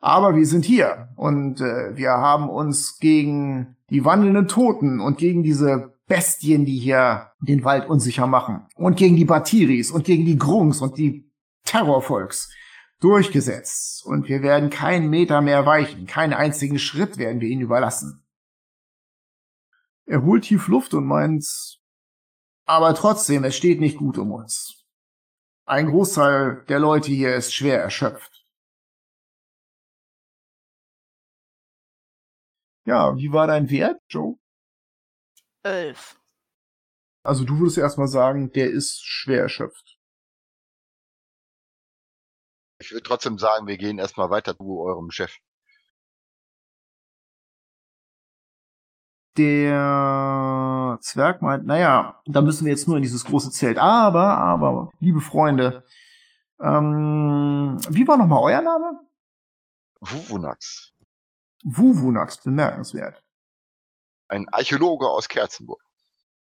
Aber 0.00 0.36
wir 0.36 0.46
sind 0.46 0.64
hier 0.64 1.08
und 1.16 1.60
äh, 1.60 1.96
wir 1.96 2.10
haben 2.10 2.48
uns 2.48 2.98
gegen 2.98 3.76
die 3.90 4.04
wandelnden 4.04 4.48
Toten 4.48 5.00
und 5.00 5.18
gegen 5.18 5.42
diese 5.42 5.94
Bestien, 6.06 6.64
die 6.64 6.78
hier 6.78 7.32
den 7.40 7.64
Wald 7.64 7.88
unsicher 7.88 8.26
machen 8.26 8.66
und 8.76 8.96
gegen 8.96 9.16
die 9.16 9.24
Batiris 9.24 9.90
und 9.90 10.04
gegen 10.04 10.24
die 10.24 10.38
Grungs 10.38 10.80
und 10.80 10.98
die 10.98 11.30
Terrorvolks 11.64 12.52
durchgesetzt 13.00 14.04
und 14.06 14.28
wir 14.28 14.42
werden 14.42 14.70
keinen 14.70 15.10
Meter 15.10 15.40
mehr 15.40 15.66
weichen, 15.66 16.06
keinen 16.06 16.32
einzigen 16.32 16.78
Schritt 16.78 17.18
werden 17.18 17.40
wir 17.40 17.48
ihnen 17.48 17.62
überlassen. 17.62 18.24
Er 20.06 20.22
holt 20.22 20.44
tief 20.44 20.68
Luft 20.68 20.94
und 20.94 21.04
meint, 21.04 21.44
aber 22.64 22.94
trotzdem, 22.94 23.44
es 23.44 23.56
steht 23.56 23.80
nicht 23.80 23.98
gut 23.98 24.18
um 24.18 24.32
uns. 24.32 24.84
Ein 25.64 25.86
Großteil 25.86 26.64
der 26.68 26.78
Leute 26.78 27.10
hier 27.10 27.34
ist 27.34 27.52
schwer 27.52 27.80
erschöpft. 27.82 28.35
Ja, 32.86 33.16
wie 33.16 33.32
war 33.32 33.48
dein 33.48 33.68
Wert, 33.68 34.00
Joe? 34.08 34.36
Elf. 35.64 36.20
Also 37.24 37.44
du 37.44 37.58
würdest 37.58 37.78
erstmal 37.78 38.06
sagen, 38.06 38.52
der 38.52 38.70
ist 38.70 39.04
schwer 39.04 39.42
erschöpft. 39.42 39.98
Ich 42.78 42.92
würde 42.92 43.02
trotzdem 43.02 43.38
sagen, 43.38 43.66
wir 43.66 43.76
gehen 43.76 43.98
erstmal 43.98 44.30
weiter 44.30 44.56
zu 44.56 44.80
eurem 44.80 45.10
Chef. 45.10 45.36
Der 49.36 50.98
Zwerg 51.00 51.42
meint, 51.42 51.66
naja, 51.66 52.22
da 52.26 52.40
müssen 52.40 52.64
wir 52.64 52.72
jetzt 52.72 52.86
nur 52.86 52.96
in 52.96 53.02
dieses 53.02 53.24
große 53.24 53.50
Zelt. 53.50 53.78
Aber, 53.78 54.38
aber, 54.38 54.90
liebe 55.00 55.20
Freunde, 55.20 55.84
ähm, 56.60 57.78
wie 57.90 58.06
war 58.06 58.16
nochmal 58.16 58.42
euer 58.44 58.62
Name? 58.62 59.00
Wuvunax. 60.00 60.95
Wuvunax, 61.66 62.42
bemerkenswert. 62.42 63.24
Ein 64.28 64.48
Archäologe 64.50 65.08
aus 65.08 65.28
Kerzenburg. 65.28 65.82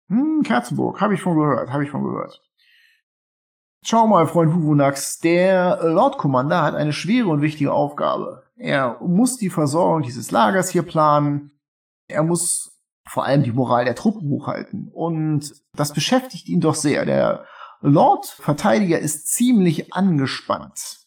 Hm, 0.10 0.44
Kerzenburg, 0.44 1.00
habe 1.00 1.14
ich 1.14 1.22
von 1.22 1.38
gehört, 1.38 1.72
habe 1.72 1.86
ich 1.86 1.92
von 1.92 2.04
gehört. 2.04 2.42
Schau 3.86 4.06
mal, 4.08 4.28
Freund 4.28 4.54
Wuvunax, 4.54 5.20
der 5.20 5.80
Lord 5.84 6.18
Commander 6.18 6.62
hat 6.62 6.76
eine 6.76 6.94
schwere 6.94 7.28
und 7.28 7.42
wichtige 7.42 7.74
Aufgabe. 7.74 8.44
Er 8.56 8.98
muss 9.02 9.38
die 9.38 9.50
Versorgung 9.50 10.04
dieses 10.04 10.32
Lagers 10.32 10.70
hier 10.70 10.84
planen. 10.84 11.52
Er 12.08 12.24
muss 12.24 12.82
vor 13.08 13.26
allem 13.26 13.44
die 13.44 13.52
Moral 13.52 13.86
der 13.86 13.96
Truppen 13.96 14.30
hochhalten. 14.30 14.90
Und 14.94 15.54
das 15.74 15.94
beschäftigt 15.94 16.48
ihn 16.48 16.62
doch 16.62 16.76
sehr. 16.76 17.06
Der 17.06 17.46
Lord 17.82 18.26
Verteidiger 18.26 19.00
ist 19.00 19.28
ziemlich 19.28 19.94
angespannt. 19.94 21.03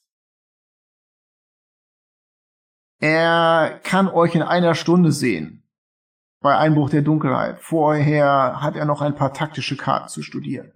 Er 2.99 3.81
kann 3.83 4.09
euch 4.09 4.35
in 4.35 4.43
einer 4.43 4.75
Stunde 4.75 5.13
sehen. 5.13 5.63
Bei 6.41 6.57
Einbruch 6.57 6.91
der 6.91 7.03
Dunkelheit. 7.03 7.59
Vorher 7.61 8.61
hat 8.61 8.77
er 8.77 8.85
noch 8.85 9.01
ein 9.01 9.15
paar 9.15 9.33
taktische 9.33 9.77
Karten 9.77 10.09
zu 10.09 10.23
studieren. 10.23 10.73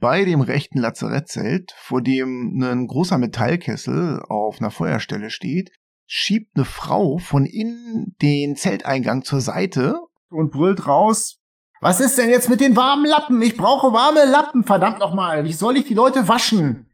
Bei 0.00 0.24
dem 0.24 0.40
rechten 0.40 0.78
Lazarettzelt, 0.78 1.72
vor 1.76 2.02
dem 2.02 2.62
ein 2.62 2.86
großer 2.86 3.18
Metallkessel 3.18 4.22
auf 4.28 4.60
einer 4.60 4.70
Feuerstelle 4.70 5.30
steht, 5.30 5.70
schiebt 6.06 6.54
eine 6.54 6.64
Frau 6.64 7.18
von 7.18 7.44
innen 7.44 8.14
den 8.22 8.54
Zelteingang 8.54 9.24
zur 9.24 9.40
Seite 9.40 10.00
und 10.30 10.52
brüllt 10.52 10.86
raus. 10.86 11.40
Was 11.80 12.00
ist 12.00 12.18
denn 12.18 12.30
jetzt 12.30 12.48
mit 12.48 12.60
den 12.60 12.76
warmen 12.76 13.06
Lappen? 13.06 13.40
Ich 13.42 13.56
brauche 13.56 13.92
warme 13.92 14.24
Lappen, 14.24 14.64
verdammt 14.64 14.98
nochmal. 15.00 15.44
Wie 15.44 15.52
soll 15.52 15.76
ich 15.76 15.86
die 15.86 15.94
Leute 15.94 16.28
waschen? 16.28 16.90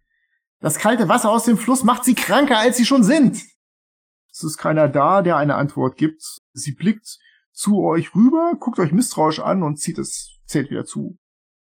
Das 0.61 0.79
kalte 0.79 1.09
Wasser 1.09 1.31
aus 1.31 1.45
dem 1.45 1.59
Fluss 1.59 1.85
macht 1.85 2.05
sie 2.05 2.14
kranker, 2.14 2.59
als 2.59 2.77
sie 2.77 2.87
schon 2.87 3.05
sind. 3.05 3.39
Es 4.35 4.43
ist 4.43 4.59
keiner 4.59 4.89
da, 4.89 5.22
der 5.22 5.37
eine 5.37 5.55
Antwort 5.55 5.97
gibt. 5.97 6.41
Sie 6.53 6.72
blickt 6.72 7.18
zu 7.53 7.85
euch 7.85 8.16
rüber, 8.16 8.55
guckt 8.59 8.80
euch 8.80 8.91
misstrauisch 8.91 9.39
an 9.39 9.62
und 9.62 9.76
zieht 9.76 9.97
das 9.97 10.41
Zelt 10.45 10.70
wieder 10.70 10.85
zu. 10.85 11.16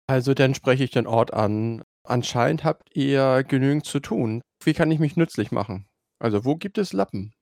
Also 0.08 0.34
dann 0.34 0.56
spreche 0.56 0.84
ich 0.84 0.90
den 0.90 1.06
Ort 1.06 1.32
an. 1.32 1.84
Anscheinend 2.04 2.64
habt 2.64 2.90
ihr 2.96 3.44
genügend 3.44 3.86
zu 3.86 4.00
tun. 4.00 4.42
Wie 4.64 4.74
kann 4.74 4.90
ich 4.90 5.00
mich 5.00 5.16
nützlich 5.16 5.52
machen? 5.52 5.86
Also 6.18 6.44
wo 6.44 6.56
gibt 6.56 6.80
es 6.80 6.92
Lappen? 6.92 7.34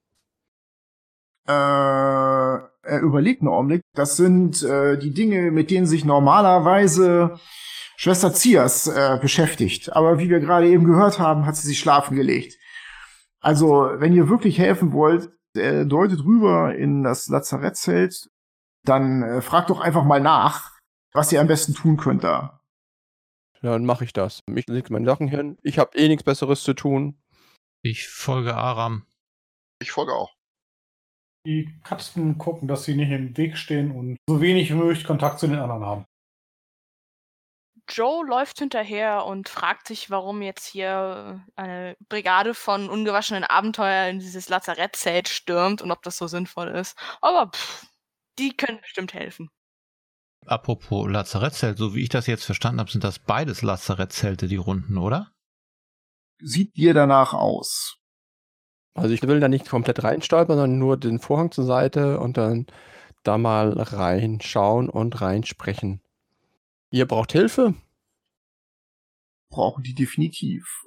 Äh, 1.47 1.51
er 1.53 2.99
überlegt 3.01 3.41
einen 3.41 3.49
Augenblick. 3.49 3.81
Das 3.93 4.17
sind 4.17 4.61
äh, 4.61 4.97
die 4.97 5.13
Dinge, 5.13 5.51
mit 5.51 5.71
denen 5.71 5.85
sich 5.85 6.03
normalerweise 6.03 7.39
Schwester 7.95 8.33
Zias 8.33 8.87
äh, 8.87 9.19
beschäftigt. 9.21 9.93
Aber 9.93 10.19
wie 10.19 10.29
wir 10.29 10.41
gerade 10.41 10.67
eben 10.67 10.83
gehört 10.83 11.19
haben, 11.19 11.45
hat 11.45 11.55
sie 11.55 11.67
sich 11.67 11.79
schlafen 11.79 12.17
gelegt. 12.17 12.57
Also, 13.43 13.89
wenn 13.95 14.13
ihr 14.13 14.29
wirklich 14.29 14.57
helfen 14.57 14.93
wollt, 14.93 15.29
äh, 15.55 15.85
deutet 15.85 16.23
rüber 16.23 16.73
in 16.75 17.03
das 17.03 17.27
Lazarettzelt, 17.27 18.29
dann 18.85 19.21
äh, 19.21 19.41
fragt 19.41 19.69
doch 19.69 19.81
einfach 19.81 20.05
mal 20.05 20.21
nach, 20.21 20.71
was 21.13 21.31
ihr 21.31 21.41
am 21.41 21.47
besten 21.47 21.73
tun 21.73 21.97
könnt 21.97 22.23
da. 22.23 22.61
Dann 23.61 23.85
mache 23.85 24.03
ich 24.03 24.13
das. 24.13 24.39
Ich 24.53 24.67
lege 24.67 24.91
meine 24.91 25.05
Sachen 25.05 25.27
hin. 25.27 25.57
Ich 25.61 25.77
habe 25.77 25.97
eh 25.97 26.07
nichts 26.07 26.23
Besseres 26.23 26.63
zu 26.63 26.73
tun. 26.73 27.21
Ich 27.81 28.07
folge 28.07 28.55
Aram. 28.55 29.05
Ich 29.81 29.91
folge 29.91 30.13
auch. 30.13 30.33
Die 31.45 31.77
Katzen 31.83 32.37
gucken, 32.37 32.67
dass 32.69 32.85
sie 32.85 32.95
nicht 32.95 33.11
im 33.11 33.35
Weg 33.35 33.57
stehen 33.57 33.91
und 33.91 34.17
so 34.29 34.41
wenig 34.41 34.69
wie 34.69 34.75
möglich 34.75 35.03
Kontakt 35.03 35.39
zu 35.39 35.47
den 35.47 35.59
anderen 35.59 35.85
haben. 35.85 36.05
Joe 37.89 38.25
läuft 38.25 38.59
hinterher 38.59 39.25
und 39.25 39.49
fragt 39.49 39.87
sich, 39.87 40.09
warum 40.09 40.41
jetzt 40.41 40.65
hier 40.65 41.45
eine 41.55 41.95
Brigade 42.07 42.53
von 42.53 42.89
ungewaschenen 42.89 43.43
Abenteuern 43.43 44.11
in 44.11 44.19
dieses 44.19 44.49
Lazarettzelt 44.49 45.27
stürmt 45.27 45.81
und 45.81 45.91
ob 45.91 46.01
das 46.03 46.17
so 46.17 46.27
sinnvoll 46.27 46.69
ist. 46.69 46.97
Aber 47.21 47.51
pff, 47.51 47.85
die 48.39 48.55
können 48.55 48.79
bestimmt 48.81 49.13
helfen. 49.13 49.49
Apropos 50.45 51.09
Lazarettzelt, 51.09 51.77
so 51.77 51.95
wie 51.95 52.03
ich 52.03 52.09
das 52.09 52.27
jetzt 52.27 52.45
verstanden 52.45 52.79
habe, 52.79 52.91
sind 52.91 53.03
das 53.03 53.19
beides 53.19 53.61
Lazarettzelte, 53.61 54.47
die 54.47 54.57
Runden, 54.57 54.97
oder? 54.97 55.31
Sieht 56.41 56.75
dir 56.75 56.93
danach 56.93 57.33
aus? 57.33 57.97
Also 58.95 59.13
ich 59.13 59.23
will 59.23 59.39
da 59.39 59.47
nicht 59.47 59.69
komplett 59.69 60.03
reinstolpern, 60.03 60.57
sondern 60.57 60.79
nur 60.79 60.97
den 60.97 61.19
Vorhang 61.19 61.51
zur 61.51 61.63
Seite 61.63 62.19
und 62.19 62.37
dann 62.37 62.67
da 63.23 63.37
mal 63.37 63.71
reinschauen 63.71 64.89
und 64.89 65.21
reinsprechen. 65.21 66.02
Ihr 66.93 67.07
braucht 67.07 67.31
Hilfe? 67.31 67.73
Brauchen 69.49 69.81
die 69.81 69.95
definitiv. 69.95 70.85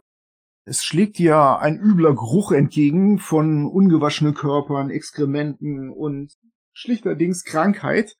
Es 0.64 0.84
schlägt 0.84 1.18
dir 1.18 1.58
ein 1.58 1.80
übler 1.80 2.14
Geruch 2.14 2.52
entgegen 2.52 3.18
von 3.18 3.66
ungewaschenen 3.66 4.32
Körpern, 4.32 4.90
Exkrementen 4.90 5.90
und 5.90 6.32
schlichterdings 6.72 7.42
Krankheit. 7.42 8.16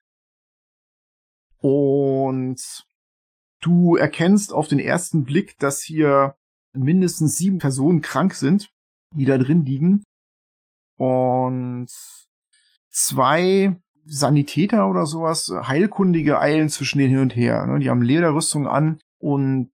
Und 1.59 2.85
du 3.61 3.95
erkennst 3.95 4.51
auf 4.51 4.67
den 4.67 4.79
ersten 4.79 5.23
Blick, 5.23 5.57
dass 5.57 5.81
hier 5.81 6.35
mindestens 6.73 7.37
sieben 7.37 7.59
Personen 7.59 8.01
krank 8.01 8.33
sind, 8.33 8.69
die 9.15 9.23
da 9.23 9.37
drin 9.37 9.63
liegen. 9.63 10.03
Und 10.97 11.87
zwei 12.89 13.81
Sanitäter 14.07 14.89
oder 14.89 15.05
sowas, 15.05 15.51
Heilkundige 15.51 16.39
eilen 16.39 16.69
zwischen 16.69 16.99
denen 16.99 17.11
hin 17.11 17.19
und 17.19 17.35
her. 17.35 17.65
Ne? 17.65 17.79
Die 17.79 17.89
haben 17.89 18.01
Lederrüstung 18.01 18.67
an 18.67 18.99
und 19.19 19.71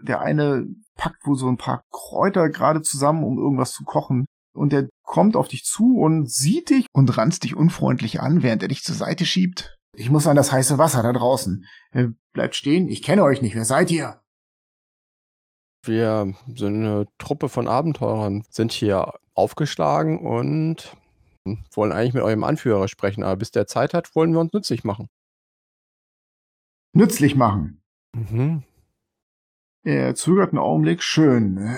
der 0.00 0.20
eine 0.20 0.66
packt 0.96 1.26
wohl 1.26 1.36
so 1.36 1.48
ein 1.48 1.56
paar 1.56 1.82
Kräuter 1.90 2.48
gerade 2.48 2.82
zusammen, 2.82 3.24
um 3.24 3.38
irgendwas 3.38 3.72
zu 3.72 3.84
kochen. 3.84 4.26
Und 4.54 4.72
der 4.72 4.88
kommt 5.02 5.36
auf 5.36 5.48
dich 5.48 5.64
zu 5.64 5.98
und 5.98 6.30
sieht 6.30 6.70
dich 6.70 6.86
und 6.92 7.16
ranzt 7.16 7.42
dich 7.44 7.56
unfreundlich 7.56 8.20
an, 8.20 8.42
während 8.42 8.62
er 8.62 8.68
dich 8.68 8.82
zur 8.82 8.94
Seite 8.94 9.26
schiebt. 9.26 9.76
Ich 9.96 10.10
muss 10.10 10.26
an 10.26 10.36
das 10.36 10.52
heiße 10.52 10.78
Wasser 10.78 11.02
da 11.02 11.12
draußen. 11.12 11.64
Äh, 11.92 12.08
bleibt 12.32 12.54
stehen, 12.54 12.88
ich 12.88 13.02
kenne 13.02 13.24
euch 13.24 13.42
nicht. 13.42 13.54
Wer 13.54 13.64
seid 13.64 13.90
ihr? 13.90 14.20
Wir 15.84 16.34
sind 16.54 16.76
eine 16.76 17.06
Truppe 17.18 17.48
von 17.48 17.68
Abenteurern, 17.68 18.44
sind 18.48 18.72
hier 18.72 19.12
aufgeschlagen 19.34 20.18
und 20.18 20.96
wollen 21.72 21.92
eigentlich 21.92 22.14
mit 22.14 22.22
eurem 22.22 22.44
Anführer 22.44 22.88
sprechen, 22.88 23.22
aber 23.22 23.36
bis 23.36 23.50
der 23.50 23.66
Zeit 23.66 23.94
hat, 23.94 24.14
wollen 24.14 24.32
wir 24.32 24.40
uns 24.40 24.52
nützlich 24.52 24.84
machen. 24.84 25.08
Nützlich 26.92 27.34
machen. 27.34 27.82
Mhm. 28.14 28.62
Er 29.82 30.14
zögert 30.14 30.50
einen 30.50 30.58
Augenblick. 30.58 31.02
Schön. 31.02 31.76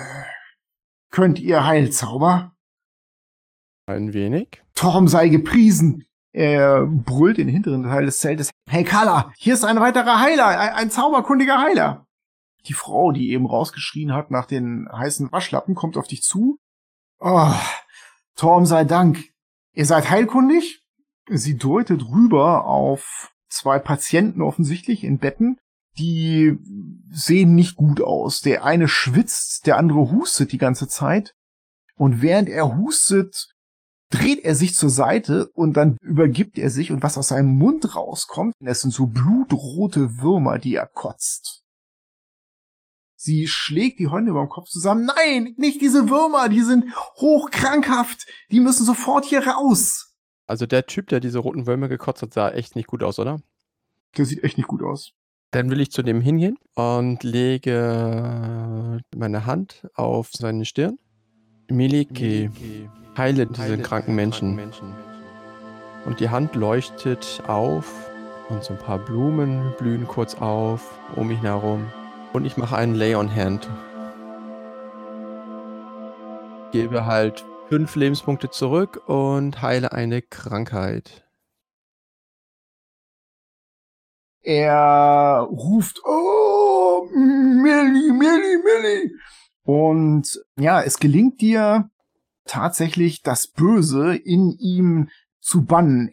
Könnt 1.10 1.38
ihr 1.38 1.66
Heilzauber? 1.66 2.54
Ein 3.86 4.12
wenig. 4.12 4.62
Torm 4.74 5.08
sei 5.08 5.28
gepriesen. 5.28 6.04
Er 6.32 6.84
brüllt 6.86 7.38
in 7.38 7.46
den 7.46 7.54
hinteren 7.54 7.84
Teil 7.84 8.04
des 8.04 8.18
Zeltes. 8.18 8.50
Hey 8.68 8.84
Kala, 8.84 9.32
hier 9.38 9.54
ist 9.54 9.64
ein 9.64 9.80
weiterer 9.80 10.20
Heiler, 10.20 10.46
ein, 10.46 10.74
ein 10.74 10.90
zauberkundiger 10.90 11.58
Heiler. 11.58 12.06
Die 12.66 12.74
Frau, 12.74 13.12
die 13.12 13.30
eben 13.30 13.46
rausgeschrien 13.46 14.12
hat 14.12 14.30
nach 14.30 14.44
den 14.44 14.86
heißen 14.92 15.32
Waschlappen, 15.32 15.74
kommt 15.74 15.96
auf 15.96 16.08
dich 16.08 16.22
zu. 16.22 16.58
Oh, 17.20 17.54
Torm 18.34 18.66
sei 18.66 18.84
Dank. 18.84 19.32
Ihr 19.76 19.84
seid 19.84 20.08
heilkundig? 20.08 20.82
Sie 21.28 21.58
deutet 21.58 22.08
rüber 22.08 22.64
auf 22.64 23.34
zwei 23.50 23.78
Patienten 23.78 24.40
offensichtlich 24.40 25.04
in 25.04 25.18
Betten. 25.18 25.58
Die 25.98 26.58
sehen 27.10 27.54
nicht 27.54 27.76
gut 27.76 28.00
aus. 28.00 28.40
Der 28.40 28.64
eine 28.64 28.88
schwitzt, 28.88 29.66
der 29.66 29.76
andere 29.76 30.10
hustet 30.10 30.52
die 30.52 30.58
ganze 30.58 30.88
Zeit. 30.88 31.34
Und 31.94 32.22
während 32.22 32.48
er 32.48 32.78
hustet, 32.78 33.50
dreht 34.10 34.44
er 34.44 34.54
sich 34.54 34.74
zur 34.74 34.88
Seite 34.88 35.50
und 35.52 35.74
dann 35.74 35.98
übergibt 36.00 36.56
er 36.56 36.70
sich 36.70 36.90
und 36.90 37.02
was 37.02 37.18
aus 37.18 37.28
seinem 37.28 37.58
Mund 37.58 37.96
rauskommt, 37.96 38.54
das 38.60 38.80
sind 38.80 38.92
so 38.92 39.06
blutrote 39.06 40.22
Würmer, 40.22 40.58
die 40.58 40.74
er 40.74 40.86
kotzt. 40.86 41.65
Sie 43.16 43.46
schlägt 43.46 43.98
die 43.98 44.10
Hände 44.10 44.30
über 44.30 44.40
dem 44.40 44.50
Kopf 44.50 44.68
zusammen. 44.68 45.06
Nein, 45.06 45.54
nicht 45.56 45.80
diese 45.80 46.10
Würmer, 46.10 46.48
die 46.48 46.60
sind 46.60 46.84
hochkrankhaft. 47.16 48.26
Die 48.50 48.60
müssen 48.60 48.84
sofort 48.84 49.24
hier 49.24 49.46
raus. 49.46 50.14
Also 50.46 50.66
der 50.66 50.86
Typ, 50.86 51.08
der 51.08 51.20
diese 51.20 51.38
roten 51.38 51.66
Würmer 51.66 51.88
gekotzt 51.88 52.22
hat, 52.22 52.34
sah 52.34 52.50
echt 52.50 52.76
nicht 52.76 52.86
gut 52.86 53.02
aus, 53.02 53.18
oder? 53.18 53.40
Der 54.16 54.26
sieht 54.26 54.44
echt 54.44 54.58
nicht 54.58 54.68
gut 54.68 54.82
aus. 54.82 55.12
Dann 55.50 55.70
will 55.70 55.80
ich 55.80 55.90
zu 55.90 56.02
dem 56.02 56.20
hingehen 56.20 56.58
und 56.74 57.22
lege 57.22 59.00
meine 59.14 59.46
Hand 59.46 59.88
auf 59.94 60.30
seine 60.32 60.64
Stirn. 60.64 60.98
Miliki, 61.70 62.50
heile 63.16 63.46
diesen 63.46 63.82
kranken 63.82 64.14
Menschen. 64.14 64.60
Und 66.04 66.20
die 66.20 66.28
Hand 66.28 66.54
leuchtet 66.54 67.42
auf 67.46 68.10
und 68.48 68.62
so 68.62 68.74
ein 68.74 68.78
paar 68.78 68.98
Blumen 68.98 69.72
blühen 69.78 70.06
kurz 70.06 70.34
auf 70.36 70.98
um 71.16 71.28
mich 71.28 71.42
herum. 71.42 71.86
Und 72.36 72.44
ich 72.44 72.58
mache 72.58 72.76
einen 72.76 72.94
Lay 72.94 73.14
on 73.14 73.34
Hand. 73.34 73.66
Gebe 76.70 77.06
halt 77.06 77.46
fünf 77.70 77.96
Lebenspunkte 77.96 78.50
zurück 78.50 79.08
und 79.08 79.62
heile 79.62 79.92
eine 79.92 80.20
Krankheit. 80.20 81.26
Er 84.42 85.48
ruft, 85.50 86.02
oh, 86.04 87.08
Millie, 87.10 88.12
Millie, 88.12 88.58
Millie. 88.62 89.12
Und 89.62 90.38
ja, 90.58 90.82
es 90.82 90.98
gelingt 90.98 91.40
dir 91.40 91.88
tatsächlich 92.44 93.22
das 93.22 93.46
Böse 93.46 94.14
in 94.14 94.50
ihm 94.58 95.08
zu 95.40 95.64
bannen. 95.64 96.12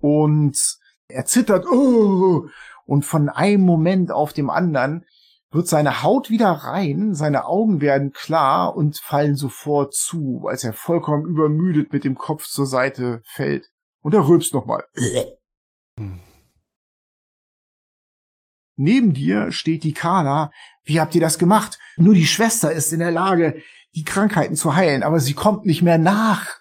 Und 0.00 0.78
er 1.08 1.26
zittert, 1.26 1.66
oh, 1.70 2.48
und 2.86 3.04
von 3.04 3.28
einem 3.28 3.66
Moment 3.66 4.10
auf 4.10 4.32
dem 4.32 4.48
anderen 4.48 5.04
wird 5.50 5.66
seine 5.66 6.02
Haut 6.02 6.30
wieder 6.30 6.50
rein, 6.50 7.14
seine 7.14 7.44
Augen 7.44 7.80
werden 7.80 8.12
klar 8.12 8.76
und 8.76 8.98
fallen 8.98 9.34
sofort 9.34 9.94
zu, 9.94 10.46
als 10.48 10.62
er 10.64 10.72
vollkommen 10.72 11.26
übermüdet 11.26 11.92
mit 11.92 12.04
dem 12.04 12.16
Kopf 12.16 12.46
zur 12.46 12.66
Seite 12.66 13.22
fällt. 13.24 13.70
Und 14.00 14.14
er 14.14 14.26
rülpst 14.26 14.54
nochmal. 14.54 14.84
Hm. 15.98 16.20
Neben 18.76 19.12
dir 19.12 19.52
steht 19.52 19.84
die 19.84 19.92
Carla. 19.92 20.52
Wie 20.84 21.00
habt 21.00 21.14
ihr 21.14 21.20
das 21.20 21.38
gemacht? 21.38 21.78
Nur 21.96 22.14
die 22.14 22.26
Schwester 22.26 22.72
ist 22.72 22.92
in 22.94 23.00
der 23.00 23.10
Lage, 23.10 23.60
die 23.94 24.04
Krankheiten 24.04 24.56
zu 24.56 24.74
heilen, 24.74 25.02
aber 25.02 25.20
sie 25.20 25.34
kommt 25.34 25.66
nicht 25.66 25.82
mehr 25.82 25.98
nach. 25.98 26.60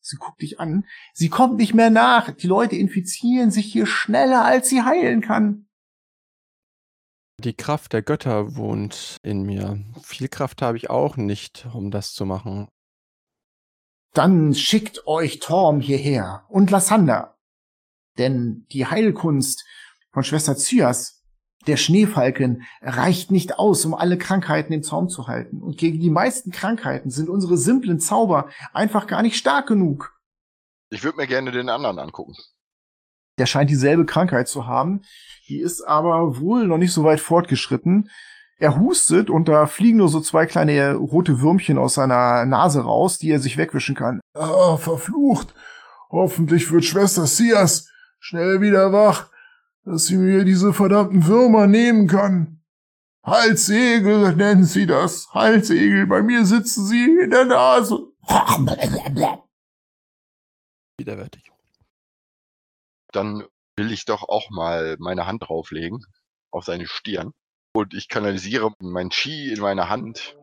Sie 0.00 0.16
guckt 0.16 0.40
dich 0.40 0.58
an. 0.58 0.86
Sie 1.12 1.28
kommt 1.28 1.58
nicht 1.58 1.74
mehr 1.74 1.90
nach. 1.90 2.30
Die 2.30 2.46
Leute 2.46 2.76
infizieren 2.76 3.50
sich 3.50 3.66
hier 3.66 3.86
schneller, 3.86 4.44
als 4.44 4.68
sie 4.68 4.82
heilen 4.82 5.20
kann. 5.20 5.66
Die 7.42 7.54
Kraft 7.54 7.94
der 7.94 8.02
Götter 8.02 8.56
wohnt 8.56 9.16
in 9.22 9.44
mir. 9.44 9.82
Viel 10.02 10.28
Kraft 10.28 10.60
habe 10.60 10.76
ich 10.76 10.90
auch 10.90 11.16
nicht, 11.16 11.66
um 11.72 11.90
das 11.90 12.12
zu 12.12 12.26
machen. 12.26 12.68
Dann 14.12 14.54
schickt 14.54 15.06
euch 15.06 15.38
Torm 15.38 15.80
hierher 15.80 16.44
und 16.50 16.70
Lassander. 16.70 17.38
Denn 18.18 18.66
die 18.72 18.84
Heilkunst 18.84 19.64
von 20.12 20.22
Schwester 20.22 20.54
Zyas, 20.54 21.24
der 21.66 21.78
Schneefalken, 21.78 22.66
reicht 22.82 23.30
nicht 23.30 23.58
aus, 23.58 23.86
um 23.86 23.94
alle 23.94 24.18
Krankheiten 24.18 24.74
im 24.74 24.82
Zaum 24.82 25.08
zu 25.08 25.26
halten. 25.26 25.62
Und 25.62 25.78
gegen 25.78 25.98
die 25.98 26.10
meisten 26.10 26.50
Krankheiten 26.50 27.08
sind 27.08 27.30
unsere 27.30 27.56
simplen 27.56 28.00
Zauber 28.00 28.50
einfach 28.74 29.06
gar 29.06 29.22
nicht 29.22 29.36
stark 29.36 29.66
genug. 29.66 30.14
Ich 30.90 31.04
würde 31.04 31.16
mir 31.16 31.26
gerne 31.26 31.52
den 31.52 31.70
anderen 31.70 31.98
angucken. 32.00 32.34
Der 33.40 33.46
scheint 33.46 33.70
dieselbe 33.70 34.04
Krankheit 34.04 34.48
zu 34.48 34.66
haben. 34.66 35.00
Die 35.48 35.60
ist 35.60 35.80
aber 35.80 36.38
wohl 36.40 36.66
noch 36.66 36.76
nicht 36.76 36.92
so 36.92 37.04
weit 37.04 37.20
fortgeschritten. 37.20 38.10
Er 38.58 38.78
hustet 38.78 39.30
und 39.30 39.48
da 39.48 39.66
fliegen 39.66 39.96
nur 39.96 40.10
so 40.10 40.20
zwei 40.20 40.44
kleine 40.44 40.94
rote 40.96 41.40
Würmchen 41.40 41.78
aus 41.78 41.94
seiner 41.94 42.44
Nase 42.44 42.82
raus, 42.82 43.16
die 43.16 43.30
er 43.30 43.38
sich 43.38 43.56
wegwischen 43.56 43.94
kann. 43.94 44.20
Oh, 44.34 44.76
verflucht. 44.76 45.54
Hoffentlich 46.10 46.70
wird 46.70 46.84
Schwester 46.84 47.24
Sias 47.24 47.88
schnell 48.18 48.60
wieder 48.60 48.92
wach, 48.92 49.30
dass 49.86 50.04
sie 50.04 50.18
mir 50.18 50.44
diese 50.44 50.74
verdammten 50.74 51.26
Würmer 51.26 51.66
nehmen 51.66 52.08
kann. 52.08 52.60
Halsegel 53.24 54.36
nennen 54.36 54.64
sie 54.64 54.84
das. 54.84 55.32
Halsegel, 55.32 56.06
bei 56.06 56.20
mir 56.20 56.44
sitzen 56.44 56.84
sie 56.84 57.04
in 57.22 57.30
der 57.30 57.46
Nase. 57.46 58.00
Widerwärtig. 60.98 61.49
Dann 63.12 63.44
will 63.76 63.92
ich 63.92 64.04
doch 64.04 64.28
auch 64.28 64.50
mal 64.50 64.96
meine 64.98 65.26
Hand 65.26 65.48
drauflegen 65.48 66.04
auf 66.50 66.64
seine 66.64 66.86
Stirn. 66.86 67.32
Und 67.72 67.94
ich 67.94 68.08
kanalisiere 68.08 68.72
mein 68.80 69.10
Chi 69.10 69.52
in 69.52 69.60
meine 69.60 69.88
Hand 69.88 70.36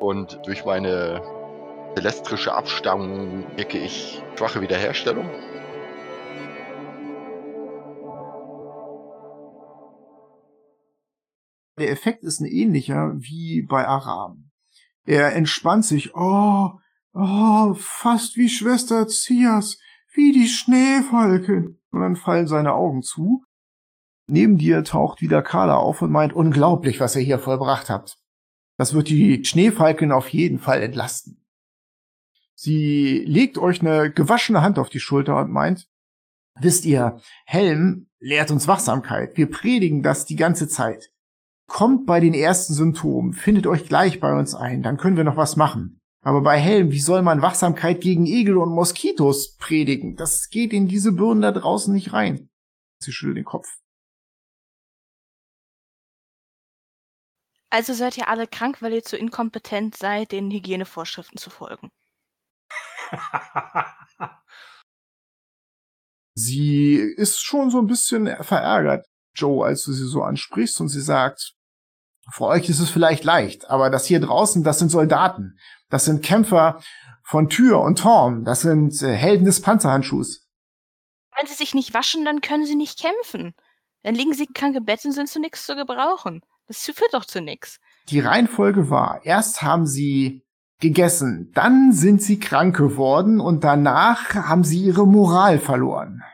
und 0.00 0.40
durch 0.44 0.64
meine 0.64 1.22
celestrische 1.94 2.54
Abstammung 2.54 3.46
wirke 3.56 3.78
ich 3.78 4.20
schwache 4.36 4.60
Wiederherstellung. 4.60 5.30
Der 11.78 11.90
Effekt 11.90 12.22
ist 12.22 12.40
ein 12.40 12.46
ähnlicher 12.46 13.12
wie 13.16 13.62
bei 13.62 13.86
Aram. 13.86 14.50
Er 15.04 15.34
entspannt 15.34 15.84
sich, 15.84 16.14
oh, 16.14 16.70
oh, 17.12 17.74
fast 17.74 18.36
wie 18.36 18.48
Schwester 18.48 19.06
Zias, 19.08 19.78
wie 20.14 20.32
die 20.32 20.48
Schneefalken. 20.48 21.80
Und 21.94 22.00
dann 22.00 22.16
fallen 22.16 22.46
seine 22.46 22.74
Augen 22.74 23.02
zu. 23.02 23.44
Neben 24.26 24.58
dir 24.58 24.82
taucht 24.84 25.20
wieder 25.20 25.42
Carla 25.42 25.76
auf 25.76 26.02
und 26.02 26.10
meint, 26.10 26.32
unglaublich, 26.32 26.98
was 26.98 27.14
ihr 27.14 27.22
hier 27.22 27.38
vollbracht 27.38 27.90
habt. 27.90 28.18
Das 28.78 28.94
wird 28.94 29.08
die 29.08 29.44
Schneefalken 29.44 30.10
auf 30.10 30.28
jeden 30.30 30.58
Fall 30.58 30.82
entlasten. 30.82 31.44
Sie 32.56 33.24
legt 33.26 33.58
euch 33.58 33.80
eine 33.80 34.10
gewaschene 34.10 34.62
Hand 34.62 34.78
auf 34.78 34.88
die 34.88 35.00
Schulter 35.00 35.38
und 35.38 35.50
meint, 35.50 35.88
wisst 36.58 36.84
ihr, 36.84 37.20
Helm 37.44 38.08
lehrt 38.18 38.50
uns 38.50 38.66
Wachsamkeit. 38.66 39.36
Wir 39.36 39.50
predigen 39.50 40.02
das 40.02 40.24
die 40.24 40.36
ganze 40.36 40.68
Zeit. 40.68 41.12
Kommt 41.66 42.06
bei 42.06 42.20
den 42.20 42.34
ersten 42.34 42.74
Symptomen, 42.74 43.32
findet 43.32 43.66
euch 43.66 43.86
gleich 43.86 44.20
bei 44.20 44.36
uns 44.36 44.54
ein, 44.54 44.82
dann 44.82 44.96
können 44.96 45.16
wir 45.16 45.24
noch 45.24 45.36
was 45.36 45.56
machen. 45.56 46.00
Aber 46.24 46.40
bei 46.40 46.58
Helm, 46.58 46.90
wie 46.90 47.00
soll 47.00 47.20
man 47.20 47.42
Wachsamkeit 47.42 48.00
gegen 48.00 48.24
Igel 48.24 48.56
und 48.56 48.70
Moskitos 48.70 49.56
predigen? 49.58 50.16
Das 50.16 50.48
geht 50.48 50.72
in 50.72 50.88
diese 50.88 51.12
Birnen 51.12 51.42
da 51.42 51.52
draußen 51.52 51.92
nicht 51.92 52.14
rein. 52.14 52.48
Sie 52.98 53.12
schüttelt 53.12 53.36
den 53.36 53.44
Kopf. 53.44 53.68
Also 57.68 57.92
seid 57.92 58.16
ihr 58.16 58.28
alle 58.28 58.46
krank, 58.46 58.80
weil 58.80 58.94
ihr 58.94 59.02
zu 59.02 59.18
inkompetent 59.18 59.98
seid, 59.98 60.32
den 60.32 60.50
Hygienevorschriften 60.50 61.36
zu 61.36 61.50
folgen. 61.50 61.90
sie 66.34 66.94
ist 66.94 67.40
schon 67.40 67.70
so 67.70 67.80
ein 67.80 67.86
bisschen 67.86 68.42
verärgert, 68.42 69.06
Joe, 69.34 69.66
als 69.66 69.84
du 69.84 69.92
sie 69.92 70.06
so 70.06 70.22
ansprichst 70.22 70.80
und 70.80 70.88
sie 70.88 71.02
sagt, 71.02 71.54
für 72.30 72.44
euch 72.44 72.70
ist 72.70 72.80
es 72.80 72.88
vielleicht 72.90 73.24
leicht, 73.24 73.68
aber 73.68 73.90
das 73.90 74.06
hier 74.06 74.20
draußen, 74.20 74.64
das 74.64 74.78
sind 74.78 74.88
Soldaten. 74.88 75.58
Das 75.94 76.06
sind 76.06 76.24
Kämpfer 76.24 76.80
von 77.22 77.48
Tür 77.48 77.80
und 77.80 78.00
Torm. 78.00 78.44
Das 78.44 78.62
sind 78.62 79.00
äh, 79.00 79.14
Helden 79.14 79.44
des 79.44 79.62
Panzerhandschuhs. 79.62 80.44
Wenn 81.38 81.46
sie 81.46 81.54
sich 81.54 81.72
nicht 81.72 81.94
waschen, 81.94 82.24
dann 82.24 82.40
können 82.40 82.66
sie 82.66 82.74
nicht 82.74 82.98
kämpfen. 82.98 83.54
Dann 84.02 84.16
liegen 84.16 84.34
sie 84.34 84.48
krank 84.48 84.74
im 84.74 84.84
Bett 84.84 85.04
und 85.04 85.12
sind 85.12 85.28
zu 85.28 85.38
nichts 85.38 85.64
zu 85.64 85.76
gebrauchen. 85.76 86.40
Das 86.66 86.80
führt 86.80 87.14
doch 87.14 87.24
zu 87.24 87.40
nichts. 87.40 87.78
Die 88.08 88.18
Reihenfolge 88.18 88.90
war, 88.90 89.24
erst 89.24 89.62
haben 89.62 89.86
sie 89.86 90.44
gegessen, 90.80 91.52
dann 91.54 91.92
sind 91.92 92.20
sie 92.20 92.40
krank 92.40 92.76
geworden 92.76 93.38
und 93.38 93.62
danach 93.62 94.34
haben 94.34 94.64
sie 94.64 94.82
ihre 94.82 95.06
Moral 95.06 95.60
verloren. 95.60 96.24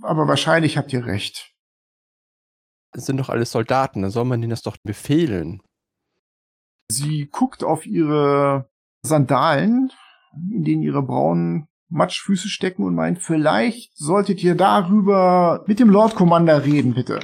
Aber 0.00 0.26
wahrscheinlich 0.26 0.76
habt 0.76 0.92
ihr 0.92 1.06
recht. 1.06 1.52
Das 2.90 3.06
sind 3.06 3.18
doch 3.18 3.28
alles 3.28 3.52
Soldaten, 3.52 4.02
dann 4.02 4.10
soll 4.10 4.24
man 4.24 4.40
denen 4.40 4.50
das 4.50 4.62
doch 4.62 4.76
befehlen. 4.82 5.62
Sie 6.92 7.28
guckt 7.30 7.64
auf 7.64 7.86
ihre 7.86 8.68
Sandalen, 9.02 9.90
in 10.50 10.64
denen 10.64 10.82
ihre 10.82 11.02
braunen 11.02 11.68
Matschfüße 11.88 12.48
stecken 12.48 12.84
und 12.84 12.94
meint, 12.94 13.18
vielleicht 13.18 13.96
solltet 13.96 14.42
ihr 14.42 14.54
darüber 14.54 15.64
mit 15.66 15.78
dem 15.78 15.90
Lord 15.90 16.14
Commander 16.14 16.64
reden, 16.64 16.94
bitte. 16.94 17.20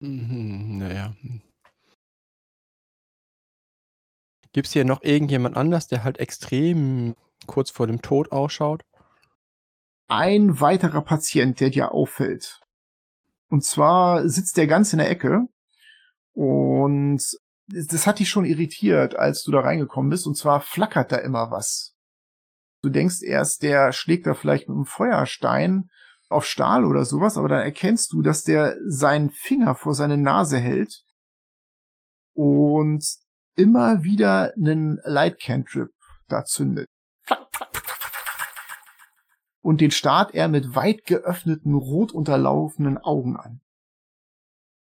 Mhm, 0.00 0.78
naja. 0.78 1.14
Gibt 4.52 4.66
es 4.66 4.72
hier 4.72 4.84
noch 4.84 5.02
irgendjemand 5.02 5.56
anders, 5.56 5.88
der 5.88 6.04
halt 6.04 6.18
extrem 6.18 7.14
kurz 7.46 7.70
vor 7.70 7.86
dem 7.86 8.02
Tod 8.02 8.32
ausschaut? 8.32 8.84
Ein 10.08 10.60
weiterer 10.60 11.02
Patient, 11.02 11.60
der 11.60 11.70
dir 11.70 11.92
auffällt. 11.92 12.60
Und 13.50 13.64
zwar 13.64 14.28
sitzt 14.28 14.56
der 14.56 14.66
ganz 14.66 14.92
in 14.92 14.98
der 14.98 15.10
Ecke 15.10 15.48
und 16.32 17.20
das 17.68 18.06
hat 18.06 18.18
dich 18.18 18.28
schon 18.28 18.44
irritiert, 18.44 19.16
als 19.16 19.42
du 19.42 19.52
da 19.52 19.60
reingekommen 19.60 20.10
bist. 20.10 20.26
Und 20.26 20.36
zwar 20.36 20.60
flackert 20.60 21.12
da 21.12 21.16
immer 21.16 21.50
was. 21.50 21.94
Du 22.82 22.88
denkst 22.88 23.22
erst, 23.22 23.62
der 23.62 23.92
schlägt 23.92 24.26
da 24.26 24.34
vielleicht 24.34 24.68
mit 24.68 24.76
einem 24.76 24.86
Feuerstein 24.86 25.90
auf 26.28 26.44
Stahl 26.44 26.84
oder 26.84 27.04
sowas, 27.04 27.36
aber 27.36 27.48
dann 27.48 27.60
erkennst 27.60 28.12
du, 28.12 28.22
dass 28.22 28.44
der 28.44 28.76
seinen 28.86 29.30
Finger 29.30 29.74
vor 29.74 29.94
seine 29.94 30.16
Nase 30.16 30.58
hält 30.58 31.02
und 32.34 33.04
immer 33.56 34.04
wieder 34.04 34.52
einen 34.56 35.00
Light 35.04 35.40
Cantrip 35.40 35.90
da 36.28 36.44
zündet. 36.44 36.86
Und 39.60 39.80
den 39.80 39.90
starrt 39.90 40.34
er 40.34 40.48
mit 40.48 40.74
weit 40.74 41.04
geöffneten, 41.04 41.74
rot 41.74 42.12
unterlaufenden 42.12 42.98
Augen 42.98 43.36
an. 43.36 43.60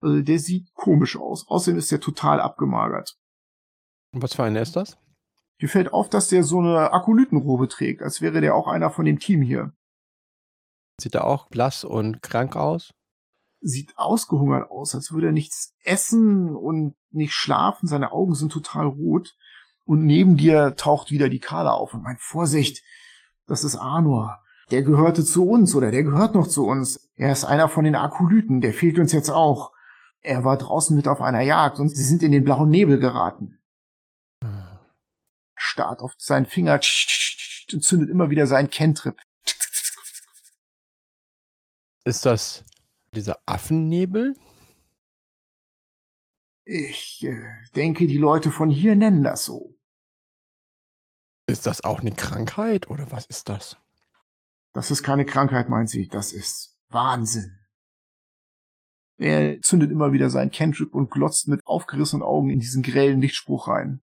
Also 0.05 0.21
der 0.21 0.37
sieht 0.37 0.71
komisch 0.75 1.17
aus. 1.17 1.47
Außerdem 1.47 1.79
ist 1.79 1.91
er 1.91 1.99
total 1.99 2.39
abgemagert. 2.39 3.17
Und 4.13 4.21
was 4.21 4.35
für 4.35 4.43
einer 4.43 4.61
ist 4.61 4.75
das? 4.75 4.99
Dir 5.59 5.67
fällt 5.67 5.91
auf, 5.91 6.09
dass 6.09 6.27
der 6.27 6.43
so 6.43 6.59
eine 6.59 6.93
Akolytenrobe 6.93 7.67
trägt, 7.67 8.03
als 8.03 8.21
wäre 8.21 8.39
der 8.39 8.53
auch 8.53 8.67
einer 8.67 8.91
von 8.91 9.05
dem 9.05 9.17
Team 9.17 9.41
hier. 9.41 9.73
Sieht 11.01 11.15
er 11.15 11.25
auch 11.25 11.47
blass 11.47 11.83
und 11.83 12.21
krank 12.21 12.55
aus? 12.55 12.93
Sieht 13.61 13.97
ausgehungert 13.97 14.69
aus, 14.69 14.93
als 14.93 15.11
würde 15.11 15.27
er 15.27 15.33
nichts 15.33 15.73
essen 15.83 16.55
und 16.55 16.95
nicht 17.09 17.33
schlafen. 17.33 17.87
Seine 17.87 18.11
Augen 18.11 18.35
sind 18.35 18.51
total 18.51 18.85
rot. 18.85 19.35
Und 19.85 20.05
neben 20.05 20.37
dir 20.37 20.75
taucht 20.75 21.09
wieder 21.09 21.29
die 21.29 21.39
Kala 21.39 21.71
auf 21.71 21.95
und 21.95 22.03
meint, 22.03 22.21
Vorsicht, 22.21 22.83
das 23.47 23.63
ist 23.63 23.75
Arnor. 23.75 24.39
Der 24.69 24.83
gehörte 24.83 25.25
zu 25.25 25.47
uns 25.47 25.73
oder 25.73 25.89
der 25.89 26.03
gehört 26.03 26.35
noch 26.35 26.47
zu 26.47 26.67
uns. 26.67 27.09
Er 27.15 27.31
ist 27.31 27.43
einer 27.43 27.69
von 27.69 27.85
den 27.85 27.95
Akolyten, 27.95 28.61
der 28.61 28.73
fehlt 28.73 28.99
uns 28.99 29.11
jetzt 29.11 29.31
auch. 29.31 29.74
Er 30.25 30.43
war 30.43 30.57
draußen 30.57 30.95
mit 30.95 31.07
auf 31.07 31.21
einer 31.21 31.41
Jagd 31.41 31.79
und 31.79 31.89
sie 31.89 32.03
sind 32.03 32.23
in 32.23 32.31
den 32.31 32.43
blauen 32.43 32.69
Nebel 32.69 32.99
geraten. 32.99 33.59
Starrt 35.55 36.01
auf 36.01 36.15
seinen 36.17 36.47
Finger 36.47 36.79
und 37.71 37.83
zündet 37.83 38.09
immer 38.09 38.31
wieder 38.31 38.47
seinen 38.47 38.71
Kentrip. 38.71 39.21
Ist 42.05 42.25
das 42.25 42.65
dieser 43.13 43.39
Affennebel? 43.45 44.35
Ich 46.63 47.23
äh, 47.23 47.43
denke, 47.75 48.07
die 48.07 48.17
Leute 48.17 48.49
von 48.49 48.71
hier 48.71 48.95
nennen 48.95 49.23
das 49.23 49.45
so. 49.45 49.75
Ist 51.47 51.67
das 51.67 51.83
auch 51.83 51.99
eine 51.99 52.11
Krankheit 52.11 52.89
oder 52.89 53.11
was 53.11 53.27
ist 53.27 53.49
das? 53.49 53.77
Das 54.73 54.89
ist 54.89 55.03
keine 55.03 55.25
Krankheit, 55.25 55.69
meint 55.69 55.89
sie. 55.89 56.07
Das 56.07 56.33
ist 56.33 56.79
Wahnsinn. 56.89 57.59
Er 59.17 59.61
zündet 59.61 59.91
immer 59.91 60.11
wieder 60.11 60.29
seinen 60.29 60.51
Cantrip 60.51 60.93
und 60.93 61.09
glotzt 61.09 61.47
mit 61.47 61.61
aufgerissenen 61.65 62.23
Augen 62.23 62.49
in 62.49 62.59
diesen 62.59 62.83
grellen 62.83 63.21
Lichtspruch 63.21 63.67
rein. 63.67 64.01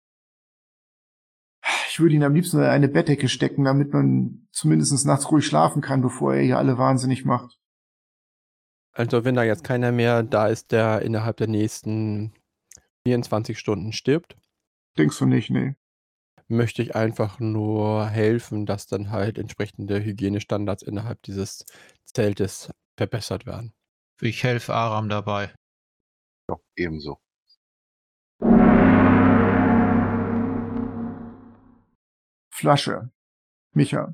Ich 1.90 2.00
würde 2.00 2.16
ihn 2.16 2.24
am 2.24 2.36
liebsten 2.36 2.58
in 2.58 2.64
eine 2.64 2.88
Bettdecke 2.88 3.28
stecken, 3.28 3.66
damit 3.66 3.92
man 3.92 4.48
zumindest 4.52 5.06
nachts 5.06 5.32
ruhig 5.32 5.46
schlafen 5.46 5.82
kann, 5.82 6.02
bevor 6.02 6.36
er 6.36 6.44
hier 6.44 6.58
alle 6.58 6.78
wahnsinnig 6.78 7.26
macht. 7.26 7.60
Also 8.94 9.26
wenn 9.26 9.36
da 9.36 9.44
jetzt 9.44 9.64
keiner 9.64 9.92
mehr 9.92 10.24
da 10.24 10.48
ist, 10.48 10.72
der 10.72 11.02
innerhalb 11.02 11.38
der 11.38 11.48
nächsten 11.48 12.34
24 13.06 13.58
Stunden 13.58 13.92
stirbt. 13.92 14.38
Denkst 14.98 15.18
du 15.18 15.26
nicht, 15.26 15.50
nee. 15.50 15.76
Möchte 16.48 16.82
ich 16.82 16.96
einfach 16.96 17.40
nur 17.40 18.08
helfen, 18.08 18.66
dass 18.66 18.88
dann 18.88 19.12
halt 19.12 19.38
entsprechende 19.38 20.04
Hygienestandards 20.04 20.84
innerhalb 20.84 21.22
dieses 21.24 21.66
Zeltes 22.06 22.72
verbessert 22.98 23.46
werden. 23.46 23.74
Ich 24.22 24.44
helfe 24.44 24.74
Aram 24.74 25.08
dabei. 25.08 25.54
Ja, 26.50 26.58
ebenso. 26.76 27.20
Flasche. 32.52 33.12
Micha. 33.74 34.14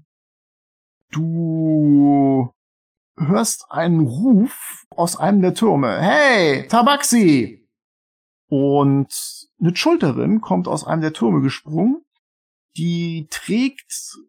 Du 1.12 2.54
hörst 3.18 3.72
einen 3.72 4.02
Ruf 4.02 4.86
aus 4.92 5.18
einem 5.18 5.42
der 5.42 5.56
Türme. 5.56 6.00
Hey, 6.00 6.68
Tabaxi! 6.68 7.68
Und 8.48 9.50
eine 9.60 9.76
Schulterin 9.76 10.40
kommt 10.40 10.68
aus 10.68 10.86
einem 10.86 11.02
der 11.02 11.14
Türme 11.14 11.42
gesprungen. 11.42 12.06
Die 12.78 13.26
trägt 13.32 14.20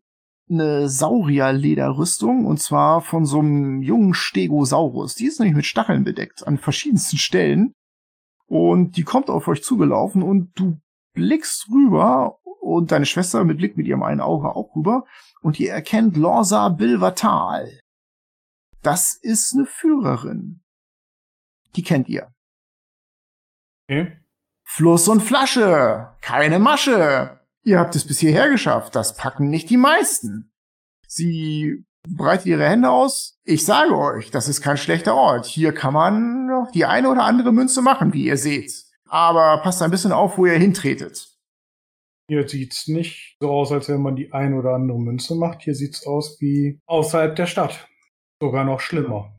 eine 0.49 0.89
Saurierlederrüstung 0.89 2.47
und 2.47 2.61
zwar 2.61 3.01
von 3.01 3.27
so 3.27 3.41
einem 3.41 3.83
jungen 3.83 4.15
Stegosaurus. 4.15 5.15
Die 5.15 5.27
ist 5.27 5.41
nämlich 5.41 5.57
mit 5.57 5.67
Stacheln 5.67 6.05
bedeckt 6.05 6.47
an 6.47 6.59
verschiedensten 6.59 7.19
Stellen 7.19 7.73
und 8.47 8.97
die 8.97 9.03
kommt 9.03 9.29
auf 9.29 9.49
euch 9.49 9.63
zugelaufen 9.63 10.23
und 10.23 10.53
du 10.55 10.79
blickst 11.15 11.69
rüber 11.71 12.39
und 12.61 12.93
deine 12.93 13.07
Schwester 13.07 13.43
mit 13.45 13.59
Blick 13.59 13.77
mit 13.77 13.87
ihrem 13.87 14.03
einen 14.03 14.21
Auge 14.21 14.55
auch 14.55 14.75
rüber 14.77 15.05
und 15.41 15.59
ihr 15.59 15.73
erkennt 15.73 16.17
Lorsa 16.17 16.69
Bilvatal. 16.69 17.81
Das 18.83 19.19
ist 19.21 19.55
eine 19.55 19.67
Führerin. 19.67 20.63
Die 21.75 21.83
kennt 21.83 22.09
ihr. 22.09 22.33
Okay. 23.89 24.19
Fluss 24.65 25.09
und 25.09 25.23
Flasche, 25.23 26.17
keine 26.21 26.59
Masche. 26.59 27.41
Ihr 27.67 27.81
habt 27.81 27.97
es 27.97 28.07
bis 28.07 28.21
hierher 28.21 28.49
geschafft, 28.49 28.95
das 28.95 29.17
packen 29.17 29.51
nicht 29.51 29.69
die 29.71 29.77
meisten. 29.77 30.53
Sie 31.09 31.85
breitet 32.09 32.47
ihre 32.47 32.65
Hände 32.65 32.91
aus. 32.91 33.41
Ich 33.43 33.65
sage 33.65 33.99
euch, 33.99 34.31
das 34.31 34.47
ist 34.47 34.61
kein 34.61 34.77
schlechter 34.77 35.17
Ort. 35.17 35.47
Hier 35.47 35.75
kann 35.75 35.93
man 35.93 36.47
noch 36.47 36.71
die 36.73 36.85
eine 36.85 37.11
oder 37.11 37.25
andere 37.25 37.53
Münze 37.53 37.83
machen, 37.83 38.13
wie 38.13 38.25
ihr 38.25 38.37
seht. 38.37 38.73
Aber 39.09 39.61
passt 39.63 39.83
ein 39.83 39.91
bisschen 39.91 40.13
auf, 40.13 40.39
wo 40.39 40.47
ihr 40.47 40.53
hintretet. 40.53 41.29
Hier 42.29 42.49
sieht's 42.49 42.87
nicht 42.87 43.37
so 43.41 43.51
aus, 43.51 43.73
als 43.73 43.89
wenn 43.89 44.01
man 44.01 44.15
die 44.15 44.33
eine 44.33 44.55
oder 44.55 44.75
andere 44.75 45.01
Münze 45.01 45.35
macht. 45.35 45.63
Hier 45.63 45.75
sieht's 45.75 46.07
aus 46.07 46.41
wie 46.41 46.81
außerhalb 46.87 47.35
der 47.35 47.47
Stadt. 47.47 47.89
Sogar 48.41 48.65
noch 48.65 48.79
schlimmer. 48.79 49.37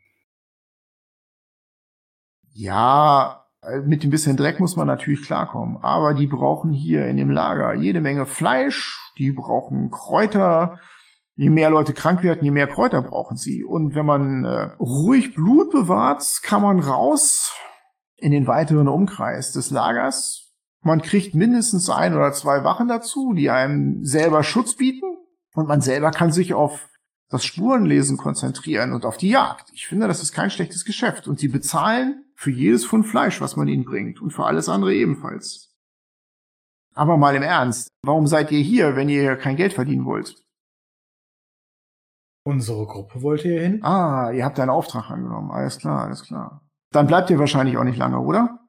Ja, 2.51 3.46
mit 3.85 4.03
ein 4.03 4.09
bisschen 4.09 4.37
Dreck 4.37 4.59
muss 4.59 4.75
man 4.75 4.87
natürlich 4.87 5.23
klarkommen. 5.23 5.77
Aber 5.81 6.13
die 6.13 6.27
brauchen 6.27 6.71
hier 6.71 7.07
in 7.07 7.17
dem 7.17 7.31
Lager 7.31 7.73
jede 7.73 8.01
Menge 8.01 8.25
Fleisch, 8.25 9.11
die 9.17 9.31
brauchen 9.31 9.91
Kräuter. 9.91 10.79
Je 11.35 11.49
mehr 11.49 11.69
Leute 11.69 11.93
krank 11.93 12.23
werden, 12.23 12.43
je 12.43 12.51
mehr 12.51 12.67
Kräuter 12.67 13.01
brauchen 13.01 13.37
sie. 13.37 13.63
Und 13.63 13.93
wenn 13.93 14.05
man 14.05 14.43
äh, 14.43 14.69
ruhig 14.79 15.35
Blut 15.35 15.71
bewahrt, 15.71 16.23
kann 16.41 16.63
man 16.63 16.79
raus 16.79 17.53
in 18.15 18.31
den 18.31 18.47
weiteren 18.47 18.87
Umkreis 18.87 19.51
des 19.51 19.69
Lagers. 19.69 20.51
Man 20.81 21.01
kriegt 21.01 21.35
mindestens 21.35 21.89
ein 21.89 22.15
oder 22.15 22.31
zwei 22.31 22.63
Wachen 22.63 22.87
dazu, 22.87 23.33
die 23.33 23.51
einem 23.51 24.03
selber 24.03 24.43
Schutz 24.43 24.75
bieten. 24.75 25.17
Und 25.53 25.67
man 25.67 25.81
selber 25.81 26.11
kann 26.11 26.31
sich 26.31 26.53
auf 26.53 26.87
das 27.29 27.45
Spurenlesen 27.45 28.17
konzentrieren 28.17 28.93
und 28.93 29.05
auf 29.05 29.17
die 29.17 29.29
Jagd. 29.29 29.69
Ich 29.73 29.87
finde, 29.87 30.07
das 30.07 30.21
ist 30.21 30.31
kein 30.31 30.49
schlechtes 30.49 30.85
Geschäft. 30.85 31.27
Und 31.27 31.39
sie 31.39 31.49
bezahlen 31.49 32.25
für 32.35 32.51
jedes 32.51 32.85
Pfund 32.85 33.05
Fleisch, 33.05 33.41
was 33.41 33.55
man 33.55 33.67
ihnen 33.67 33.83
bringt. 33.83 34.21
Und 34.21 34.31
für 34.31 34.45
alles 34.45 34.69
andere 34.69 34.93
ebenfalls. 34.93 35.75
Aber 36.95 37.17
mal 37.17 37.35
im 37.35 37.43
Ernst, 37.43 37.89
warum 38.01 38.27
seid 38.27 38.51
ihr 38.51 38.61
hier, 38.61 38.95
wenn 38.95 39.09
ihr 39.09 39.35
kein 39.35 39.55
Geld 39.55 39.73
verdienen 39.73 40.05
wollt? 40.05 40.43
Unsere 42.43 42.85
Gruppe 42.85 43.21
wollte 43.21 43.49
hier 43.49 43.61
hin? 43.61 43.83
Ah, 43.83 44.31
ihr 44.31 44.45
habt 44.45 44.59
einen 44.59 44.69
Auftrag 44.69 45.11
angenommen. 45.11 45.51
Alles 45.51 45.77
klar, 45.79 46.05
alles 46.05 46.23
klar. 46.23 46.65
Dann 46.91 47.05
bleibt 47.05 47.29
ihr 47.29 47.39
wahrscheinlich 47.39 47.77
auch 47.77 47.83
nicht 47.83 47.97
lange, 47.97 48.21
oder? 48.21 48.67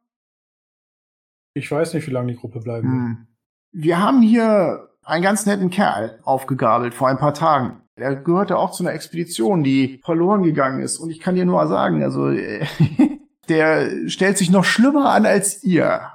Ich 1.54 1.70
weiß 1.70 1.94
nicht, 1.94 2.06
wie 2.08 2.10
lange 2.10 2.32
die 2.32 2.38
Gruppe 2.38 2.60
bleiben 2.60 2.88
will. 2.88 2.98
Hm. 2.98 3.26
Wir 3.70 4.02
haben 4.02 4.20
hier 4.20 4.88
einen 5.02 5.22
ganz 5.22 5.46
netten 5.46 5.70
Kerl 5.70 6.20
aufgegabelt 6.24 6.92
vor 6.92 7.08
ein 7.08 7.18
paar 7.18 7.34
Tagen. 7.34 7.82
Er 7.98 8.16
gehörte 8.16 8.56
auch 8.56 8.70
zu 8.70 8.82
einer 8.82 8.94
Expedition, 8.94 9.62
die 9.64 10.00
verloren 10.04 10.42
gegangen 10.42 10.80
ist. 10.80 10.98
Und 10.98 11.10
ich 11.10 11.20
kann 11.20 11.34
dir 11.34 11.44
nur 11.44 11.66
sagen, 11.66 12.02
also 12.02 12.30
der 13.48 14.08
stellt 14.08 14.38
sich 14.38 14.50
noch 14.50 14.64
schlimmer 14.64 15.10
an 15.10 15.26
als 15.26 15.62
ihr. 15.64 16.12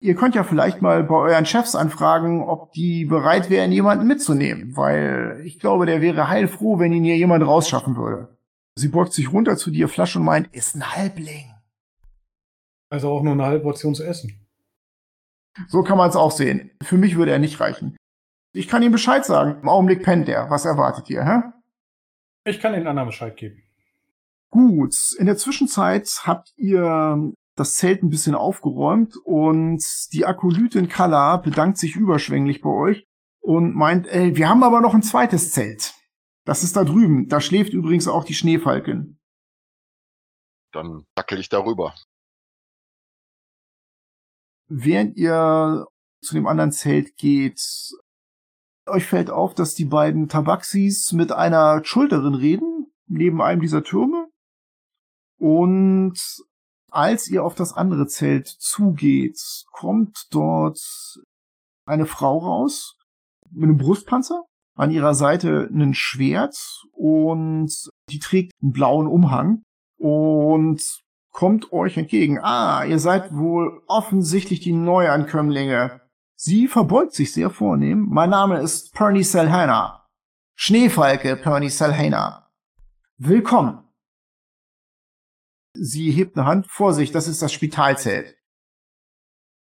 Ihr 0.00 0.14
könnt 0.14 0.36
ja 0.36 0.44
vielleicht 0.44 0.80
mal 0.80 1.02
bei 1.02 1.16
euren 1.16 1.44
Chefs 1.44 1.74
anfragen, 1.74 2.42
ob 2.42 2.72
die 2.72 3.04
bereit 3.04 3.50
wären, 3.50 3.72
jemanden 3.72 4.06
mitzunehmen, 4.06 4.76
weil 4.76 5.40
ich 5.44 5.58
glaube, 5.58 5.86
der 5.86 6.00
wäre 6.00 6.28
heilfroh, 6.28 6.78
wenn 6.78 6.92
ihn 6.92 7.02
hier 7.02 7.16
jemand 7.16 7.44
rausschaffen 7.44 7.96
würde. 7.96 8.38
Sie 8.76 8.88
beugt 8.88 9.12
sich 9.12 9.32
runter 9.32 9.56
zu 9.56 9.72
dir, 9.72 9.88
Flasche 9.88 10.20
und 10.20 10.24
meint, 10.24 10.54
ist 10.54 10.76
ein 10.76 10.94
Halbling. 10.94 11.52
Also 12.90 13.10
auch 13.10 13.22
nur 13.22 13.32
eine 13.32 13.44
halbe 13.44 13.64
Portion 13.64 13.94
zu 13.96 14.04
essen. 14.04 14.46
So 15.66 15.82
kann 15.82 15.98
man 15.98 16.08
es 16.08 16.14
auch 16.14 16.30
sehen. 16.30 16.70
Für 16.82 16.96
mich 16.96 17.16
würde 17.16 17.32
er 17.32 17.40
nicht 17.40 17.58
reichen. 17.58 17.96
Ich 18.52 18.68
kann 18.68 18.82
ihm 18.82 18.92
Bescheid 18.92 19.24
sagen. 19.24 19.60
Im 19.60 19.68
Augenblick 19.68 20.02
pennt 20.02 20.28
er. 20.28 20.50
Was 20.50 20.64
erwartet 20.64 21.10
ihr, 21.10 21.24
hä? 21.24 21.42
Ich 22.44 22.60
kann 22.60 22.72
den 22.72 22.86
anderen 22.86 23.08
Bescheid 23.08 23.36
geben. 23.36 23.62
Gut, 24.50 24.94
in 25.18 25.26
der 25.26 25.36
Zwischenzeit 25.36 26.08
habt 26.24 26.52
ihr 26.56 27.32
das 27.54 27.74
Zelt 27.74 28.02
ein 28.02 28.08
bisschen 28.08 28.34
aufgeräumt 28.34 29.16
und 29.24 29.84
die 30.12 30.24
Akolytin 30.24 30.88
Kala 30.88 31.36
bedankt 31.36 31.76
sich 31.76 31.96
überschwänglich 31.96 32.62
bei 32.62 32.70
euch 32.70 33.06
und 33.40 33.74
meint, 33.74 34.06
ey, 34.06 34.36
wir 34.36 34.48
haben 34.48 34.62
aber 34.62 34.80
noch 34.80 34.94
ein 34.94 35.02
zweites 35.02 35.52
Zelt. 35.52 35.94
Das 36.44 36.62
ist 36.62 36.76
da 36.76 36.84
drüben. 36.84 37.28
Da 37.28 37.40
schläft 37.40 37.74
übrigens 37.74 38.08
auch 38.08 38.24
die 38.24 38.34
Schneefalken. 38.34 39.20
Dann 40.72 41.04
dackel 41.14 41.40
ich 41.40 41.48
darüber. 41.48 41.94
Während 44.68 45.16
ihr 45.16 45.86
zu 46.22 46.34
dem 46.34 46.46
anderen 46.46 46.72
Zelt 46.72 47.16
geht, 47.16 47.60
euch 48.88 49.06
fällt 49.06 49.30
auf, 49.30 49.54
dass 49.54 49.74
die 49.74 49.84
beiden 49.84 50.28
Tabaxis 50.28 51.12
mit 51.12 51.32
einer 51.32 51.84
Schulterin 51.84 52.34
reden, 52.34 52.86
neben 53.06 53.40
einem 53.42 53.60
dieser 53.60 53.82
Türme. 53.82 54.28
Und 55.38 56.18
als 56.90 57.28
ihr 57.28 57.44
auf 57.44 57.54
das 57.54 57.72
andere 57.72 58.06
Zelt 58.06 58.46
zugeht, 58.48 59.38
kommt 59.72 60.26
dort 60.30 60.80
eine 61.86 62.06
Frau 62.06 62.38
raus 62.38 62.96
mit 63.50 63.64
einem 63.64 63.78
Brustpanzer, 63.78 64.44
an 64.74 64.90
ihrer 64.90 65.14
Seite 65.14 65.68
ein 65.72 65.94
Schwert 65.94 66.56
und 66.92 67.72
die 68.10 68.18
trägt 68.20 68.52
einen 68.62 68.72
blauen 68.72 69.06
Umhang 69.06 69.62
und 69.98 70.82
kommt 71.32 71.72
euch 71.72 71.96
entgegen. 71.96 72.38
Ah, 72.40 72.84
ihr 72.84 72.98
seid 72.98 73.34
wohl 73.34 73.82
offensichtlich 73.86 74.60
die 74.60 74.72
Neuankömmlinge. 74.72 76.00
Sie 76.40 76.68
verbeugt 76.68 77.14
sich 77.14 77.32
sehr 77.32 77.50
vornehm. 77.50 78.06
Mein 78.10 78.30
Name 78.30 78.60
ist 78.60 78.94
Perny 78.94 79.24
Selhana. 79.24 80.08
Schneefalke 80.54 81.34
Perny 81.34 81.68
Selhana. 81.68 82.48
Willkommen. 83.16 83.82
Sie 85.72 86.12
hebt 86.12 86.36
eine 86.36 86.46
Hand. 86.46 86.68
Vorsicht, 86.68 87.12
das 87.16 87.26
ist 87.26 87.42
das 87.42 87.52
Spitalzelt. 87.52 88.36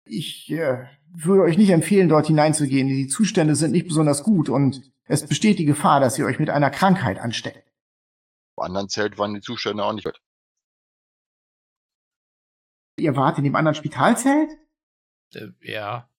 Ich 0.04 0.52
äh, 0.52 0.90
würde 1.14 1.44
euch 1.44 1.58
nicht 1.58 1.70
empfehlen, 1.70 2.10
dort 2.10 2.28
hineinzugehen. 2.28 2.90
Die 2.90 3.08
Zustände 3.08 3.56
sind 3.56 3.72
nicht 3.72 3.88
besonders 3.88 4.24
gut 4.24 4.50
und 4.50 4.92
es 5.06 5.26
besteht 5.26 5.60
die 5.60 5.66
Gefahr, 5.66 6.02
dass 6.02 6.20
ihr 6.20 6.26
euch 6.26 6.38
mit 6.38 6.50
einer 6.50 6.70
Krankheit 6.70 7.18
ansteckt. 7.18 7.72
Im 8.58 8.64
anderen 8.64 8.90
Zelt 8.90 9.18
waren 9.18 9.34
die 9.34 9.40
Zustände 9.40 9.86
auch 9.86 9.94
nicht 9.94 10.04
gut. 10.04 10.22
Ihr 12.98 13.16
wart 13.16 13.38
in 13.38 13.46
dem 13.46 13.56
anderen 13.56 13.76
Spitalzelt? 13.76 14.52
Äh, 15.34 15.48
ja. 15.62 16.10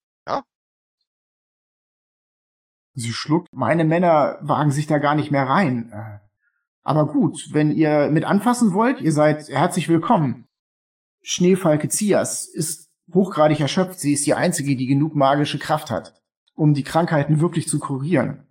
Sie 2.98 3.12
schluckt. 3.12 3.48
Meine 3.52 3.84
Männer 3.84 4.38
wagen 4.40 4.72
sich 4.72 4.88
da 4.88 4.98
gar 4.98 5.14
nicht 5.14 5.30
mehr 5.30 5.44
rein. 5.44 5.92
Äh, 5.92 6.18
Aber 6.82 7.06
gut, 7.06 7.48
wenn 7.52 7.70
ihr 7.70 8.08
mit 8.10 8.24
anfassen 8.24 8.72
wollt, 8.72 9.00
ihr 9.00 9.12
seid 9.12 9.48
herzlich 9.48 9.88
willkommen. 9.88 10.48
Schneefalke 11.22 11.88
Zias 11.88 12.46
ist 12.48 12.90
hochgradig 13.14 13.60
erschöpft. 13.60 14.00
Sie 14.00 14.12
ist 14.12 14.26
die 14.26 14.34
einzige, 14.34 14.74
die 14.74 14.86
genug 14.86 15.14
magische 15.14 15.60
Kraft 15.60 15.92
hat, 15.92 16.20
um 16.54 16.74
die 16.74 16.82
Krankheiten 16.82 17.40
wirklich 17.40 17.68
zu 17.68 17.78
kurieren. 17.78 18.48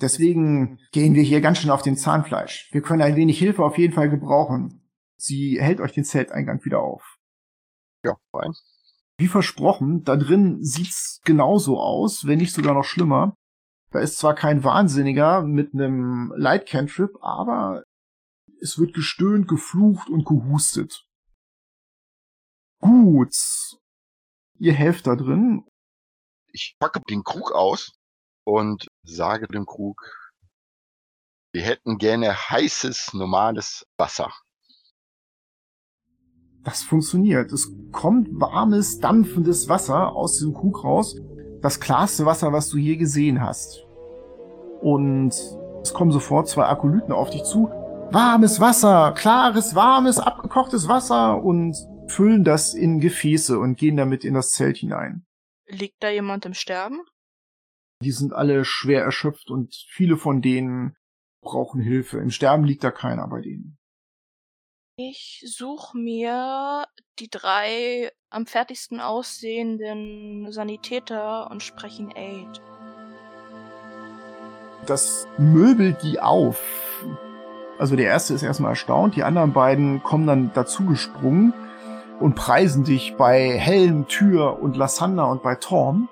Deswegen 0.00 0.78
gehen 0.92 1.14
wir 1.14 1.22
hier 1.22 1.42
ganz 1.42 1.58
schön 1.58 1.70
auf 1.70 1.82
den 1.82 1.98
Zahnfleisch. 1.98 2.70
Wir 2.72 2.80
können 2.80 3.02
ein 3.02 3.16
wenig 3.16 3.38
Hilfe 3.38 3.62
auf 3.62 3.76
jeden 3.76 3.92
Fall 3.92 4.08
gebrauchen. 4.08 4.80
Sie 5.18 5.60
hält 5.60 5.78
euch 5.78 5.92
den 5.92 6.04
Zelteingang 6.04 6.64
wieder 6.64 6.80
auf. 6.80 7.18
Ja, 8.02 8.16
fein. 8.32 8.52
Wie 9.18 9.28
versprochen, 9.28 10.04
da 10.04 10.16
drin 10.16 10.64
sieht's 10.64 11.20
genauso 11.26 11.78
aus, 11.78 12.26
wenn 12.26 12.38
nicht 12.38 12.54
sogar 12.54 12.72
noch 12.72 12.84
schlimmer. 12.84 13.36
Da 13.90 14.00
ist 14.00 14.18
zwar 14.18 14.34
kein 14.34 14.62
Wahnsinniger 14.62 15.42
mit 15.42 15.74
einem 15.74 16.32
Light 16.36 16.66
Cantrip, 16.68 17.16
aber 17.22 17.84
es 18.60 18.78
wird 18.78 18.94
gestöhnt, 18.94 19.48
geflucht 19.48 20.08
und 20.08 20.24
gehustet. 20.24 21.04
Gut. 22.80 23.34
Ihr 24.58 24.74
helft 24.74 25.06
da 25.06 25.16
drin. 25.16 25.66
Ich 26.52 26.76
packe 26.78 27.00
den 27.08 27.24
Krug 27.24 27.52
aus 27.52 27.92
und 28.44 28.86
sage 29.02 29.46
dem 29.48 29.66
Krug, 29.66 30.02
wir 31.52 31.62
hätten 31.62 31.98
gerne 31.98 32.32
heißes, 32.32 33.12
normales 33.14 33.84
Wasser. 33.96 34.32
Das 36.62 36.82
funktioniert. 36.82 37.52
Es 37.52 37.72
kommt 37.90 38.28
warmes, 38.32 39.00
dampfendes 39.00 39.68
Wasser 39.68 40.12
aus 40.12 40.38
dem 40.38 40.52
Krug 40.52 40.84
raus. 40.84 41.16
Das 41.62 41.80
klarste 41.80 42.24
Wasser, 42.24 42.52
was 42.52 42.70
du 42.70 42.78
je 42.78 42.96
gesehen 42.96 43.40
hast. 43.40 43.86
Und 44.80 45.34
es 45.82 45.92
kommen 45.92 46.10
sofort 46.10 46.48
zwei 46.48 46.64
Akolyten 46.64 47.12
auf 47.12 47.30
dich 47.30 47.44
zu. 47.44 47.70
Warmes 48.12 48.60
Wasser, 48.60 49.12
klares, 49.16 49.74
warmes, 49.74 50.18
abgekochtes 50.18 50.88
Wasser 50.88 51.42
und 51.42 51.76
füllen 52.08 52.44
das 52.44 52.74
in 52.74 52.98
Gefäße 52.98 53.58
und 53.58 53.76
gehen 53.76 53.96
damit 53.96 54.24
in 54.24 54.34
das 54.34 54.50
Zelt 54.50 54.78
hinein. 54.78 55.26
Liegt 55.68 56.02
da 56.02 56.08
jemand 56.08 56.46
im 56.46 56.54
Sterben? 56.54 57.02
Die 58.02 58.10
sind 58.10 58.32
alle 58.32 58.64
schwer 58.64 59.04
erschöpft 59.04 59.50
und 59.50 59.74
viele 59.88 60.16
von 60.16 60.40
denen 60.40 60.96
brauchen 61.42 61.80
Hilfe. 61.80 62.18
Im 62.18 62.30
Sterben 62.30 62.64
liegt 62.64 62.82
da 62.82 62.90
keiner 62.90 63.28
bei 63.28 63.42
denen. 63.42 63.78
Ich 65.02 65.42
suche 65.46 65.96
mir 65.96 66.84
die 67.20 67.30
drei 67.30 68.10
am 68.28 68.44
fertigsten 68.44 69.00
aussehenden 69.00 70.52
Sanitäter 70.52 71.50
und 71.50 71.62
spreche 71.62 72.02
ihn 72.02 72.12
Aid. 72.14 72.60
Das 74.84 75.26
möbelt 75.38 76.02
die 76.02 76.20
auf. 76.20 76.62
Also 77.78 77.96
der 77.96 78.08
erste 78.08 78.34
ist 78.34 78.42
erstmal 78.42 78.72
erstaunt, 78.72 79.16
die 79.16 79.22
anderen 79.22 79.54
beiden 79.54 80.02
kommen 80.02 80.26
dann 80.26 80.50
dazu 80.52 80.84
gesprungen 80.84 81.54
und 82.20 82.34
preisen 82.34 82.84
dich 82.84 83.14
bei 83.16 83.56
Helm, 83.56 84.06
Tür 84.06 84.62
und 84.62 84.76
Lassander 84.76 85.30
und 85.30 85.42
bei 85.42 85.54
Torm. 85.54 86.10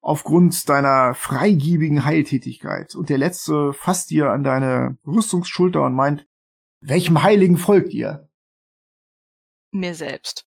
Aufgrund 0.00 0.68
deiner 0.68 1.14
freigiebigen 1.14 2.04
Heiltätigkeit. 2.04 2.94
Und 2.94 3.08
der 3.08 3.18
letzte 3.18 3.72
fasst 3.72 4.10
dir 4.10 4.30
an 4.30 4.44
deine 4.44 4.96
Rüstungsschulter 5.04 5.82
und 5.82 5.94
meint, 5.94 6.27
welchem 6.80 7.22
Heiligen 7.22 7.56
folgt 7.56 7.92
ihr? 7.92 8.28
Mir 9.72 9.94
selbst. 9.94 10.46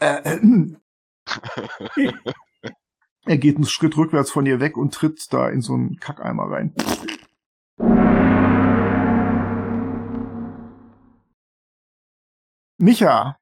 Äh, 0.00 0.36
äh, 0.36 0.76
er 3.26 3.38
geht 3.38 3.56
einen 3.56 3.66
Schritt 3.66 3.96
rückwärts 3.96 4.30
von 4.30 4.44
dir 4.44 4.60
weg 4.60 4.76
und 4.76 4.94
tritt 4.94 5.32
da 5.32 5.48
in 5.48 5.60
so 5.60 5.74
einen 5.74 5.96
Kackeimer 5.98 6.50
rein. 6.50 6.74
Micha. 12.78 13.36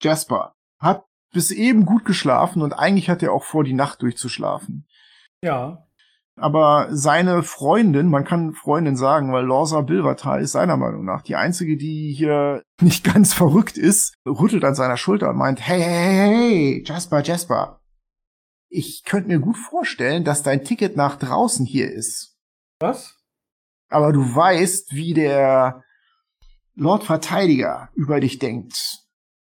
Jasper 0.00 0.54
hat 0.78 1.04
bis 1.32 1.50
eben 1.50 1.84
gut 1.84 2.04
geschlafen 2.04 2.62
und 2.62 2.74
eigentlich 2.74 3.08
hat 3.08 3.22
er 3.22 3.32
auch 3.32 3.44
vor, 3.44 3.64
die 3.64 3.72
Nacht 3.72 4.02
durchzuschlafen. 4.02 4.86
Ja. 5.42 5.88
Aber 6.36 6.88
seine 6.90 7.42
Freundin, 7.42 8.08
man 8.08 8.24
kann 8.24 8.54
Freundin 8.54 8.96
sagen, 8.96 9.32
weil 9.32 9.44
Lorsa 9.44 9.82
Bilvertal 9.82 10.40
ist 10.40 10.52
seiner 10.52 10.78
Meinung 10.78 11.04
nach 11.04 11.22
die 11.22 11.36
einzige, 11.36 11.76
die 11.76 12.12
hier 12.12 12.62
nicht 12.80 13.04
ganz 13.04 13.34
verrückt 13.34 13.76
ist, 13.76 14.14
rüttelt 14.26 14.64
an 14.64 14.74
seiner 14.74 14.96
Schulter 14.96 15.30
und 15.30 15.36
meint, 15.36 15.60
hey, 15.60 15.80
hey, 15.80 15.92
hey, 15.92 16.28
hey, 16.28 16.84
Jasper, 16.86 17.22
Jasper. 17.22 17.80
Ich 18.68 19.04
könnte 19.04 19.28
mir 19.28 19.38
gut 19.38 19.58
vorstellen, 19.58 20.24
dass 20.24 20.42
dein 20.42 20.64
Ticket 20.64 20.96
nach 20.96 21.16
draußen 21.16 21.66
hier 21.66 21.92
ist. 21.92 22.38
Was? 22.80 23.18
Aber 23.90 24.12
du 24.12 24.20
weißt, 24.20 24.94
wie 24.94 25.12
der 25.12 25.84
Lord 26.74 27.04
Verteidiger 27.04 27.90
über 27.94 28.18
dich 28.20 28.38
denkt. 28.38 29.02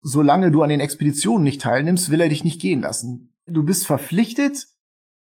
Solange 0.01 0.53
du 0.53 0.63
an 0.63 0.69
den 0.69 0.79
Expeditionen 0.79 1.43
nicht 1.43 1.61
teilnimmst, 1.61 2.11
will 2.11 2.21
er 2.21 2.29
dich 2.29 2.45
nicht 2.45 2.61
gehen 2.61 2.81
lassen. 2.81 3.35
Du 3.47 3.65
bist 3.65 3.87
verpflichtet, 3.87 4.69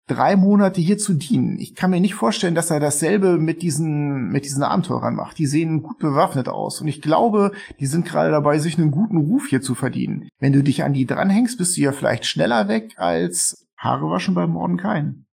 drei 0.07 0.35
Monate 0.35 0.81
hier 0.81 0.97
zu 0.97 1.13
dienen. 1.13 1.59
Ich 1.59 1.75
kann 1.75 1.91
mir 1.91 1.99
nicht 1.99 2.15
vorstellen, 2.15 2.55
dass 2.55 2.71
er 2.71 2.79
dasselbe 2.79 3.37
mit 3.37 3.61
diesen, 3.61 4.29
mit 4.29 4.45
diesen 4.45 4.63
Abenteurern 4.63 5.15
macht. 5.15 5.37
Die 5.37 5.45
sehen 5.45 5.83
gut 5.83 5.99
bewaffnet 5.99 6.47
aus. 6.47 6.81
Und 6.81 6.87
ich 6.87 7.01
glaube, 7.01 7.51
die 7.79 7.85
sind 7.85 8.05
gerade 8.05 8.31
dabei, 8.31 8.57
sich 8.57 8.77
einen 8.77 8.91
guten 8.91 9.17
Ruf 9.17 9.47
hier 9.47 9.61
zu 9.61 9.75
verdienen. 9.75 10.29
Wenn 10.39 10.53
du 10.53 10.63
dich 10.63 10.83
an 10.83 10.93
die 10.93 11.05
dranhängst, 11.05 11.57
bist 11.57 11.77
du 11.77 11.81
ja 11.81 11.91
vielleicht 11.91 12.25
schneller 12.25 12.67
weg 12.67 12.93
als 12.97 13.67
Haare 13.77 14.09
waschen 14.09 14.33
beim 14.33 14.51
Mordenkain. 14.51 15.25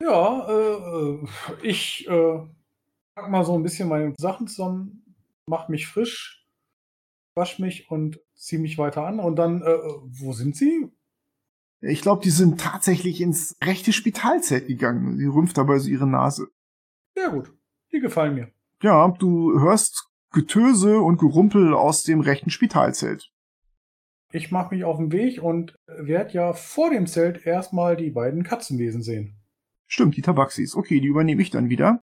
Ja, 0.00 0.46
äh, 0.48 1.18
ich 1.62 2.06
äh, 2.08 2.38
pack 3.14 3.30
mal 3.30 3.44
so 3.44 3.54
ein 3.54 3.62
bisschen 3.62 3.88
meine 3.88 4.14
Sachen 4.18 4.46
zusammen, 4.46 5.14
mach 5.46 5.68
mich 5.68 5.86
frisch, 5.88 6.46
wasch 7.34 7.58
mich 7.58 7.90
und 7.90 8.20
zieh 8.34 8.58
mich 8.58 8.78
weiter 8.78 9.06
an. 9.06 9.18
Und 9.18 9.36
dann, 9.36 9.62
äh, 9.62 9.78
wo 10.04 10.32
sind 10.32 10.56
sie? 10.56 10.90
Ich 11.80 12.00
glaube, 12.00 12.22
die 12.22 12.30
sind 12.30 12.60
tatsächlich 12.60 13.20
ins 13.20 13.56
rechte 13.62 13.92
Spitalzelt 13.92 14.66
gegangen. 14.66 15.18
Sie 15.18 15.26
rümpft 15.26 15.58
dabei 15.58 15.78
so 15.78 15.88
ihre 15.88 16.06
Nase. 16.06 16.48
Sehr 17.14 17.30
gut. 17.30 17.52
Die 17.92 18.00
gefallen 18.00 18.34
mir. 18.34 18.50
Ja, 18.82 19.08
du 19.08 19.58
hörst 19.60 20.08
Getöse 20.32 21.00
und 21.00 21.18
Gerumpel 21.18 21.74
aus 21.74 22.02
dem 22.02 22.20
rechten 22.20 22.50
Spitalzelt. 22.50 23.30
Ich 24.32 24.50
mache 24.50 24.74
mich 24.74 24.84
auf 24.84 24.98
den 24.98 25.12
Weg 25.12 25.42
und 25.42 25.76
werde 25.86 26.32
ja 26.32 26.52
vor 26.52 26.90
dem 26.90 27.06
Zelt 27.06 27.46
erstmal 27.46 27.96
die 27.96 28.10
beiden 28.10 28.42
Katzenwesen 28.42 29.02
sehen. 29.02 29.36
Stimmt, 29.86 30.16
die 30.16 30.22
Tabaxis. 30.22 30.74
Okay, 30.74 31.00
die 31.00 31.06
übernehme 31.06 31.40
ich 31.42 31.50
dann 31.50 31.70
wieder. 31.70 32.00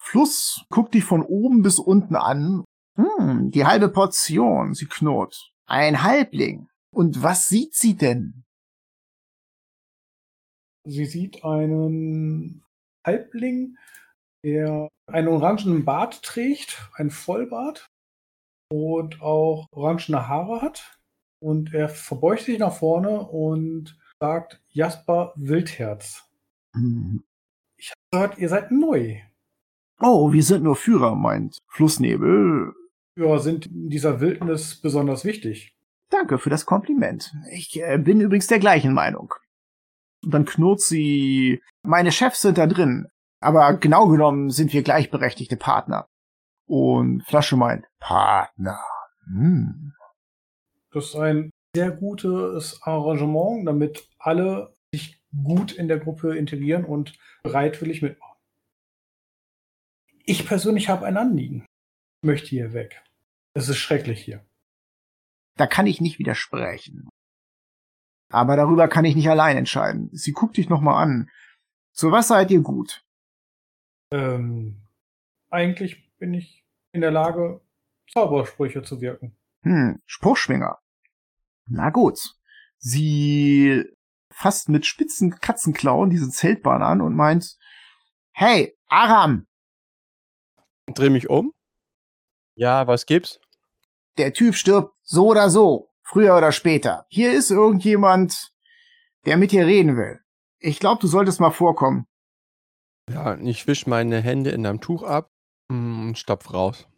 Fluss 0.00 0.64
guckt 0.68 0.94
dich 0.94 1.04
von 1.04 1.22
oben 1.22 1.62
bis 1.62 1.78
unten 1.78 2.16
an. 2.16 2.64
Hm, 2.96 3.50
die 3.50 3.64
halbe 3.64 3.88
Portion, 3.88 4.74
sie 4.74 4.86
knurrt. 4.86 5.52
Ein 5.66 6.02
Halbling. 6.02 6.68
Und 6.90 7.22
was 7.22 7.48
sieht 7.48 7.74
sie 7.74 7.96
denn? 7.96 8.44
Sie 10.88 11.04
sieht 11.04 11.44
einen 11.44 12.64
Halbling, 13.06 13.76
der 14.42 14.88
einen 15.06 15.28
orangenen 15.28 15.84
Bart 15.84 16.22
trägt, 16.22 16.90
einen 16.94 17.10
Vollbart 17.10 17.90
und 18.72 19.20
auch 19.20 19.66
orangene 19.70 20.28
Haare 20.28 20.62
hat. 20.62 20.98
Und 21.40 21.74
er 21.74 21.88
verbeugt 21.88 22.42
sich 22.42 22.58
nach 22.58 22.72
vorne 22.72 23.20
und 23.20 23.98
sagt 24.18 24.62
Jasper 24.68 25.34
Wildherz. 25.36 26.24
Hm. 26.74 27.22
Ich 27.76 27.90
habe 27.90 28.00
gehört, 28.10 28.38
ihr 28.38 28.48
seid 28.48 28.70
neu. 28.70 29.18
Oh, 30.00 30.32
wir 30.32 30.42
sind 30.42 30.64
nur 30.64 30.76
Führer, 30.76 31.14
meint 31.14 31.58
Flussnebel. 31.68 32.72
Führer 33.16 33.40
sind 33.40 33.66
in 33.66 33.90
dieser 33.90 34.20
Wildnis 34.20 34.76
besonders 34.76 35.24
wichtig. 35.24 35.76
Danke 36.08 36.38
für 36.38 36.50
das 36.50 36.64
Kompliment. 36.64 37.34
Ich 37.52 37.78
äh, 37.80 37.98
bin 37.98 38.20
übrigens 38.20 38.46
der 38.46 38.58
gleichen 38.58 38.94
Meinung. 38.94 39.34
Und 40.28 40.34
dann 40.34 40.44
knurrt 40.44 40.82
sie, 40.82 41.62
meine 41.82 42.12
Chefs 42.12 42.42
sind 42.42 42.58
da 42.58 42.66
drin, 42.66 43.08
aber 43.40 43.72
genau 43.78 44.08
genommen 44.08 44.50
sind 44.50 44.74
wir 44.74 44.82
gleichberechtigte 44.82 45.56
Partner. 45.56 46.06
Und 46.66 47.22
Flasche 47.22 47.56
meint, 47.56 47.86
Partner. 47.98 48.78
Hm. 49.24 49.94
Das 50.92 51.06
ist 51.06 51.16
ein 51.16 51.48
sehr 51.74 51.92
gutes 51.92 52.78
Arrangement, 52.82 53.66
damit 53.66 54.06
alle 54.18 54.76
sich 54.92 55.18
gut 55.32 55.72
in 55.72 55.88
der 55.88 55.98
Gruppe 55.98 56.36
integrieren 56.36 56.84
und 56.84 57.18
bereitwillig 57.42 58.02
mitmachen. 58.02 58.36
Ich 60.26 60.46
persönlich 60.46 60.90
habe 60.90 61.06
ein 61.06 61.16
Anliegen. 61.16 61.64
Ich 62.20 62.26
möchte 62.26 62.48
hier 62.48 62.74
weg. 62.74 63.02
Es 63.54 63.70
ist 63.70 63.78
schrecklich 63.78 64.22
hier. 64.22 64.44
Da 65.56 65.66
kann 65.66 65.86
ich 65.86 66.02
nicht 66.02 66.18
widersprechen. 66.18 67.08
Aber 68.30 68.56
darüber 68.56 68.88
kann 68.88 69.04
ich 69.04 69.16
nicht 69.16 69.28
allein 69.30 69.56
entscheiden. 69.56 70.10
Sie 70.12 70.32
guckt 70.32 70.56
dich 70.56 70.68
nochmal 70.68 71.02
an. 71.02 71.30
Zu 71.92 72.12
was 72.12 72.28
seid 72.28 72.50
ihr 72.50 72.60
gut? 72.60 73.04
Ähm, 74.10 74.82
eigentlich 75.50 76.10
bin 76.18 76.34
ich 76.34 76.64
in 76.92 77.00
der 77.00 77.10
Lage, 77.10 77.60
Zaubersprüche 78.12 78.82
zu 78.82 79.00
wirken. 79.00 79.36
Hm, 79.62 80.00
Spruchschwinger. 80.06 80.78
Na 81.66 81.90
gut. 81.90 82.18
Sie 82.78 83.84
fasst 84.30 84.68
mit 84.68 84.86
spitzen 84.86 85.40
Katzenklauen 85.40 86.10
diese 86.10 86.30
Zeltbahn 86.30 86.82
an 86.82 87.00
und 87.00 87.14
meint, 87.16 87.58
Hey, 88.32 88.76
Aram, 88.86 89.46
Dreh 90.94 91.10
mich 91.10 91.28
um. 91.28 91.52
Ja, 92.54 92.86
was 92.86 93.04
gibt's? 93.06 93.40
der 94.16 94.32
Typ 94.32 94.54
stirbt 94.56 94.94
so 95.02 95.28
oder 95.28 95.48
so, 95.48 95.87
früher 96.08 96.36
oder 96.36 96.52
später. 96.52 97.06
Hier 97.10 97.32
ist 97.32 97.50
irgendjemand, 97.50 98.52
der 99.26 99.36
mit 99.36 99.52
dir 99.52 99.66
reden 99.66 99.96
will. 99.96 100.20
Ich 100.58 100.80
glaube, 100.80 101.00
du 101.00 101.06
solltest 101.06 101.38
mal 101.38 101.50
vorkommen. 101.50 102.06
Ja, 103.10 103.36
ich 103.38 103.66
wisch 103.66 103.86
meine 103.86 104.20
Hände 104.20 104.50
in 104.50 104.66
einem 104.66 104.80
Tuch 104.80 105.02
ab 105.02 105.30
mm, 105.68 106.08
und 106.08 106.18
stapf 106.18 106.52
raus. 106.52 106.88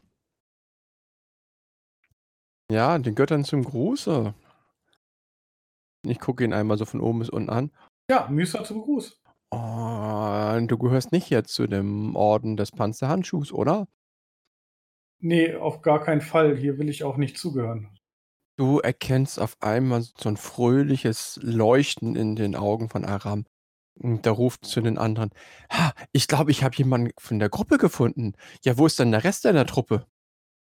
Ja, 2.70 2.98
den 2.98 3.16
Göttern 3.16 3.44
zum 3.44 3.64
Gruße. 3.64 4.32
Ich 6.06 6.20
gucke 6.20 6.44
ihn 6.44 6.52
einmal 6.52 6.78
so 6.78 6.84
von 6.84 7.00
oben 7.00 7.18
bis 7.18 7.30
unten 7.30 7.50
an. 7.50 7.70
Ja, 8.10 8.28
Müster 8.28 8.64
zum 8.64 8.80
Gruß. 8.80 9.20
Oh, 9.50 10.58
du 10.66 10.78
gehörst 10.78 11.10
nicht 11.10 11.30
jetzt 11.30 11.52
zu 11.52 11.66
dem 11.66 12.14
Orden 12.14 12.56
des 12.56 12.70
Panzerhandschuhs, 12.70 13.52
oder? 13.52 13.88
Nee, 15.18 15.56
auf 15.56 15.82
gar 15.82 16.02
keinen 16.02 16.20
Fall. 16.20 16.56
Hier 16.56 16.78
will 16.78 16.88
ich 16.88 17.02
auch 17.02 17.16
nicht 17.16 17.36
zugehören. 17.36 17.99
Du 18.60 18.78
erkennst 18.78 19.38
auf 19.38 19.56
einmal 19.62 20.02
so 20.02 20.28
ein 20.28 20.36
fröhliches 20.36 21.40
Leuchten 21.42 22.14
in 22.14 22.36
den 22.36 22.54
Augen 22.54 22.90
von 22.90 23.06
Aram. 23.06 23.46
Und 23.94 24.26
der 24.26 24.32
ruft 24.32 24.66
zu 24.66 24.82
den 24.82 24.98
anderen: 24.98 25.30
Ha, 25.72 25.94
ich 26.12 26.28
glaube, 26.28 26.50
ich 26.50 26.62
habe 26.62 26.76
jemanden 26.76 27.10
von 27.18 27.38
der 27.38 27.48
Gruppe 27.48 27.78
gefunden. 27.78 28.34
Ja, 28.62 28.76
wo 28.76 28.84
ist 28.84 28.98
denn 28.98 29.12
der 29.12 29.24
Rest 29.24 29.46
deiner 29.46 29.64
Truppe? 29.64 30.06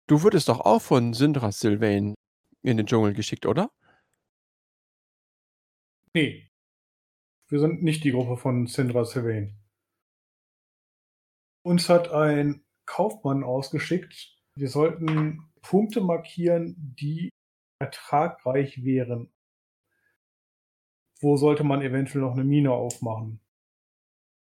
Du 0.08 0.24
wurdest 0.24 0.50
doch 0.50 0.62
auch 0.62 0.82
von 0.82 1.14
Syndra 1.14 1.52
Sylvain 1.52 2.16
in 2.64 2.78
den 2.78 2.88
Dschungel 2.88 3.14
geschickt, 3.14 3.46
oder? 3.46 3.70
Nee. 6.16 6.50
Wir 7.48 7.60
sind 7.60 7.84
nicht 7.84 8.04
die 8.04 8.12
Gruppe 8.12 8.38
von 8.38 8.66
Sindra 8.66 9.06
Sylvain. 9.06 9.56
Uns 11.64 11.90
hat 11.90 12.10
ein 12.10 12.66
Kaufmann 12.88 13.44
ausgeschickt. 13.44 14.36
Wir 14.58 14.70
sollten 14.70 15.48
Punkte 15.62 16.02
markieren, 16.02 16.76
die 17.00 17.30
ertragreich 17.84 18.84
wären. 18.84 19.30
wo 21.22 21.38
sollte 21.38 21.64
man 21.64 21.82
eventuell 21.82 22.22
noch 22.22 22.34
eine 22.34 22.44
Mine 22.44 22.74
aufmachen. 22.74 23.40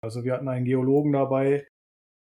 Also 0.04 0.24
wir 0.24 0.34
hatten 0.34 0.48
einen 0.48 0.66
Geologen 0.66 1.12
dabei, 1.12 1.68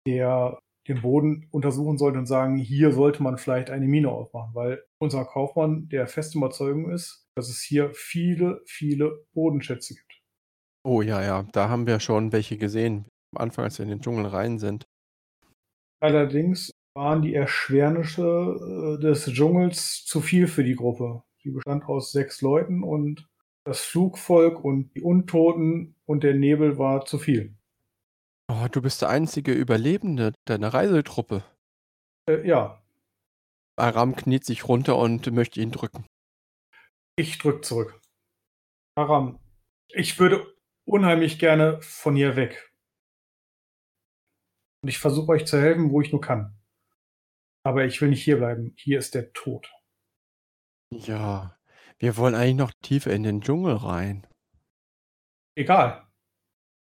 der 0.07 0.59
den 0.89 1.03
Boden 1.03 1.47
untersuchen 1.51 1.99
sollte 1.99 2.19
und 2.19 2.25
sagen, 2.27 2.57
hier 2.57 2.93
sollte 2.93 3.23
man 3.23 3.37
vielleicht 3.37 3.69
eine 3.69 3.87
Mine 3.87 4.11
aufmachen, 4.11 4.55
weil 4.55 4.83
unser 4.99 5.27
Kaufmann 5.27 5.89
der 5.91 6.07
festen 6.07 6.39
Überzeugung 6.39 6.91
ist, 6.91 7.29
dass 7.37 7.51
es 7.51 7.61
hier 7.61 7.93
viele, 7.93 8.63
viele 8.67 9.27
Bodenschätze 9.35 9.95
gibt. 9.95 10.23
Oh 10.87 11.03
ja, 11.03 11.23
ja, 11.23 11.43
da 11.53 11.69
haben 11.69 11.87
wir 11.87 12.01
schon 12.01 12.33
welche 12.33 12.57
gesehen, 12.57 13.07
am 13.37 13.43
Anfang, 13.43 13.65
als 13.65 13.79
wir 13.79 13.85
in 13.85 13.91
den 13.91 14.01
Dschungel 14.01 14.27
rein 14.27 14.59
sind. 14.59 14.87
Allerdings 16.03 16.70
waren 16.95 17.23
die 17.23 17.35
Erschwernisse 17.35 18.99
äh, 18.99 19.03
des 19.03 19.27
Dschungels 19.27 20.05
zu 20.05 20.21
viel 20.21 20.47
für 20.47 20.65
die 20.65 20.75
Gruppe. 20.75 21.23
Sie 21.43 21.51
bestand 21.51 21.85
aus 21.85 22.13
sechs 22.13 22.41
Leuten 22.43 22.83
und 22.83 23.29
das 23.65 23.81
Flugvolk 23.81 24.65
und 24.65 24.95
die 24.95 25.03
Untoten 25.03 25.95
und 26.07 26.25
der 26.25 26.35
Nebel 26.35 26.79
war 26.79 27.05
zu 27.05 27.19
viel. 27.19 27.55
Oh, 28.51 28.67
du 28.71 28.83
bist 28.83 29.03
der 29.03 29.11
einzige 29.11 29.53
Überlebende 29.53 30.33
deiner 30.45 30.75
Reisetruppe. 30.75 31.45
Äh, 32.29 32.47
ja, 32.47 32.81
Aram 33.81 34.15
kniet 34.15 34.45
sich 34.45 34.69
runter 34.69 34.97
und 34.97 35.31
möchte 35.33 35.61
ihn 35.61 35.71
drücken. 35.73 36.05
ich 37.17 37.39
drück 37.39 37.65
zurück. 37.65 38.01
Aram, 38.95 39.39
ich 39.89 40.19
würde 40.19 40.47
unheimlich 40.85 41.39
gerne 41.39 41.81
von 41.83 42.15
hier 42.15 42.37
weg. 42.37 42.73
Und 44.83 44.89
ich 44.89 44.99
versuche 44.99 45.33
euch 45.33 45.47
zu 45.47 45.59
helfen, 45.59 45.91
wo 45.91 46.01
ich 46.01 46.13
nur 46.13 46.21
kann. 46.21 46.60
Aber 47.63 47.85
ich 47.85 48.01
will 48.01 48.09
nicht 48.09 48.25
hier 48.25 48.39
bleiben. 48.39 48.75
Hier 48.77 48.99
ist 48.99 49.15
der 49.15 49.33
Tod. 49.33 49.71
Ja, 50.93 51.57
wir 51.99 52.17
wollen 52.17 52.35
eigentlich 52.35 52.57
noch 52.57 52.73
tiefer 52.83 53.13
in 53.13 53.23
den 53.23 53.43
Dschungel 53.43 53.77
rein. 53.77 54.27
Egal. 55.57 56.07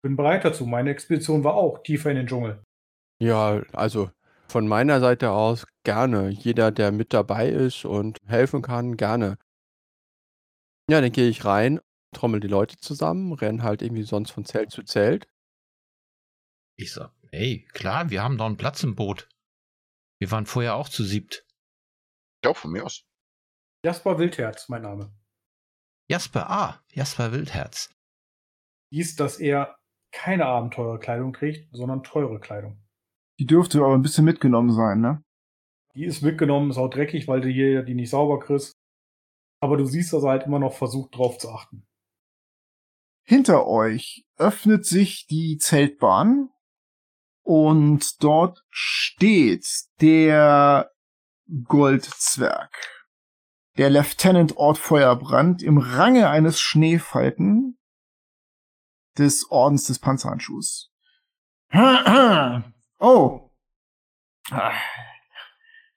Bin 0.03 0.17
bereit 0.17 0.45
dazu. 0.45 0.67
Meine 0.67 0.91
Expedition 0.91 1.45
war 1.45 1.55
auch 1.55 1.83
tiefer 1.83 2.11
in 2.11 2.17
den 2.17 2.27
Dschungel. 2.27 2.63
Ja, 3.21 3.63
also 3.73 4.11
von 4.49 4.69
meiner 4.69 5.01
Seite 5.01 5.31
aus 5.31 5.67
gerne. 5.85 6.29
Jeder, 6.29 6.71
der 6.71 6.93
mit 6.93 7.13
dabei 7.13 7.49
ist 7.49 7.85
und 7.85 8.19
helfen 8.27 8.63
kann, 8.63 8.97
gerne. 8.97 9.39
Ja, 10.91 11.01
dann 11.01 11.13
gehe 11.13 11.29
ich 11.29 11.45
rein, 11.45 11.81
trommel 12.13 12.41
die 12.41 12.49
Leute 12.49 12.77
zusammen, 12.77 13.33
renn 13.33 13.63
halt 13.63 13.83
irgendwie 13.83 14.03
sonst 14.03 14.31
von 14.31 14.45
Zelt 14.45 14.71
zu 14.71 14.83
Zelt. 14.83 15.27
Ich 16.77 16.93
sag, 16.93 17.13
hey, 17.31 17.67
klar, 17.73 18.11
wir 18.11 18.23
haben 18.23 18.37
doch 18.39 18.47
einen 18.47 18.57
Platz 18.57 18.83
im 18.83 18.95
Boot. 18.95 19.29
Wir 20.23 20.31
waren 20.31 20.47
vorher 20.47 20.77
auch 20.77 20.89
zu 20.89 21.03
siebt. 21.03 21.45
Ja, 22.45 22.55
von 22.55 22.71
mir 22.71 22.85
aus. 22.85 23.05
Jasper 23.85 24.19
Wildherz, 24.19 24.69
mein 24.69 24.83
Name. 24.83 25.13
Jasper, 26.09 26.49
ah, 26.49 26.81
Jasper 26.93 27.33
Wildherz. 27.33 27.91
Hieß, 28.93 29.17
dass 29.17 29.41
er 29.41 29.77
keine 30.13 30.47
Abenteurerkleidung 30.47 31.33
trägt, 31.33 31.75
sondern 31.75 32.05
teure 32.05 32.39
Kleidung. 32.39 32.81
Die 33.41 33.47
dürfte 33.47 33.79
aber 33.79 33.95
ein 33.95 34.03
bisschen 34.03 34.25
mitgenommen 34.25 34.71
sein, 34.71 35.01
ne? 35.01 35.25
Die 35.97 36.05
ist 36.05 36.23
mitgenommen, 36.23 36.71
ist 36.71 36.79
auch 36.79 36.91
dreckig, 36.91 37.27
weil 37.27 37.41
du 37.41 37.49
hier 37.49 37.83
die 37.83 37.95
nicht 37.95 38.11
sauber 38.11 38.39
kriegst. 38.39 38.77
Aber 39.61 39.77
du 39.77 39.87
siehst, 39.87 40.13
dass 40.13 40.23
er 40.23 40.31
halt 40.31 40.45
immer 40.45 40.61
noch 40.61 40.75
versucht, 40.75 41.17
drauf 41.17 41.39
zu 41.39 41.51
achten. 41.51 41.85
Hinter 43.25 43.67
euch 43.67 44.25
öffnet 44.37 44.87
sich 44.87 45.27
die 45.27 45.59
Zeltbahn 45.59 46.52
und 47.43 48.23
dort 48.23 48.65
steht 48.71 49.67
der 50.01 50.91
Goldzwerg. 51.65 52.71
Der 53.79 53.91
Lieutenant 53.91 54.57
Ort 54.57 54.79
Feuerbrand 54.79 55.63
im 55.63 55.79
Range 55.79 56.29
eines 56.29 56.61
Schneefalken 56.61 57.79
des 59.19 59.51
Ordens 59.51 59.85
des 59.85 59.99
Panzerhandschuhs. 59.99 60.91
Oh. 63.05 63.51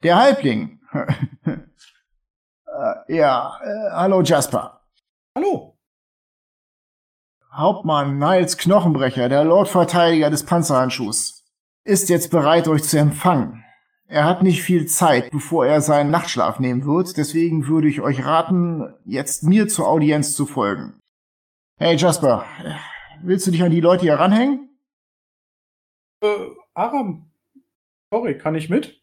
Der 0.02 0.16
Halbling. 0.16 0.82
Äh, 2.76 3.16
ja, 3.16 3.58
äh, 3.64 3.92
hallo 3.92 4.22
Jasper. 4.22 4.82
Hallo! 5.34 5.78
Hauptmann 7.52 8.18
Niles 8.18 8.58
Knochenbrecher, 8.58 9.30
der 9.30 9.46
Lordverteidiger 9.46 10.30
des 10.30 10.46
Panzerhandschuhs, 10.46 11.35
ist 11.86 12.10
jetzt 12.10 12.32
bereit, 12.32 12.68
euch 12.68 12.84
zu 12.84 13.00
empfangen. 13.00 13.64
Er 14.08 14.26
hat 14.26 14.44
nicht 14.44 14.62
viel 14.62 14.88
Zeit, 14.88 15.32
bevor 15.32 15.66
er 15.66 15.82
seinen 15.82 16.12
Nachtschlaf 16.12 16.60
nehmen 16.60 16.86
wird, 16.86 17.16
deswegen 17.18 17.68
würde 17.68 17.88
ich 17.88 18.02
euch 18.02 18.26
raten, 18.26 18.94
jetzt 19.06 19.44
mir 19.44 19.68
zur 19.68 19.88
Audienz 19.88 20.36
zu 20.36 20.46
folgen. 20.46 21.00
Hey 21.78 21.96
Jasper, 21.96 22.46
willst 23.22 23.48
du 23.48 23.52
dich 23.52 23.64
an 23.64 23.72
die 23.72 23.82
Leute 23.82 24.04
hier 24.04 24.16
ranhängen? 24.16 24.70
Äh, 26.22 26.48
Aram, 26.74 27.32
sorry, 28.12 28.38
kann 28.38 28.56
ich 28.56 28.70
mit? 28.70 29.02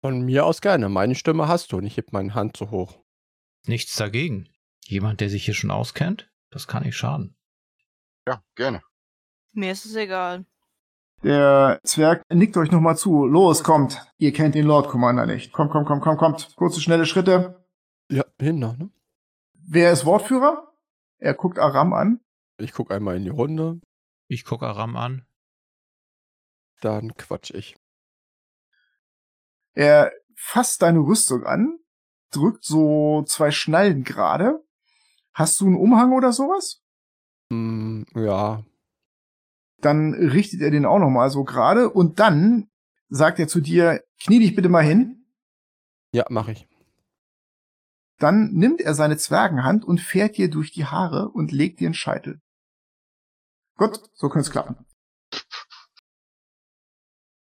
Von 0.00 0.24
mir 0.24 0.46
aus 0.46 0.60
gerne. 0.60 0.88
Meine 0.88 1.14
Stimme 1.14 1.48
hast 1.48 1.72
du 1.72 1.78
und 1.78 1.86
ich 1.86 1.96
heb 1.96 2.12
meine 2.12 2.34
Hand 2.34 2.56
so 2.56 2.70
hoch. 2.70 3.00
Nichts 3.66 3.96
dagegen. 3.96 4.48
Jemand, 4.84 5.20
der 5.20 5.28
sich 5.28 5.44
hier 5.44 5.54
schon 5.54 5.70
auskennt, 5.70 6.30
das 6.50 6.66
kann 6.68 6.84
nicht 6.84 6.96
schaden. 6.96 7.36
Ja, 8.26 8.42
gerne. 8.54 8.82
Mir 9.58 9.72
ist 9.72 9.86
es 9.86 9.96
egal. 9.96 10.44
Der 11.24 11.80
Zwerg 11.82 12.22
nickt 12.32 12.56
euch 12.56 12.70
nochmal 12.70 12.96
zu. 12.96 13.26
Los, 13.26 13.64
kommt. 13.64 14.00
Ihr 14.18 14.32
kennt 14.32 14.54
den 14.54 14.66
Lord 14.66 14.88
Commander 14.88 15.26
nicht. 15.26 15.52
Kommt, 15.52 15.72
kommt, 15.72 15.88
kommt, 15.88 16.00
kommt, 16.00 16.18
kommt. 16.20 16.54
Kurze, 16.54 16.80
schnelle 16.80 17.06
Schritte. 17.06 17.66
Ja, 18.08 18.22
hin 18.38 18.60
noch, 18.60 18.76
ne? 18.78 18.88
Wer 19.54 19.90
ist 19.92 20.06
Wortführer? 20.06 20.72
Er 21.18 21.34
guckt 21.34 21.58
Aram 21.58 21.92
an. 21.92 22.20
Ich 22.58 22.72
guck 22.72 22.92
einmal 22.92 23.16
in 23.16 23.24
die 23.24 23.30
Runde, 23.30 23.80
Ich 24.28 24.44
gucke 24.44 24.64
Aram 24.68 24.94
an. 24.96 25.26
dann 26.80 27.16
quatsch 27.16 27.50
ich. 27.50 27.76
Er 29.74 30.12
fasst 30.36 30.82
deine 30.82 31.00
Rüstung 31.00 31.44
an, 31.44 31.80
drückt 32.30 32.62
so 32.64 33.24
zwei 33.26 33.50
Schnallen 33.50 34.04
gerade. 34.04 34.64
Hast 35.34 35.60
du 35.60 35.66
einen 35.66 35.76
Umhang 35.76 36.12
oder 36.12 36.32
sowas? 36.32 36.80
Hm, 37.50 38.06
ja, 38.14 38.62
Dann 39.80 40.14
richtet 40.14 40.60
er 40.60 40.70
den 40.70 40.84
auch 40.84 40.98
nochmal 40.98 41.30
so 41.30 41.44
gerade 41.44 41.90
und 41.90 42.18
dann 42.18 42.68
sagt 43.08 43.38
er 43.38 43.48
zu 43.48 43.60
dir, 43.60 44.02
knie 44.20 44.40
dich 44.40 44.54
bitte 44.54 44.68
mal 44.68 44.84
hin. 44.84 45.26
ja, 46.12 46.26
mach 46.28 46.48
ich. 46.48 46.68
Dann 48.18 48.52
nimmt 48.52 48.80
er 48.80 48.94
seine 48.94 49.16
Zwergenhand 49.16 49.84
und 49.84 50.00
fährt 50.00 50.36
dir 50.36 50.50
durch 50.50 50.72
die 50.72 50.86
Haare 50.86 51.28
und 51.28 51.52
legt 51.52 51.78
dir 51.78 51.86
einen 51.86 51.94
Scheitel. 51.94 52.40
Gut, 53.76 54.00
so 54.14 54.28
könnte 54.28 54.48
es 54.48 54.50
klappen. 54.50 54.84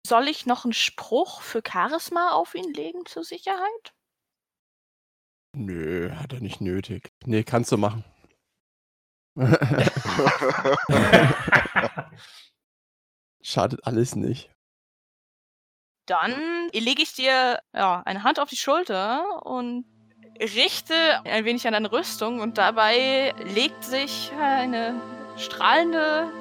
Soll 0.05 0.27
ich 0.27 0.45
noch 0.45 0.65
einen 0.65 0.73
Spruch 0.73 1.41
für 1.41 1.63
Charisma 1.65 2.31
auf 2.31 2.55
ihn 2.55 2.73
legen 2.73 3.05
zur 3.05 3.23
Sicherheit? 3.23 3.93
Nö, 5.53 6.11
hat 6.11 6.33
er 6.33 6.41
nicht 6.41 6.59
nötig. 6.59 7.13
Nee, 7.25 7.45
kannst 7.45 7.71
du 7.71 7.77
machen. 7.77 8.03
Schadet 13.41 13.85
alles 13.85 14.15
nicht. 14.15 14.49
Dann 16.07 16.69
lege 16.71 17.01
ich 17.01 17.13
dir 17.13 17.59
ja, 17.73 18.01
eine 18.05 18.23
Hand 18.23 18.39
auf 18.39 18.49
die 18.49 18.57
Schulter 18.57 19.45
und 19.45 19.85
richte 20.39 20.93
ein 21.23 21.45
wenig 21.45 21.65
an 21.65 21.73
deine 21.73 21.91
Rüstung 21.91 22.41
und 22.41 22.57
dabei 22.57 23.33
legt 23.43 23.83
sich 23.83 24.31
eine 24.39 24.99
strahlende, 25.37 26.31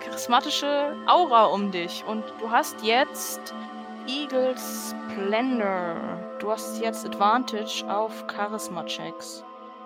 charismatische 0.00 0.94
Aura 1.06 1.46
um 1.46 1.70
dich. 1.70 2.04
Und 2.04 2.24
du 2.40 2.50
hast 2.50 2.82
jetzt 2.82 3.54
Eagle 4.06 4.54
Splendor. 4.56 6.20
Du 6.38 6.50
hast 6.50 6.80
jetzt 6.80 7.06
Advantage 7.06 7.84
auf 7.88 8.24
Charisma-Checks. 8.30 9.44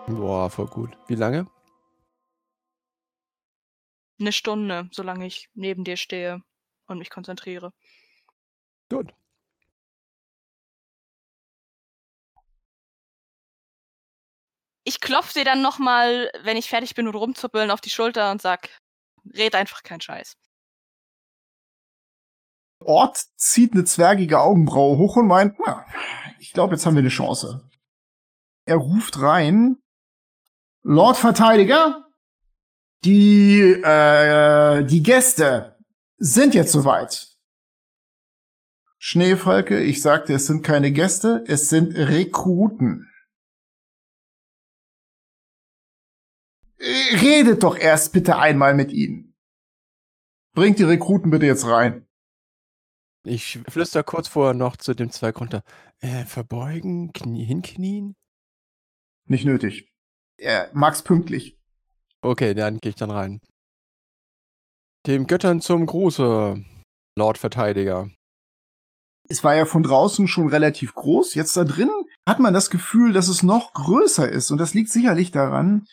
Boah, 0.08 0.50
voll 0.50 0.66
gut. 0.66 0.90
Wie 1.06 1.14
lange? 1.14 1.46
Eine 4.20 4.32
Stunde, 4.32 4.88
solange 4.92 5.26
ich 5.26 5.48
neben 5.54 5.82
dir 5.82 5.96
stehe 5.96 6.42
und 6.86 6.98
mich 6.98 7.08
konzentriere. 7.08 7.72
Gut. 8.90 9.14
Ich 14.84 15.00
klopfe 15.00 15.38
dir 15.38 15.44
dann 15.44 15.62
nochmal, 15.62 16.30
wenn 16.42 16.56
ich 16.56 16.68
fertig 16.68 16.94
bin 16.94 17.06
und 17.06 17.14
rumzuppeln, 17.14 17.70
auf 17.70 17.80
die 17.80 17.90
Schulter 17.90 18.30
und 18.30 18.42
sag, 18.42 18.68
red 19.34 19.54
einfach 19.54 19.82
keinen 19.82 20.00
Scheiß. 20.00 20.36
Ort 22.82 23.18
zieht 23.36 23.72
eine 23.72 23.84
zwergige 23.84 24.40
Augenbraue 24.40 24.98
hoch 24.98 25.16
und 25.16 25.28
meint, 25.28 25.58
na, 25.64 25.86
ich 26.38 26.52
glaube, 26.52 26.74
jetzt 26.74 26.84
haben 26.84 26.94
wir 26.94 27.00
eine 27.00 27.08
Chance. 27.08 27.70
Er 28.66 28.76
ruft 28.76 29.20
rein, 29.20 29.76
Lord 30.82 31.16
Verteidiger, 31.16 32.09
die, 33.04 33.60
äh, 33.60 34.84
die 34.84 35.02
Gäste 35.02 35.78
sind 36.18 36.54
jetzt 36.54 36.72
soweit. 36.72 37.28
Schneefalke, 38.98 39.80
ich 39.80 40.02
sagte, 40.02 40.34
es 40.34 40.46
sind 40.46 40.62
keine 40.62 40.92
Gäste, 40.92 41.42
es 41.46 41.70
sind 41.70 41.96
Rekruten. 41.96 43.10
Äh, 46.78 47.16
Redet 47.16 47.62
doch 47.62 47.76
erst 47.76 48.12
bitte 48.12 48.36
einmal 48.36 48.74
mit 48.74 48.92
ihnen. 48.92 49.34
Bringt 50.52 50.78
die 50.78 50.84
Rekruten 50.84 51.30
bitte 51.30 51.46
jetzt 51.46 51.66
rein. 51.66 52.06
Ich 53.24 53.60
flüster 53.68 54.02
kurz 54.02 54.28
vorher 54.28 54.54
noch 54.54 54.76
zu 54.76 54.94
dem 54.94 55.10
Zweig 55.10 55.40
runter. 55.40 55.62
Äh, 56.00 56.24
verbeugen, 56.24 57.12
Knie, 57.12 57.44
hinknien? 57.44 58.16
Nicht 59.26 59.44
nötig. 59.44 59.92
Er 60.38 60.70
mag's 60.72 61.02
pünktlich. 61.02 61.59
Okay, 62.22 62.54
dann 62.54 62.78
gehe 62.78 62.90
ich 62.90 62.96
dann 62.96 63.10
rein. 63.10 63.40
Dem 65.06 65.26
Göttern 65.26 65.60
zum 65.60 65.86
Gruße, 65.86 66.62
Lord 67.16 67.38
Verteidiger. 67.38 68.10
Es 69.28 69.42
war 69.44 69.54
ja 69.54 69.64
von 69.64 69.82
draußen 69.82 70.28
schon 70.28 70.48
relativ 70.48 70.94
groß. 70.94 71.34
Jetzt 71.34 71.56
da 71.56 71.64
drin 71.64 71.90
hat 72.26 72.40
man 72.40 72.52
das 72.52 72.68
Gefühl, 72.68 73.12
dass 73.12 73.28
es 73.28 73.42
noch 73.42 73.72
größer 73.72 74.28
ist. 74.28 74.50
Und 74.50 74.58
das 74.58 74.74
liegt 74.74 74.90
sicherlich 74.90 75.30
daran, 75.30 75.86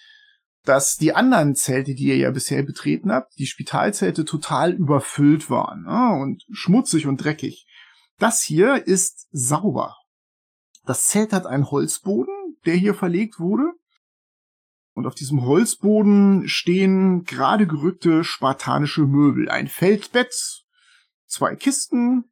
dass 0.65 0.97
die 0.97 1.15
anderen 1.15 1.55
Zelte, 1.55 1.95
die 1.95 2.07
ihr 2.07 2.17
ja 2.17 2.31
bisher 2.31 2.61
betreten 2.63 3.11
habt, 3.11 3.37
die 3.37 3.45
Spitalzelte 3.45 4.25
total 4.25 4.73
überfüllt 4.73 5.49
waren 5.49 5.83
ne? 5.83 6.19
und 6.21 6.43
schmutzig 6.51 7.07
und 7.07 7.23
dreckig. 7.23 7.65
Das 8.17 8.41
hier 8.41 8.85
ist 8.85 9.27
sauber. 9.31 9.95
Das 10.85 11.03
Zelt 11.03 11.31
hat 11.31 11.45
einen 11.45 11.71
Holzboden, 11.71 12.57
der 12.65 12.75
hier 12.75 12.95
verlegt 12.95 13.39
wurde. 13.39 13.71
Und 14.97 15.05
auf 15.05 15.13
diesem 15.13 15.45
Holzboden 15.45 16.47
stehen 16.47 17.23
gerade 17.23 17.67
gerückte 17.67 18.23
spartanische 18.23 19.05
Möbel. 19.05 19.47
Ein 19.47 19.67
Feldbett, 19.67 20.33
zwei 21.27 21.55
Kisten 21.55 22.31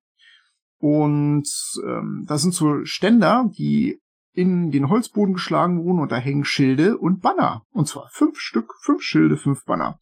und 0.80 1.48
ähm, 1.86 2.26
das 2.28 2.42
sind 2.42 2.56
so 2.56 2.84
Ständer, 2.84 3.52
die 3.56 4.02
in 4.34 4.72
den 4.72 4.90
Holzboden 4.90 5.36
geschlagen 5.36 5.84
wurden 5.84 6.00
und 6.00 6.12
da 6.12 6.16
hängen 6.16 6.44
Schilde 6.44 6.98
und 6.98 7.22
Banner. 7.22 7.62
Und 7.70 7.88
zwar 7.88 8.10
fünf 8.12 8.40
Stück, 8.40 8.74
fünf 8.82 9.04
Schilde, 9.04 9.38
fünf 9.38 9.64
Banner. 9.66 10.00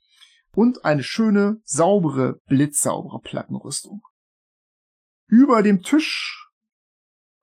Und 0.56 0.86
eine 0.86 1.04
schöne, 1.04 1.58
saubere, 1.66 2.40
blitzsaubere 2.48 3.20
Plattenrüstung. 3.20 4.04
Über 5.28 5.64
dem 5.64 5.82
Tisch 5.82 6.43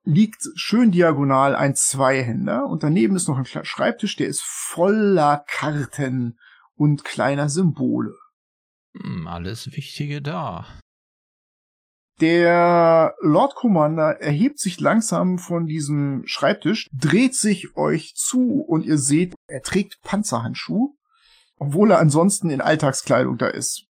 liegt 0.03 0.43
schön 0.55 0.91
diagonal 0.91 1.55
ein 1.55 1.75
Zweihänder 1.75 2.65
und 2.65 2.83
daneben 2.83 3.15
ist 3.15 3.27
noch 3.27 3.37
ein 3.37 3.45
Schreibtisch, 3.45 4.15
der 4.15 4.27
ist 4.27 4.43
voller 4.43 5.45
Karten 5.47 6.39
und 6.75 7.03
kleiner 7.03 7.49
Symbole. 7.49 8.15
Hm, 8.99 9.27
Alles 9.27 9.71
Wichtige 9.75 10.21
da. 10.21 10.65
Der 12.19 13.15
Lord 13.21 13.55
Commander 13.55 14.21
erhebt 14.21 14.59
sich 14.59 14.79
langsam 14.79 15.39
von 15.39 15.65
diesem 15.65 16.21
Schreibtisch, 16.25 16.87
dreht 16.91 17.35
sich 17.35 17.75
euch 17.75 18.13
zu 18.15 18.61
und 18.61 18.85
ihr 18.85 18.99
seht, 18.99 19.33
er 19.47 19.63
trägt 19.63 20.01
Panzerhandschuhe, 20.03 20.89
obwohl 21.57 21.91
er 21.91 21.99
ansonsten 21.99 22.51
in 22.51 22.61
Alltagskleidung 22.61 23.37
da 23.39 23.47
ist. 23.47 23.87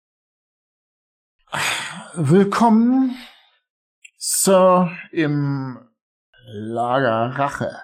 Willkommen, 2.14 3.16
Sir, 4.18 4.92
im 5.10 5.78
Lager 6.50 7.38
Rache. 7.38 7.82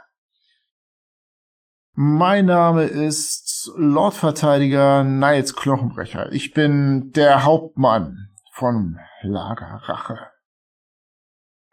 Mein 1.92 2.46
Name 2.46 2.84
ist 2.84 3.70
Lordverteidiger 3.76 5.04
Niles 5.04 5.54
Knochenbrecher. 5.54 6.32
Ich 6.32 6.54
bin 6.54 7.12
der 7.12 7.44
Hauptmann 7.44 8.34
von 8.52 8.98
Lager 9.20 9.82
Rache. 9.84 10.30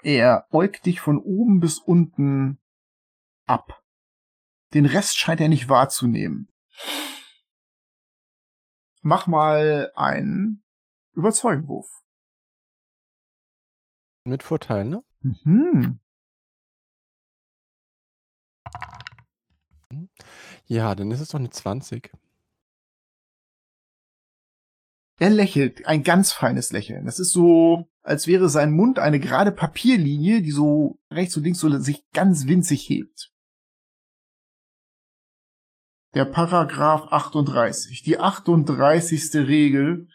Er 0.03 0.47
beugt 0.51 0.85
dich 0.85 0.99
von 0.99 1.17
oben 1.19 1.61
bis 1.61 1.79
unten 1.79 2.59
ab. 3.45 3.81
Den 4.73 4.85
Rest 4.85 5.17
scheint 5.17 5.39
er 5.39 5.47
nicht 5.47 5.69
wahrzunehmen. 5.69 6.49
Mach 9.01 9.27
mal 9.27 9.93
einen 9.95 10.61
Überzeugenwurf. 11.13 11.87
Mit 14.25 14.43
Vorteil, 14.43 14.83
ne? 14.83 15.03
Mhm. 15.21 16.01
Ja, 20.65 20.95
dann 20.95 21.11
ist 21.11 21.19
es 21.19 21.29
doch 21.29 21.39
eine 21.39 21.49
20. 21.49 22.11
Er 25.19 25.29
lächelt, 25.29 25.85
ein 25.85 26.03
ganz 26.03 26.31
feines 26.31 26.71
Lächeln. 26.71 27.05
Das 27.05 27.19
ist 27.19 27.31
so, 27.31 27.87
als 28.01 28.25
wäre 28.25 28.49
sein 28.49 28.71
Mund 28.71 28.97
eine 28.97 29.19
gerade 29.19 29.51
Papierlinie, 29.51 30.41
die 30.41 30.51
so 30.51 30.99
rechts 31.11 31.37
und 31.37 31.43
links 31.43 31.59
so 31.59 31.69
sich 31.79 32.09
ganz 32.11 32.47
winzig 32.47 32.89
hebt. 32.89 33.31
Der 36.15 36.25
Paragraph 36.25 37.11
38, 37.11 38.01
die 38.01 38.19
38. 38.19 39.47
Regel 39.47 40.09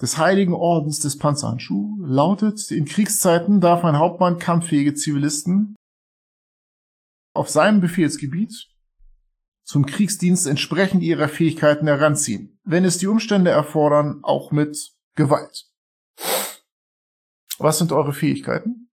des 0.00 0.18
Heiligen 0.18 0.52
Ordens 0.52 1.00
des 1.00 1.18
Panzerhandschuh 1.18 1.96
lautet, 2.04 2.70
in 2.70 2.84
Kriegszeiten 2.84 3.60
darf 3.60 3.84
ein 3.84 3.98
Hauptmann 3.98 4.38
kampffähige 4.38 4.94
Zivilisten 4.94 5.74
auf 7.38 7.48
seinem 7.48 7.80
Befehlsgebiet 7.80 8.68
zum 9.62 9.86
Kriegsdienst 9.86 10.46
entsprechend 10.46 11.02
ihrer 11.02 11.28
Fähigkeiten 11.28 11.86
heranziehen, 11.86 12.58
wenn 12.64 12.84
es 12.84 12.98
die 12.98 13.06
Umstände 13.06 13.50
erfordern, 13.50 14.20
auch 14.24 14.50
mit 14.50 14.92
Gewalt. 15.14 15.70
Was 17.58 17.78
sind 17.78 17.92
eure 17.92 18.12
Fähigkeiten? 18.12 18.90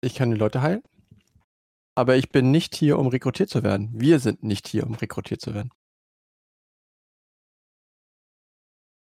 Ich 0.00 0.14
kann 0.14 0.30
die 0.30 0.36
Leute 0.36 0.62
heilen. 0.62 0.82
Aber 1.96 2.16
ich 2.16 2.30
bin 2.30 2.50
nicht 2.50 2.74
hier, 2.74 2.98
um 2.98 3.06
rekrutiert 3.08 3.48
zu 3.48 3.62
werden. 3.62 3.90
Wir 3.94 4.20
sind 4.20 4.44
nicht 4.44 4.68
hier, 4.68 4.86
um 4.86 4.94
rekrutiert 4.94 5.40
zu 5.40 5.54
werden. 5.54 5.70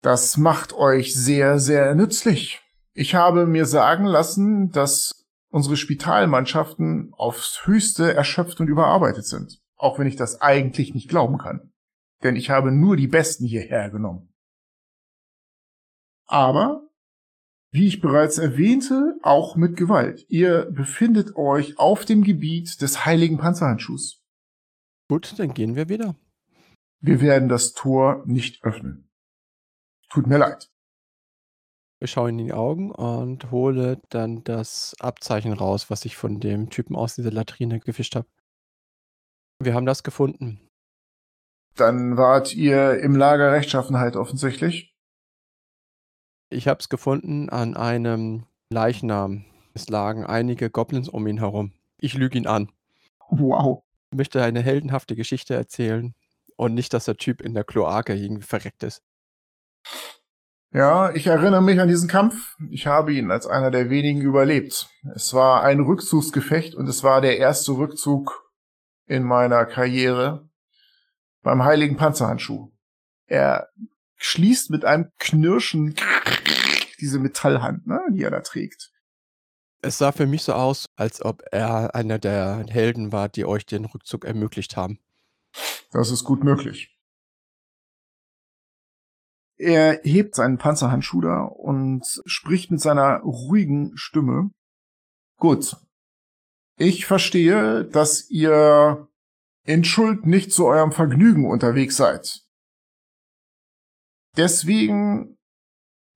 Das 0.01 0.37
macht 0.37 0.71
euch 0.73 1.13
sehr, 1.13 1.59
sehr 1.59 1.93
nützlich. 1.93 2.61
Ich 2.93 3.15
habe 3.15 3.45
mir 3.45 3.65
sagen 3.65 4.05
lassen, 4.05 4.71
dass 4.71 5.18
unsere 5.49 5.77
Spitalmannschaften 5.77 7.13
aufs 7.13 7.65
höchste 7.65 8.13
erschöpft 8.13 8.59
und 8.59 8.67
überarbeitet 8.67 9.25
sind. 9.25 9.59
Auch 9.75 9.99
wenn 9.99 10.07
ich 10.07 10.15
das 10.15 10.41
eigentlich 10.41 10.93
nicht 10.93 11.09
glauben 11.09 11.37
kann. 11.37 11.71
Denn 12.23 12.35
ich 12.35 12.49
habe 12.49 12.71
nur 12.71 12.97
die 12.97 13.07
Besten 13.07 13.45
hierher 13.45 13.89
genommen. 13.89 14.33
Aber, 16.27 16.87
wie 17.71 17.87
ich 17.87 18.01
bereits 18.01 18.37
erwähnte, 18.37 19.17
auch 19.23 19.55
mit 19.55 19.77
Gewalt. 19.77 20.25
Ihr 20.29 20.69
befindet 20.71 21.35
euch 21.35 21.79
auf 21.79 22.05
dem 22.05 22.23
Gebiet 22.23 22.81
des 22.81 23.05
heiligen 23.05 23.37
Panzerhandschuhs. 23.37 24.23
Gut, 25.07 25.39
dann 25.39 25.53
gehen 25.53 25.75
wir 25.75 25.89
wieder. 25.89 26.15
Wir 27.01 27.21
werden 27.21 27.49
das 27.49 27.73
Tor 27.73 28.23
nicht 28.25 28.63
öffnen. 28.63 29.09
Tut 30.09 30.27
mir 30.27 30.37
leid. 30.37 30.69
Ich 32.01 32.11
schaue 32.11 32.29
in 32.29 32.37
die 32.37 32.53
Augen 32.53 32.91
und 32.91 33.51
hole 33.51 34.01
dann 34.09 34.43
das 34.45 34.95
Abzeichen 34.99 35.51
raus, 35.51 35.89
was 35.89 36.05
ich 36.05 36.15
von 36.15 36.39
dem 36.39 36.69
Typen 36.69 36.95
aus 36.95 37.15
dieser 37.15 37.31
Latrine 37.31 37.79
gefischt 37.81 38.15
habe. 38.15 38.27
Wir 39.61 39.73
haben 39.73 39.85
das 39.85 40.03
gefunden. 40.03 40.61
Dann 41.75 42.15
wart 42.15 42.55
ihr 42.55 42.99
im 42.99 43.15
Lager 43.15 43.51
Rechtschaffenheit 43.51 44.15
offensichtlich. 44.15 44.95
Ich 46.49 46.67
habe 46.67 46.79
es 46.79 46.87
gefunden 46.87 47.49
an 47.49 47.75
einem 47.75 48.45
Leichnam. 48.69 49.45
Es 49.73 49.89
lagen 49.89 50.25
einige 50.25 50.69
Goblins 50.69 51.09
um 51.09 51.27
ihn 51.27 51.39
herum. 51.39 51.73
Ich 51.97 52.13
lüge 52.13 52.37
ihn 52.37 52.47
an. 52.47 52.71
Wow. 53.29 53.83
Ich 54.11 54.17
möchte 54.17 54.41
eine 54.41 54.61
heldenhafte 54.61 55.15
Geschichte 55.15 55.53
erzählen 55.53 56.15
und 56.55 56.73
nicht, 56.73 56.93
dass 56.93 57.05
der 57.05 57.17
Typ 57.17 57.41
in 57.41 57.53
der 57.53 57.65
Kloake 57.65 58.15
irgendwie 58.15 58.43
verreckt 58.43 58.83
ist. 58.83 59.03
Ja, 60.71 61.11
ich 61.15 61.25
erinnere 61.25 61.63
mich 61.63 61.79
an 61.79 61.87
diesen 61.87 62.07
Kampf. 62.07 62.55
Ich 62.69 62.85
habe 62.85 63.11
ihn 63.13 63.31
als 63.31 63.47
einer 63.47 63.71
der 63.71 63.89
wenigen 63.89 64.21
überlebt. 64.21 64.87
Es 65.15 65.33
war 65.33 65.63
ein 65.63 65.79
Rückzugsgefecht 65.79 66.75
und 66.75 66.87
es 66.87 67.03
war 67.03 67.21
der 67.21 67.37
erste 67.39 67.71
Rückzug 67.71 68.51
in 69.07 69.23
meiner 69.23 69.65
Karriere 69.65 70.47
beim 71.41 71.63
heiligen 71.63 71.97
Panzerhandschuh. 71.97 72.71
Er 73.25 73.69
schließt 74.17 74.69
mit 74.69 74.85
einem 74.85 75.11
Knirschen 75.17 75.95
diese 76.99 77.17
Metallhand, 77.17 77.87
ne, 77.87 78.01
die 78.11 78.23
er 78.23 78.31
da 78.31 78.41
trägt. 78.41 78.91
Es 79.81 79.97
sah 79.97 80.11
für 80.11 80.27
mich 80.27 80.43
so 80.43 80.53
aus, 80.53 80.85
als 80.97 81.23
ob 81.23 81.41
er 81.51 81.95
einer 81.95 82.19
der 82.19 82.65
Helden 82.69 83.11
war, 83.11 83.29
die 83.29 83.45
euch 83.45 83.65
den 83.65 83.85
Rückzug 83.85 84.25
ermöglicht 84.25 84.75
haben. 84.75 84.99
Das 85.91 86.11
ist 86.11 86.25
gut 86.25 86.43
möglich. 86.43 86.98
Er 89.59 89.99
hebt 90.03 90.35
seinen 90.35 90.57
Panzerhandschuh 90.57 91.19
da 91.19 91.43
und 91.43 92.21
spricht 92.25 92.71
mit 92.71 92.79
seiner 92.79 93.19
ruhigen 93.19 93.91
Stimme. 93.97 94.51
Gut. 95.37 95.75
Ich 96.77 97.05
verstehe, 97.05 97.83
dass 97.83 98.29
ihr 98.29 99.09
in 99.65 99.83
Schuld 99.83 100.25
nicht 100.25 100.53
zu 100.53 100.65
eurem 100.65 100.93
Vergnügen 100.93 101.45
unterwegs 101.45 101.97
seid. 101.97 102.41
Deswegen 104.37 105.37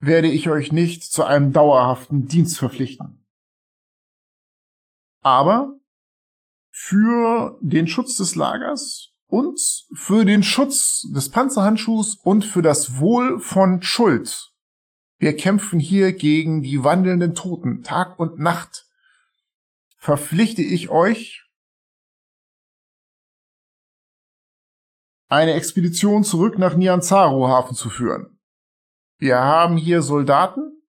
werde 0.00 0.28
ich 0.28 0.48
euch 0.48 0.72
nicht 0.72 1.02
zu 1.02 1.24
einem 1.24 1.52
dauerhaften 1.52 2.26
Dienst 2.26 2.58
verpflichten. 2.58 3.26
Aber 5.20 5.78
für 6.70 7.58
den 7.60 7.88
Schutz 7.88 8.16
des 8.16 8.34
Lagers 8.36 9.13
und 9.26 9.60
für 9.94 10.24
den 10.24 10.42
Schutz 10.42 11.06
des 11.14 11.30
Panzerhandschuhs 11.30 12.16
und 12.16 12.44
für 12.44 12.62
das 12.62 12.98
Wohl 12.98 13.40
von 13.40 13.82
Schuld. 13.82 14.52
Wir 15.18 15.36
kämpfen 15.36 15.80
hier 15.80 16.12
gegen 16.12 16.62
die 16.62 16.84
wandelnden 16.84 17.34
Toten, 17.34 17.82
Tag 17.82 18.18
und 18.18 18.38
Nacht. 18.38 18.86
Verpflichte 19.96 20.62
ich 20.62 20.90
euch, 20.90 21.44
eine 25.28 25.54
Expedition 25.54 26.24
zurück 26.24 26.58
nach 26.58 26.76
Nianzaro 26.76 27.48
Hafen 27.48 27.74
zu 27.74 27.90
führen. 27.90 28.38
Wir 29.18 29.38
haben 29.38 29.76
hier 29.76 30.02
Soldaten, 30.02 30.82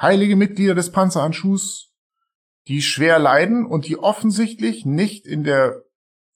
heilige 0.00 0.36
Mitglieder 0.36 0.74
des 0.74 0.92
Panzerhandschuhs, 0.92 1.92
die 2.68 2.82
schwer 2.82 3.18
leiden 3.18 3.66
und 3.66 3.86
die 3.86 3.98
offensichtlich 3.98 4.86
nicht 4.86 5.26
in 5.26 5.42
der 5.42 5.87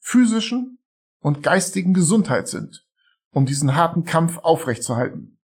physischen 0.03 0.79
und 1.21 1.43
geistigen 1.43 1.95
Gesundheit 1.95 2.49
sind, 2.49 2.87
um 3.31 3.47
diesen 3.47 3.75
harten 3.77 4.05
Kampf 4.05 4.39
aufrechtzuerhalten. 4.39 5.39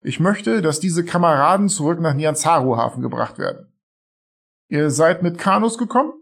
Ich 0.00 0.20
möchte, 0.20 0.62
dass 0.62 0.80
diese 0.80 1.04
Kameraden 1.04 1.68
zurück 1.68 2.00
nach 2.00 2.14
Nianzaro 2.14 2.78
Hafen 2.78 3.02
gebracht 3.02 3.36
werden. 3.38 3.70
Ihr 4.68 4.90
seid 4.90 5.22
mit 5.22 5.36
Kanus 5.36 5.76
gekommen? 5.76 6.12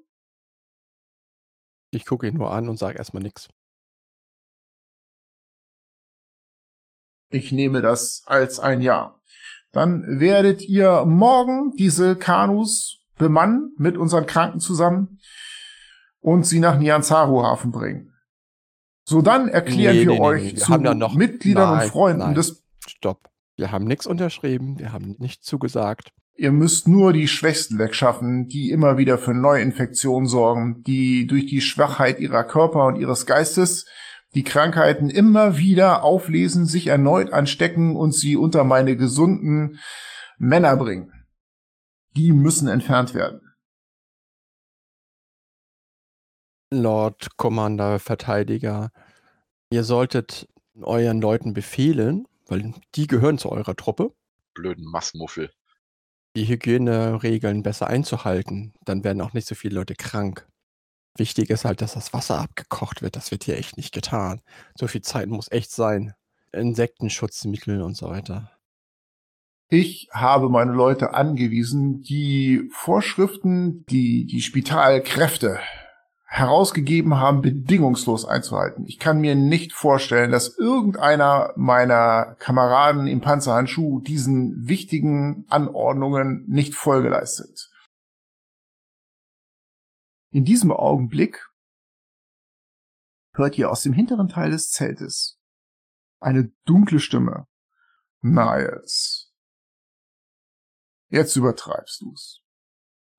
Ich 1.90 2.06
gucke 2.06 2.26
ihn 2.26 2.36
nur 2.36 2.50
an 2.50 2.68
und 2.68 2.78
sage 2.78 2.98
erstmal 2.98 3.22
nichts. 3.22 3.48
Ich 7.30 7.52
nehme 7.52 7.82
das 7.82 8.22
als 8.26 8.58
ein 8.58 8.80
Ja. 8.80 9.20
Dann 9.70 10.18
werdet 10.18 10.62
ihr 10.62 11.04
morgen 11.04 11.72
diese 11.76 12.16
Kanus 12.16 13.04
bemannen 13.18 13.74
mit 13.76 13.98
unseren 13.98 14.24
Kranken 14.24 14.60
zusammen 14.60 15.20
und 16.20 16.46
sie 16.46 16.60
nach 16.60 16.78
Nianzaro 16.78 17.42
Hafen 17.44 17.70
bringen. 17.72 18.12
So 19.04 19.22
dann 19.22 19.48
erklären 19.48 19.96
Nee, 19.96 20.06
wir 20.06 20.12
nee, 20.14 20.20
euch 20.20 20.42
nee. 20.42 20.50
Wir 20.52 20.58
zu 20.58 20.76
noch- 20.76 21.14
Mitgliedern 21.14 21.70
Nein, 21.74 21.84
und 21.84 21.90
Freunden 21.90 22.18
nein. 22.18 22.34
des 22.34 22.64
Stopp. 22.86 23.30
Wir 23.56 23.72
haben 23.72 23.86
nichts 23.86 24.06
unterschrieben, 24.06 24.78
wir 24.78 24.92
haben 24.92 25.16
nichts 25.18 25.44
zugesagt. 25.46 26.10
Ihr 26.34 26.52
müsst 26.52 26.86
nur 26.86 27.12
die 27.12 27.26
Schwächsten 27.26 27.78
wegschaffen, 27.78 28.46
die 28.46 28.70
immer 28.70 28.96
wieder 28.96 29.18
für 29.18 29.34
Neuinfektionen 29.34 30.28
sorgen, 30.28 30.84
die 30.84 31.26
durch 31.26 31.46
die 31.46 31.60
Schwachheit 31.60 32.20
ihrer 32.20 32.44
Körper 32.44 32.86
und 32.86 32.96
ihres 32.96 33.26
Geistes 33.26 33.86
die 34.34 34.44
Krankheiten 34.44 35.10
immer 35.10 35.56
wieder 35.56 36.04
auflesen, 36.04 36.66
sich 36.66 36.86
erneut 36.86 37.32
anstecken 37.32 37.96
und 37.96 38.12
sie 38.14 38.36
unter 38.36 38.62
meine 38.62 38.94
gesunden 38.96 39.78
Männer 40.38 40.76
bringen. 40.76 41.12
Die 42.16 42.32
müssen 42.32 42.68
entfernt 42.68 43.14
werden. 43.14 43.40
Lord 46.70 47.36
Commander 47.36 47.98
Verteidiger, 47.98 48.90
ihr 49.70 49.84
solltet 49.84 50.48
euren 50.80 51.20
Leuten 51.20 51.54
befehlen, 51.54 52.26
weil 52.46 52.74
die 52.94 53.06
gehören 53.06 53.38
zu 53.38 53.50
eurer 53.50 53.74
Truppe, 53.76 54.12
Blöden 54.54 54.84
Massmuffel. 54.84 55.50
die 56.36 56.46
Hygieneregeln 56.46 57.62
besser 57.62 57.86
einzuhalten. 57.86 58.74
Dann 58.84 59.04
werden 59.04 59.20
auch 59.22 59.32
nicht 59.32 59.46
so 59.46 59.54
viele 59.54 59.76
Leute 59.76 59.94
krank. 59.94 60.46
Wichtig 61.16 61.50
ist 61.50 61.64
halt, 61.64 61.80
dass 61.80 61.94
das 61.94 62.12
Wasser 62.12 62.38
abgekocht 62.40 63.02
wird. 63.02 63.16
Das 63.16 63.30
wird 63.30 63.44
hier 63.44 63.56
echt 63.56 63.76
nicht 63.76 63.92
getan. 63.92 64.40
So 64.78 64.86
viel 64.86 65.02
Zeit 65.02 65.28
muss 65.28 65.50
echt 65.50 65.70
sein. 65.70 66.14
Insektenschutzmittel 66.52 67.82
und 67.82 67.96
so 67.96 68.08
weiter. 68.08 68.50
Ich 69.70 70.08
habe 70.12 70.48
meine 70.48 70.72
Leute 70.72 71.12
angewiesen, 71.12 72.02
die 72.02 72.68
Vorschriften, 72.72 73.84
die 73.86 74.26
die 74.26 74.40
Spitalkräfte 74.40 75.60
herausgegeben 76.30 77.16
haben, 77.16 77.40
bedingungslos 77.40 78.26
einzuhalten. 78.26 78.84
Ich 78.86 78.98
kann 78.98 79.18
mir 79.20 79.34
nicht 79.34 79.72
vorstellen, 79.72 80.30
dass 80.30 80.58
irgendeiner 80.58 81.54
meiner 81.56 82.36
Kameraden 82.38 83.06
im 83.06 83.22
Panzerhandschuh 83.22 84.00
diesen 84.00 84.68
wichtigen 84.68 85.46
Anordnungen 85.48 86.44
nicht 86.46 86.74
Folge 86.74 87.08
leistet. 87.08 87.70
In 90.30 90.44
diesem 90.44 90.70
Augenblick 90.70 91.48
hört 93.34 93.56
ihr 93.56 93.70
aus 93.70 93.82
dem 93.82 93.94
hinteren 93.94 94.28
Teil 94.28 94.50
des 94.50 94.70
Zeltes 94.70 95.40
eine 96.20 96.52
dunkle 96.66 97.00
Stimme. 97.00 97.46
Niles. 98.20 99.32
Jetzt 101.08 101.36
übertreibst 101.36 102.02
du's. 102.02 102.42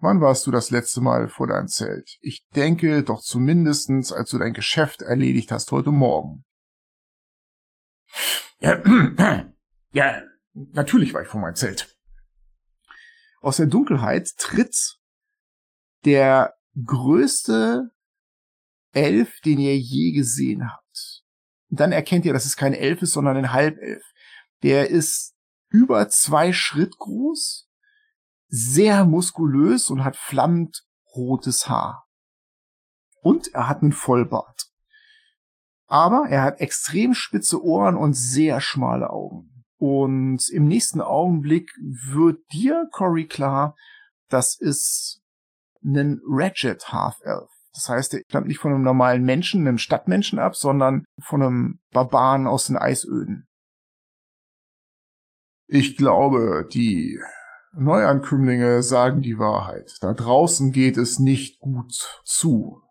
Wann 0.01 0.21
warst 0.21 0.47
du 0.47 0.51
das 0.51 0.71
letzte 0.71 1.01
Mal 1.01 1.27
vor 1.27 1.47
deinem 1.47 1.67
Zelt? 1.67 2.17
Ich 2.21 2.47
denke 2.55 3.03
doch 3.03 3.21
zumindestens, 3.21 4.13
als 4.13 4.29
du 4.29 4.37
dein 4.37 4.53
Geschäft 4.53 5.01
erledigt 5.01 5.51
hast 5.51 5.71
heute 5.71 5.91
Morgen. 5.91 6.45
Ja, 8.59 8.81
ja, 9.91 10.21
natürlich 10.53 11.13
war 11.13 11.21
ich 11.21 11.27
vor 11.27 11.41
meinem 11.41 11.55
Zelt. 11.55 11.93
Aus 13.41 13.57
der 13.57 13.67
Dunkelheit 13.67 14.29
tritt 14.37 14.97
der 16.05 16.55
größte 16.85 17.89
Elf, 18.93 19.41
den 19.41 19.59
ihr 19.59 19.77
je 19.77 20.13
gesehen 20.13 20.71
habt. 20.71 21.23
Und 21.69 21.79
dann 21.79 21.91
erkennt 21.91 22.23
ihr, 22.25 22.33
dass 22.33 22.45
es 22.45 22.55
kein 22.55 22.73
Elf 22.73 23.01
ist, 23.01 23.11
sondern 23.11 23.35
ein 23.35 23.51
Halbelf. 23.51 24.03
Der 24.63 24.89
ist 24.89 25.35
über 25.69 26.09
zwei 26.09 26.53
Schritt 26.53 26.97
groß, 26.97 27.68
sehr 28.49 29.05
muskulös 29.05 29.89
und 29.89 30.03
hat 30.03 30.17
flammend 30.17 30.83
rotes 31.15 31.69
Haar. 31.69 32.05
Und 33.21 33.53
er 33.53 33.67
hat 33.69 33.81
einen 33.81 33.93
Vollbart. 33.93 34.65
Aber 35.87 36.27
er 36.29 36.43
hat 36.43 36.59
extrem 36.59 37.13
spitze 37.13 37.63
Ohren 37.63 37.95
und 37.95 38.13
sehr 38.13 38.61
schmale 38.61 39.09
Augen. 39.09 39.65
Und 39.77 40.49
im 40.49 40.65
nächsten 40.65 41.01
Augenblick 41.01 41.71
wird 41.79 42.39
dir, 42.51 42.87
Cory, 42.91 43.27
klar, 43.27 43.75
das 44.29 44.59
ist 44.59 45.21
ein 45.83 46.21
Ratchet 46.27 46.91
Half-Elf. 46.91 47.49
Das 47.73 47.87
heißt, 47.87 48.13
er 48.13 48.21
stammt 48.27 48.47
nicht 48.47 48.59
von 48.59 48.73
einem 48.73 48.83
normalen 48.83 49.23
Menschen, 49.23 49.67
einem 49.67 49.77
Stadtmenschen 49.77 50.37
ab, 50.37 50.55
sondern 50.55 51.05
von 51.21 51.41
einem 51.41 51.79
Barbaren 51.91 52.45
aus 52.45 52.67
den 52.67 52.77
Eisöden. 52.77 53.47
Ich 55.67 55.95
glaube, 55.95 56.67
die 56.71 57.19
Neuankömmlinge 57.73 58.81
sagen 58.83 59.21
die 59.21 59.37
Wahrheit. 59.37 59.97
Da 60.01 60.13
draußen 60.13 60.71
geht 60.71 60.97
es 60.97 61.19
nicht 61.19 61.59
gut 61.59 62.21
zu. 62.25 62.81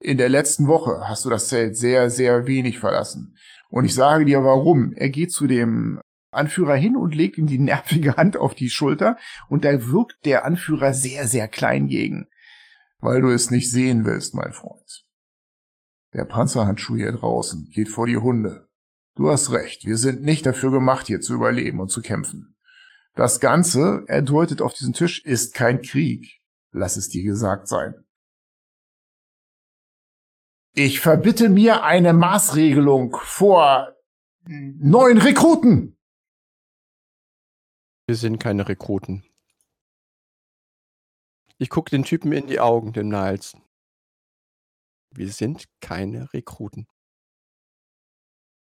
In 0.00 0.18
der 0.18 0.28
letzten 0.28 0.66
Woche 0.66 1.08
hast 1.08 1.24
du 1.24 1.30
das 1.30 1.48
Zelt 1.48 1.76
sehr, 1.76 2.10
sehr 2.10 2.46
wenig 2.46 2.78
verlassen. 2.78 3.36
Und 3.70 3.84
ich 3.84 3.94
sage 3.94 4.24
dir 4.24 4.44
warum. 4.44 4.92
Er 4.92 5.08
geht 5.10 5.32
zu 5.32 5.46
dem 5.46 6.00
Anführer 6.30 6.74
hin 6.74 6.96
und 6.96 7.14
legt 7.14 7.38
ihm 7.38 7.46
die 7.46 7.58
nervige 7.58 8.16
Hand 8.16 8.36
auf 8.36 8.54
die 8.54 8.70
Schulter 8.70 9.16
und 9.48 9.64
da 9.64 9.88
wirkt 9.88 10.24
der 10.24 10.44
Anführer 10.44 10.92
sehr, 10.92 11.28
sehr 11.28 11.48
klein 11.48 11.86
gegen. 11.86 12.28
Weil 12.98 13.20
du 13.20 13.30
es 13.30 13.50
nicht 13.50 13.70
sehen 13.70 14.04
willst, 14.04 14.34
mein 14.34 14.52
Freund. 14.52 15.04
Der 16.12 16.24
Panzerhandschuh 16.24 16.96
hier 16.96 17.12
draußen 17.12 17.70
geht 17.72 17.88
vor 17.88 18.06
die 18.06 18.16
Hunde. 18.16 18.68
Du 19.16 19.30
hast 19.30 19.52
recht, 19.52 19.84
wir 19.84 19.96
sind 19.96 20.22
nicht 20.22 20.44
dafür 20.44 20.70
gemacht, 20.70 21.06
hier 21.06 21.20
zu 21.20 21.34
überleben 21.34 21.80
und 21.80 21.88
zu 21.88 22.02
kämpfen. 22.02 22.53
Das 23.14 23.38
Ganze, 23.38 24.04
er 24.08 24.22
deutet 24.22 24.60
auf 24.60 24.74
diesen 24.74 24.92
Tisch, 24.92 25.24
ist 25.24 25.54
kein 25.54 25.82
Krieg. 25.82 26.40
Lass 26.72 26.96
es 26.96 27.08
dir 27.08 27.22
gesagt 27.22 27.68
sein. 27.68 28.04
Ich 30.74 30.98
verbitte 30.98 31.48
mir 31.48 31.84
eine 31.84 32.12
Maßregelung 32.12 33.16
vor 33.22 33.94
neuen 34.46 35.18
Rekruten. 35.18 35.96
Wir 38.06 38.16
sind 38.16 38.38
keine 38.38 38.68
Rekruten. 38.68 39.24
Ich 41.58 41.70
gucke 41.70 41.90
den 41.90 42.02
Typen 42.02 42.32
in 42.32 42.48
die 42.48 42.58
Augen, 42.58 42.92
dem 42.92 43.08
Niles. 43.08 43.56
Wir 45.10 45.30
sind 45.30 45.68
keine 45.80 46.32
Rekruten. 46.32 46.88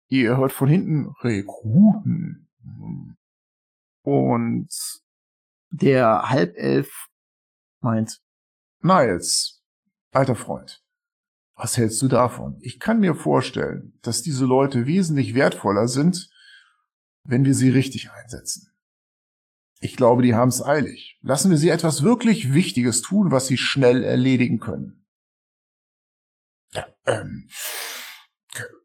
Ihr 0.08 0.36
hört 0.36 0.50
von 0.50 0.68
hinten 0.68 1.14
Rekruten. 1.22 2.48
Und 4.02 4.68
der 5.70 6.30
Halbelf 6.30 7.08
meint, 7.80 8.20
Niles, 8.82 9.62
alter 10.12 10.36
Freund, 10.36 10.82
was 11.54 11.76
hältst 11.76 12.00
du 12.00 12.08
davon? 12.08 12.58
Ich 12.62 12.80
kann 12.80 13.00
mir 13.00 13.14
vorstellen, 13.14 13.98
dass 14.02 14.22
diese 14.22 14.46
Leute 14.46 14.86
wesentlich 14.86 15.34
wertvoller 15.34 15.88
sind, 15.88 16.30
wenn 17.24 17.44
wir 17.44 17.54
sie 17.54 17.68
richtig 17.68 18.10
einsetzen. 18.10 18.72
Ich 19.80 19.96
glaube, 19.96 20.22
die 20.22 20.34
haben 20.34 20.48
es 20.48 20.62
eilig. 20.62 21.18
Lassen 21.22 21.50
wir 21.50 21.58
sie 21.58 21.70
etwas 21.70 22.02
wirklich 22.02 22.52
Wichtiges 22.52 23.02
tun, 23.02 23.30
was 23.30 23.46
sie 23.46 23.56
schnell 23.56 24.04
erledigen 24.04 24.58
können. 24.58 25.06
Ja, 26.72 26.86
ähm, 27.06 27.48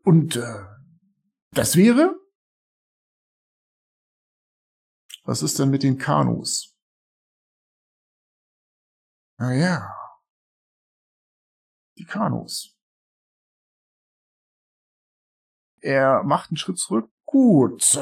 und 0.03 0.35
äh, 0.35 0.63
das 1.51 1.75
wäre? 1.75 2.15
Was 5.25 5.41
ist 5.41 5.57
denn 5.57 5.71
mit 5.71 5.81
den 5.81 5.97
Kanus? 5.97 6.77
Na 9.37 9.53
ja. 9.53 9.93
Die 11.97 12.05
Kanus. 12.05 12.77
Er 15.81 16.23
macht 16.23 16.51
einen 16.51 16.57
Schritt 16.57 16.77
zurück. 16.77 17.11
Gut. 17.25 17.99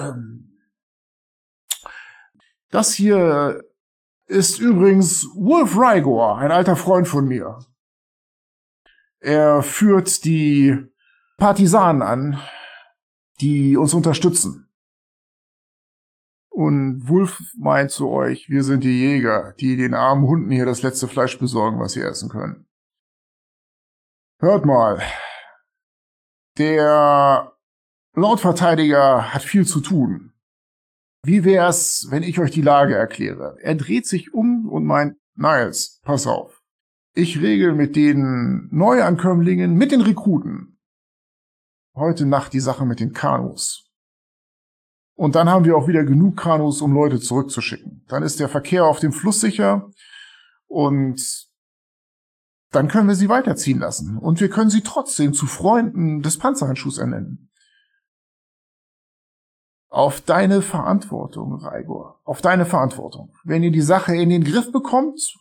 Das 2.70 2.94
hier 2.94 3.64
ist 4.26 4.60
übrigens 4.60 5.26
Wolf 5.36 5.76
Rygor, 5.78 6.38
ein 6.38 6.52
alter 6.52 6.76
Freund 6.76 7.08
von 7.08 7.28
mir. 7.28 7.60
Er 9.20 9.64
führt 9.64 10.26
die 10.26 10.92
Partisanen 11.38 12.02
an, 12.02 12.42
die 13.40 13.78
uns 13.78 13.94
unterstützen. 13.94 14.73
Und 16.54 17.10
Wolf 17.10 17.42
meint 17.58 17.90
zu 17.90 18.10
euch, 18.10 18.48
wir 18.48 18.64
sind 18.64 18.84
die 18.84 19.00
Jäger, 19.00 19.56
die 19.60 19.76
den 19.76 19.96
armen 19.96 20.28
Hunden 20.28 20.52
hier 20.52 20.68
das 20.68 20.84
letzte 20.84 21.08
Fleisch 21.08 21.40
besorgen, 21.40 21.80
was 21.80 21.94
sie 21.94 22.02
essen 22.02 22.30
können. 22.30 22.68
Hört 24.40 24.64
mal, 24.64 25.02
der 26.60 27.54
Lautverteidiger 28.14 29.34
hat 29.34 29.42
viel 29.42 29.66
zu 29.66 29.82
tun. 29.82 30.34
Wie 31.26 31.44
wär's, 31.44 32.06
wenn 32.12 32.22
ich 32.22 32.40
euch 32.40 32.52
die 32.52 32.62
Lage 32.62 32.94
erkläre? 32.94 33.58
Er 33.62 33.74
dreht 33.74 34.06
sich 34.06 34.36
um 34.36 34.70
und 34.70 34.86
meint, 34.86 35.18
Niles, 35.36 36.02
pass 36.04 36.28
auf. 36.28 36.62
Ich 37.16 37.42
regel 37.42 37.74
mit 37.74 37.96
den 37.96 38.68
Neuankömmlingen, 38.72 39.74
mit 39.74 39.92
den 39.92 40.02
Rekruten. 40.02 40.78
Heute 41.96 42.28
Nacht 42.28 42.54
die 42.54 42.60
Sache 42.60 42.86
mit 42.86 43.00
den 43.00 43.14
Kanus. 43.14 43.83
Und 45.16 45.36
dann 45.36 45.50
haben 45.50 45.66
wir 45.66 45.78
auch 45.78 45.88
wieder 45.88 46.04
genug 46.04 46.38
Kanus, 46.38 46.82
um 46.82 46.94
Leute 46.94 47.20
zurückzuschicken. 47.20 48.04
Dann 48.08 48.24
ist 48.24 48.40
der 48.40 48.50
Verkehr 48.50 48.86
auf 48.86 49.00
dem 49.00 49.14
Fluss 49.14 49.42
sicher 49.42 49.90
und 50.68 51.48
dann 52.72 52.88
können 52.88 53.08
wir 53.08 53.16
sie 53.16 53.30
weiterziehen 53.30 53.80
lassen. 53.80 54.18
Und 54.18 54.40
wir 54.40 54.50
können 54.50 54.72
sie 54.72 54.82
trotzdem 54.82 55.34
zu 55.34 55.46
Freunden 55.46 56.24
des 56.24 56.40
Panzerhandschuhs 56.40 56.98
ernennen. 56.98 57.52
Auf 59.90 60.22
deine 60.22 60.64
Verantwortung, 60.64 61.54
Raigor. 61.54 62.20
Auf 62.24 62.42
deine 62.42 62.66
Verantwortung. 62.66 63.36
Wenn 63.44 63.62
ihr 63.62 63.72
die 63.72 63.82
Sache 63.82 64.16
in 64.16 64.30
den 64.30 64.44
Griff 64.44 64.72
bekommt, 64.72 65.36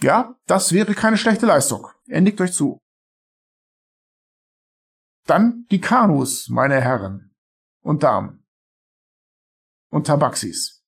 ja, 0.00 0.34
das 0.46 0.72
wäre 0.72 0.94
keine 0.94 1.18
schlechte 1.18 1.44
Leistung. 1.44 1.86
Er 2.06 2.22
nickt 2.22 2.40
euch 2.40 2.54
zu. 2.54 2.78
Dann 5.26 5.66
die 5.70 5.82
Kanus, 5.82 6.48
meine 6.48 6.80
Herren 6.80 7.34
und 7.82 8.02
Damen 8.02 8.41
und 9.92 10.06
Tabaxis. 10.06 10.82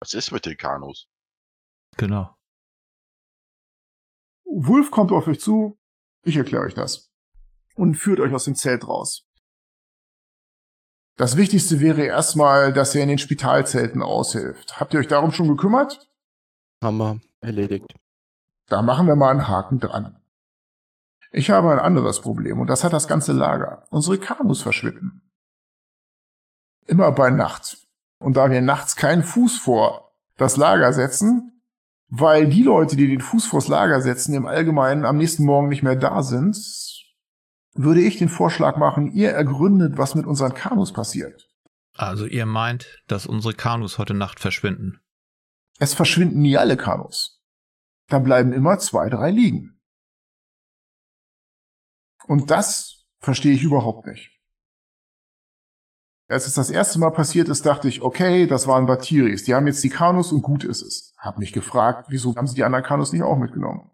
Was 0.00 0.14
ist 0.14 0.32
mit 0.32 0.44
den 0.46 0.56
Kanus? 0.56 1.08
Genau. 1.96 2.36
Wolf 4.44 4.90
kommt 4.90 5.12
auf 5.12 5.26
euch 5.26 5.40
zu, 5.40 5.78
ich 6.24 6.36
erkläre 6.36 6.64
euch 6.64 6.74
das 6.74 7.10
und 7.74 7.94
führt 7.94 8.20
euch 8.20 8.32
aus 8.32 8.44
dem 8.44 8.54
Zelt 8.54 8.86
raus. 8.86 9.26
Das 11.16 11.36
Wichtigste 11.36 11.80
wäre 11.80 12.04
erstmal, 12.04 12.72
dass 12.72 12.94
er 12.94 13.02
in 13.02 13.08
den 13.08 13.18
Spitalzelten 13.18 14.02
aushilft. 14.02 14.80
Habt 14.80 14.94
ihr 14.94 15.00
euch 15.00 15.08
darum 15.08 15.32
schon 15.32 15.48
gekümmert? 15.48 16.08
Haben 16.82 16.98
wir 16.98 17.20
erledigt. 17.40 17.92
Da 18.66 18.82
machen 18.82 19.06
wir 19.06 19.16
mal 19.16 19.30
einen 19.30 19.48
Haken 19.48 19.80
dran. 19.80 20.20
Ich 21.30 21.50
habe 21.50 21.72
ein 21.72 21.78
anderes 21.78 22.20
Problem 22.20 22.60
und 22.60 22.68
das 22.68 22.84
hat 22.84 22.92
das 22.92 23.08
ganze 23.08 23.32
Lager. 23.32 23.86
Unsere 23.90 24.18
Kanus 24.18 24.62
verschwinden 24.62 25.27
immer 26.88 27.12
bei 27.12 27.30
Nacht. 27.30 27.78
Und 28.18 28.36
da 28.36 28.50
wir 28.50 28.60
nachts 28.60 28.96
keinen 28.96 29.22
Fuß 29.22 29.58
vor 29.58 30.12
das 30.36 30.56
Lager 30.56 30.92
setzen, 30.92 31.62
weil 32.08 32.48
die 32.48 32.62
Leute, 32.62 32.96
die 32.96 33.06
den 33.06 33.20
Fuß 33.20 33.46
vors 33.46 33.68
Lager 33.68 34.00
setzen, 34.00 34.34
im 34.34 34.46
Allgemeinen 34.46 35.04
am 35.04 35.18
nächsten 35.18 35.44
Morgen 35.44 35.68
nicht 35.68 35.82
mehr 35.82 35.96
da 35.96 36.22
sind, 36.22 36.56
würde 37.74 38.00
ich 38.00 38.18
den 38.18 38.28
Vorschlag 38.28 38.76
machen, 38.76 39.12
ihr 39.12 39.30
ergründet, 39.30 39.98
was 39.98 40.14
mit 40.14 40.26
unseren 40.26 40.54
Kanus 40.54 40.92
passiert. 40.92 41.48
Also 41.94 42.26
ihr 42.26 42.46
meint, 42.46 43.02
dass 43.06 43.26
unsere 43.26 43.54
Kanus 43.54 43.98
heute 43.98 44.14
Nacht 44.14 44.40
verschwinden? 44.40 45.00
Es 45.78 45.94
verschwinden 45.94 46.40
nie 46.40 46.56
alle 46.56 46.76
Kanus. 46.76 47.42
Da 48.08 48.18
bleiben 48.18 48.52
immer 48.52 48.78
zwei, 48.78 49.08
drei 49.08 49.30
liegen. 49.30 49.80
Und 52.26 52.50
das 52.50 53.06
verstehe 53.20 53.52
ich 53.52 53.62
überhaupt 53.62 54.06
nicht. 54.06 54.37
Als 56.28 56.46
es 56.46 56.54
das 56.54 56.68
erste 56.68 56.98
Mal 56.98 57.10
passiert 57.10 57.48
ist, 57.48 57.64
dachte 57.64 57.88
ich, 57.88 58.02
okay, 58.02 58.46
das 58.46 58.66
waren 58.66 58.84
Batiris. 58.84 59.44
Die 59.44 59.54
haben 59.54 59.66
jetzt 59.66 59.82
die 59.82 59.88
Kanus 59.88 60.30
und 60.30 60.42
gut 60.42 60.62
ist 60.62 60.82
es. 60.82 61.14
Hab 61.16 61.38
mich 61.38 61.54
gefragt, 61.54 62.06
wieso 62.10 62.36
haben 62.36 62.46
sie 62.46 62.54
die 62.54 62.64
anderen 62.64 62.84
Kanus 62.84 63.12
nicht 63.14 63.22
auch 63.22 63.38
mitgenommen? 63.38 63.90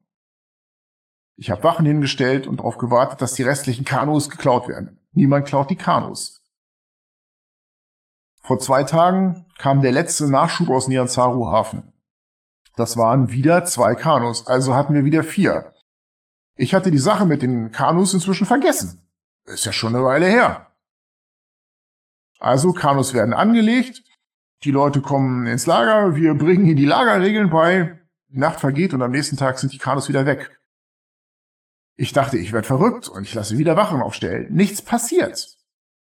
Ich 1.37 1.51
habe 1.51 1.63
Wachen 1.63 1.87
hingestellt 1.87 2.49
und 2.49 2.59
darauf 2.59 2.77
gewartet, 2.77 3.23
dass 3.23 3.35
die 3.35 3.45
restlichen 3.45 3.85
Kanus 3.85 4.31
geklaut 4.31 4.69
werden. 4.69 4.99
Niemand 5.13 5.47
klaut 5.47 5.71
die 5.71 5.77
Kanus. 5.77 6.43
Vor 8.41 8.59
zwei 8.59 8.83
Tagen 8.83 9.47
kam 9.59 9.81
der 9.81 9.93
letzte 9.93 10.29
Nachschub 10.29 10.69
aus 10.71 10.89
Nianzaru 10.89 11.47
Hafen. 11.47 11.93
Das 12.77 12.97
waren 12.97 13.31
wieder 13.31 13.65
zwei 13.65 13.95
Kanus, 13.95 14.47
also 14.49 14.75
hatten 14.75 14.95
wir 14.95 15.05
wieder 15.05 15.23
vier. 15.23 15.73
Ich 16.57 16.75
hatte 16.75 16.91
die 16.91 16.99
Sache 16.99 17.27
mit 17.27 17.43
den 17.43 17.71
Kanus 17.71 18.13
inzwischen 18.13 18.47
vergessen. 18.47 19.09
Ist 19.45 19.65
ja 19.65 19.73
schon 19.73 19.95
eine 19.95 20.05
Weile 20.05 20.27
her. 20.27 20.74
Also 22.39 22.73
Kanus 22.73 23.15
werden 23.15 23.33
angelegt, 23.33 24.03
die 24.65 24.71
Leute 24.71 25.01
kommen 25.01 25.47
ins 25.47 25.67
Lager, 25.67 26.17
wir 26.17 26.35
bringen 26.35 26.67
ihnen 26.67 26.77
die 26.77 26.85
Lagerregeln 26.85 27.51
bei, 27.51 28.01
die 28.29 28.39
Nacht 28.39 28.61
vergeht 28.61 28.95
und 28.95 29.03
am 29.03 29.11
nächsten 29.11 29.37
Tag 29.37 29.59
sind 29.59 29.73
die 29.73 29.79
Kanus 29.79 30.09
wieder 30.09 30.27
weg. 30.27 30.59
Ich 31.97 32.13
dachte, 32.13 32.39
ich 32.39 32.53
werde 32.53 32.67
verrückt 32.67 33.09
und 33.09 33.23
ich 33.23 33.35
lasse 33.35 33.59
wieder 33.59 33.77
Wachen 33.77 34.03
aufstellen. 34.03 34.53
Nichts 34.53 34.83
passiert. 34.83 35.57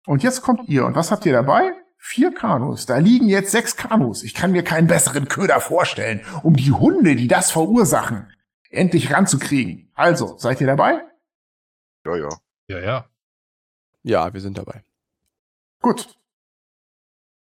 Und 0.07 0.23
jetzt 0.23 0.41
kommt 0.41 0.69
ihr 0.69 0.87
und 0.87 0.95
was 0.95 1.11
habt 1.11 1.27
ihr 1.27 1.33
dabei? 1.33 1.73
Vier 1.99 2.33
Kanus. 2.33 2.87
Da 2.87 2.99
liegen 2.99 3.29
jetzt 3.29 3.51
sechs 3.51 3.77
Kanus. 3.77 4.23
Ich 4.23 4.33
kann 4.33 4.53
mir 4.53 4.63
keinen 4.63 4.87
besseren 4.87 5.29
Köder 5.29 5.61
vorstellen, 5.61 6.25
um 6.43 6.55
die 6.55 6.71
Hunde, 6.71 7.17
die 7.17 7.29
das 7.29 7.51
verursachen, 7.51 8.33
endlich 8.71 9.13
ranzukriegen. 9.13 9.91
Also, 9.95 10.39
seid 10.39 10.61
ihr 10.61 10.69
dabei? 10.69 11.03
Ja, 12.07 12.17
ja. 12.17 12.29
Ja, 12.69 12.79
ja. 12.79 13.11
Ja, 14.05 14.33
wir 14.33 14.41
sind 14.41 14.57
dabei. 14.57 14.86
Gut. 15.81 16.19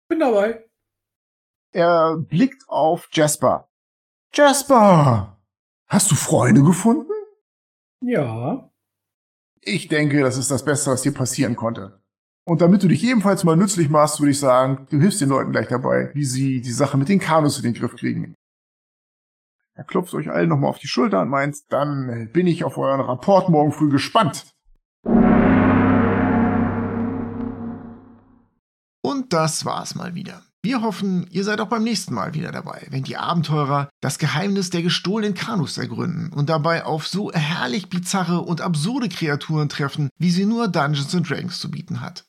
Bin 0.08 0.20
dabei. 0.20 0.68
Er 1.72 2.16
blickt 2.16 2.68
auf 2.68 3.08
Jasper. 3.12 3.68
Jasper! 4.32 5.38
Hast 5.88 6.10
du 6.10 6.14
Freunde 6.14 6.62
gefunden? 6.62 7.12
Ja. 8.00 8.70
Ich 9.60 9.88
denke, 9.88 10.20
das 10.20 10.36
ist 10.36 10.50
das 10.50 10.64
Beste, 10.64 10.90
was 10.90 11.02
dir 11.02 11.12
passieren 11.12 11.56
konnte. 11.56 12.00
Und 12.44 12.60
damit 12.60 12.82
du 12.82 12.88
dich 12.88 13.02
ebenfalls 13.02 13.42
mal 13.44 13.56
nützlich 13.56 13.88
machst, 13.88 14.20
würde 14.20 14.30
ich 14.30 14.38
sagen, 14.38 14.86
du 14.90 15.00
hilfst 15.00 15.20
den 15.20 15.28
Leuten 15.28 15.50
gleich 15.50 15.68
dabei, 15.68 16.10
wie 16.14 16.24
sie 16.24 16.60
die 16.60 16.72
Sache 16.72 16.96
mit 16.96 17.08
den 17.08 17.18
Kanus 17.18 17.56
in 17.56 17.64
den 17.64 17.74
Griff 17.74 17.96
kriegen. 17.96 18.34
Er 19.74 19.84
klopft 19.84 20.14
euch 20.14 20.30
allen 20.30 20.48
nochmal 20.48 20.70
auf 20.70 20.78
die 20.78 20.86
Schulter 20.86 21.20
und 21.20 21.28
meint, 21.28 21.70
dann 21.70 22.30
bin 22.32 22.46
ich 22.46 22.64
auf 22.64 22.78
euren 22.78 23.00
Rapport 23.00 23.48
morgen 23.48 23.72
früh 23.72 23.90
gespannt. 23.90 24.55
Und 29.26 29.32
das 29.32 29.64
war's 29.64 29.96
mal 29.96 30.14
wieder. 30.14 30.40
Wir 30.62 30.82
hoffen, 30.82 31.26
ihr 31.32 31.42
seid 31.42 31.60
auch 31.60 31.66
beim 31.66 31.82
nächsten 31.82 32.14
Mal 32.14 32.34
wieder 32.34 32.52
dabei, 32.52 32.86
wenn 32.90 33.02
die 33.02 33.16
Abenteurer 33.16 33.88
das 34.00 34.18
Geheimnis 34.18 34.70
der 34.70 34.82
gestohlenen 34.82 35.34
Kanus 35.34 35.78
ergründen 35.78 36.32
und 36.32 36.48
dabei 36.48 36.84
auf 36.84 37.08
so 37.08 37.32
herrlich 37.32 37.88
bizarre 37.88 38.42
und 38.42 38.60
absurde 38.60 39.08
Kreaturen 39.08 39.68
treffen, 39.68 40.10
wie 40.16 40.30
sie 40.30 40.46
nur 40.46 40.68
Dungeons 40.68 41.10
Dragons 41.10 41.58
zu 41.58 41.72
bieten 41.72 42.00
hat. 42.00 42.24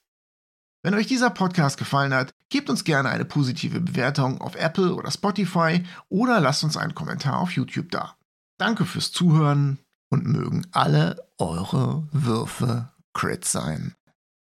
Wenn 0.81 0.95
euch 0.95 1.05
dieser 1.05 1.29
Podcast 1.29 1.77
gefallen 1.77 2.15
hat, 2.15 2.31
gebt 2.49 2.67
uns 2.71 2.83
gerne 2.83 3.09
eine 3.09 3.25
positive 3.25 3.79
Bewertung 3.79 4.41
auf 4.41 4.55
Apple 4.55 4.95
oder 4.95 5.11
Spotify 5.11 5.83
oder 6.09 6.39
lasst 6.39 6.63
uns 6.63 6.77
einen 6.77 6.95
Kommentar 6.95 7.37
auf 7.37 7.51
YouTube 7.51 7.91
da. 7.91 8.15
Danke 8.57 8.85
fürs 8.85 9.11
Zuhören 9.11 9.77
und 10.09 10.25
mögen 10.25 10.65
alle 10.71 11.27
eure 11.37 12.07
Würfe 12.11 12.89
Crit 13.13 13.45
sein. 13.45 13.93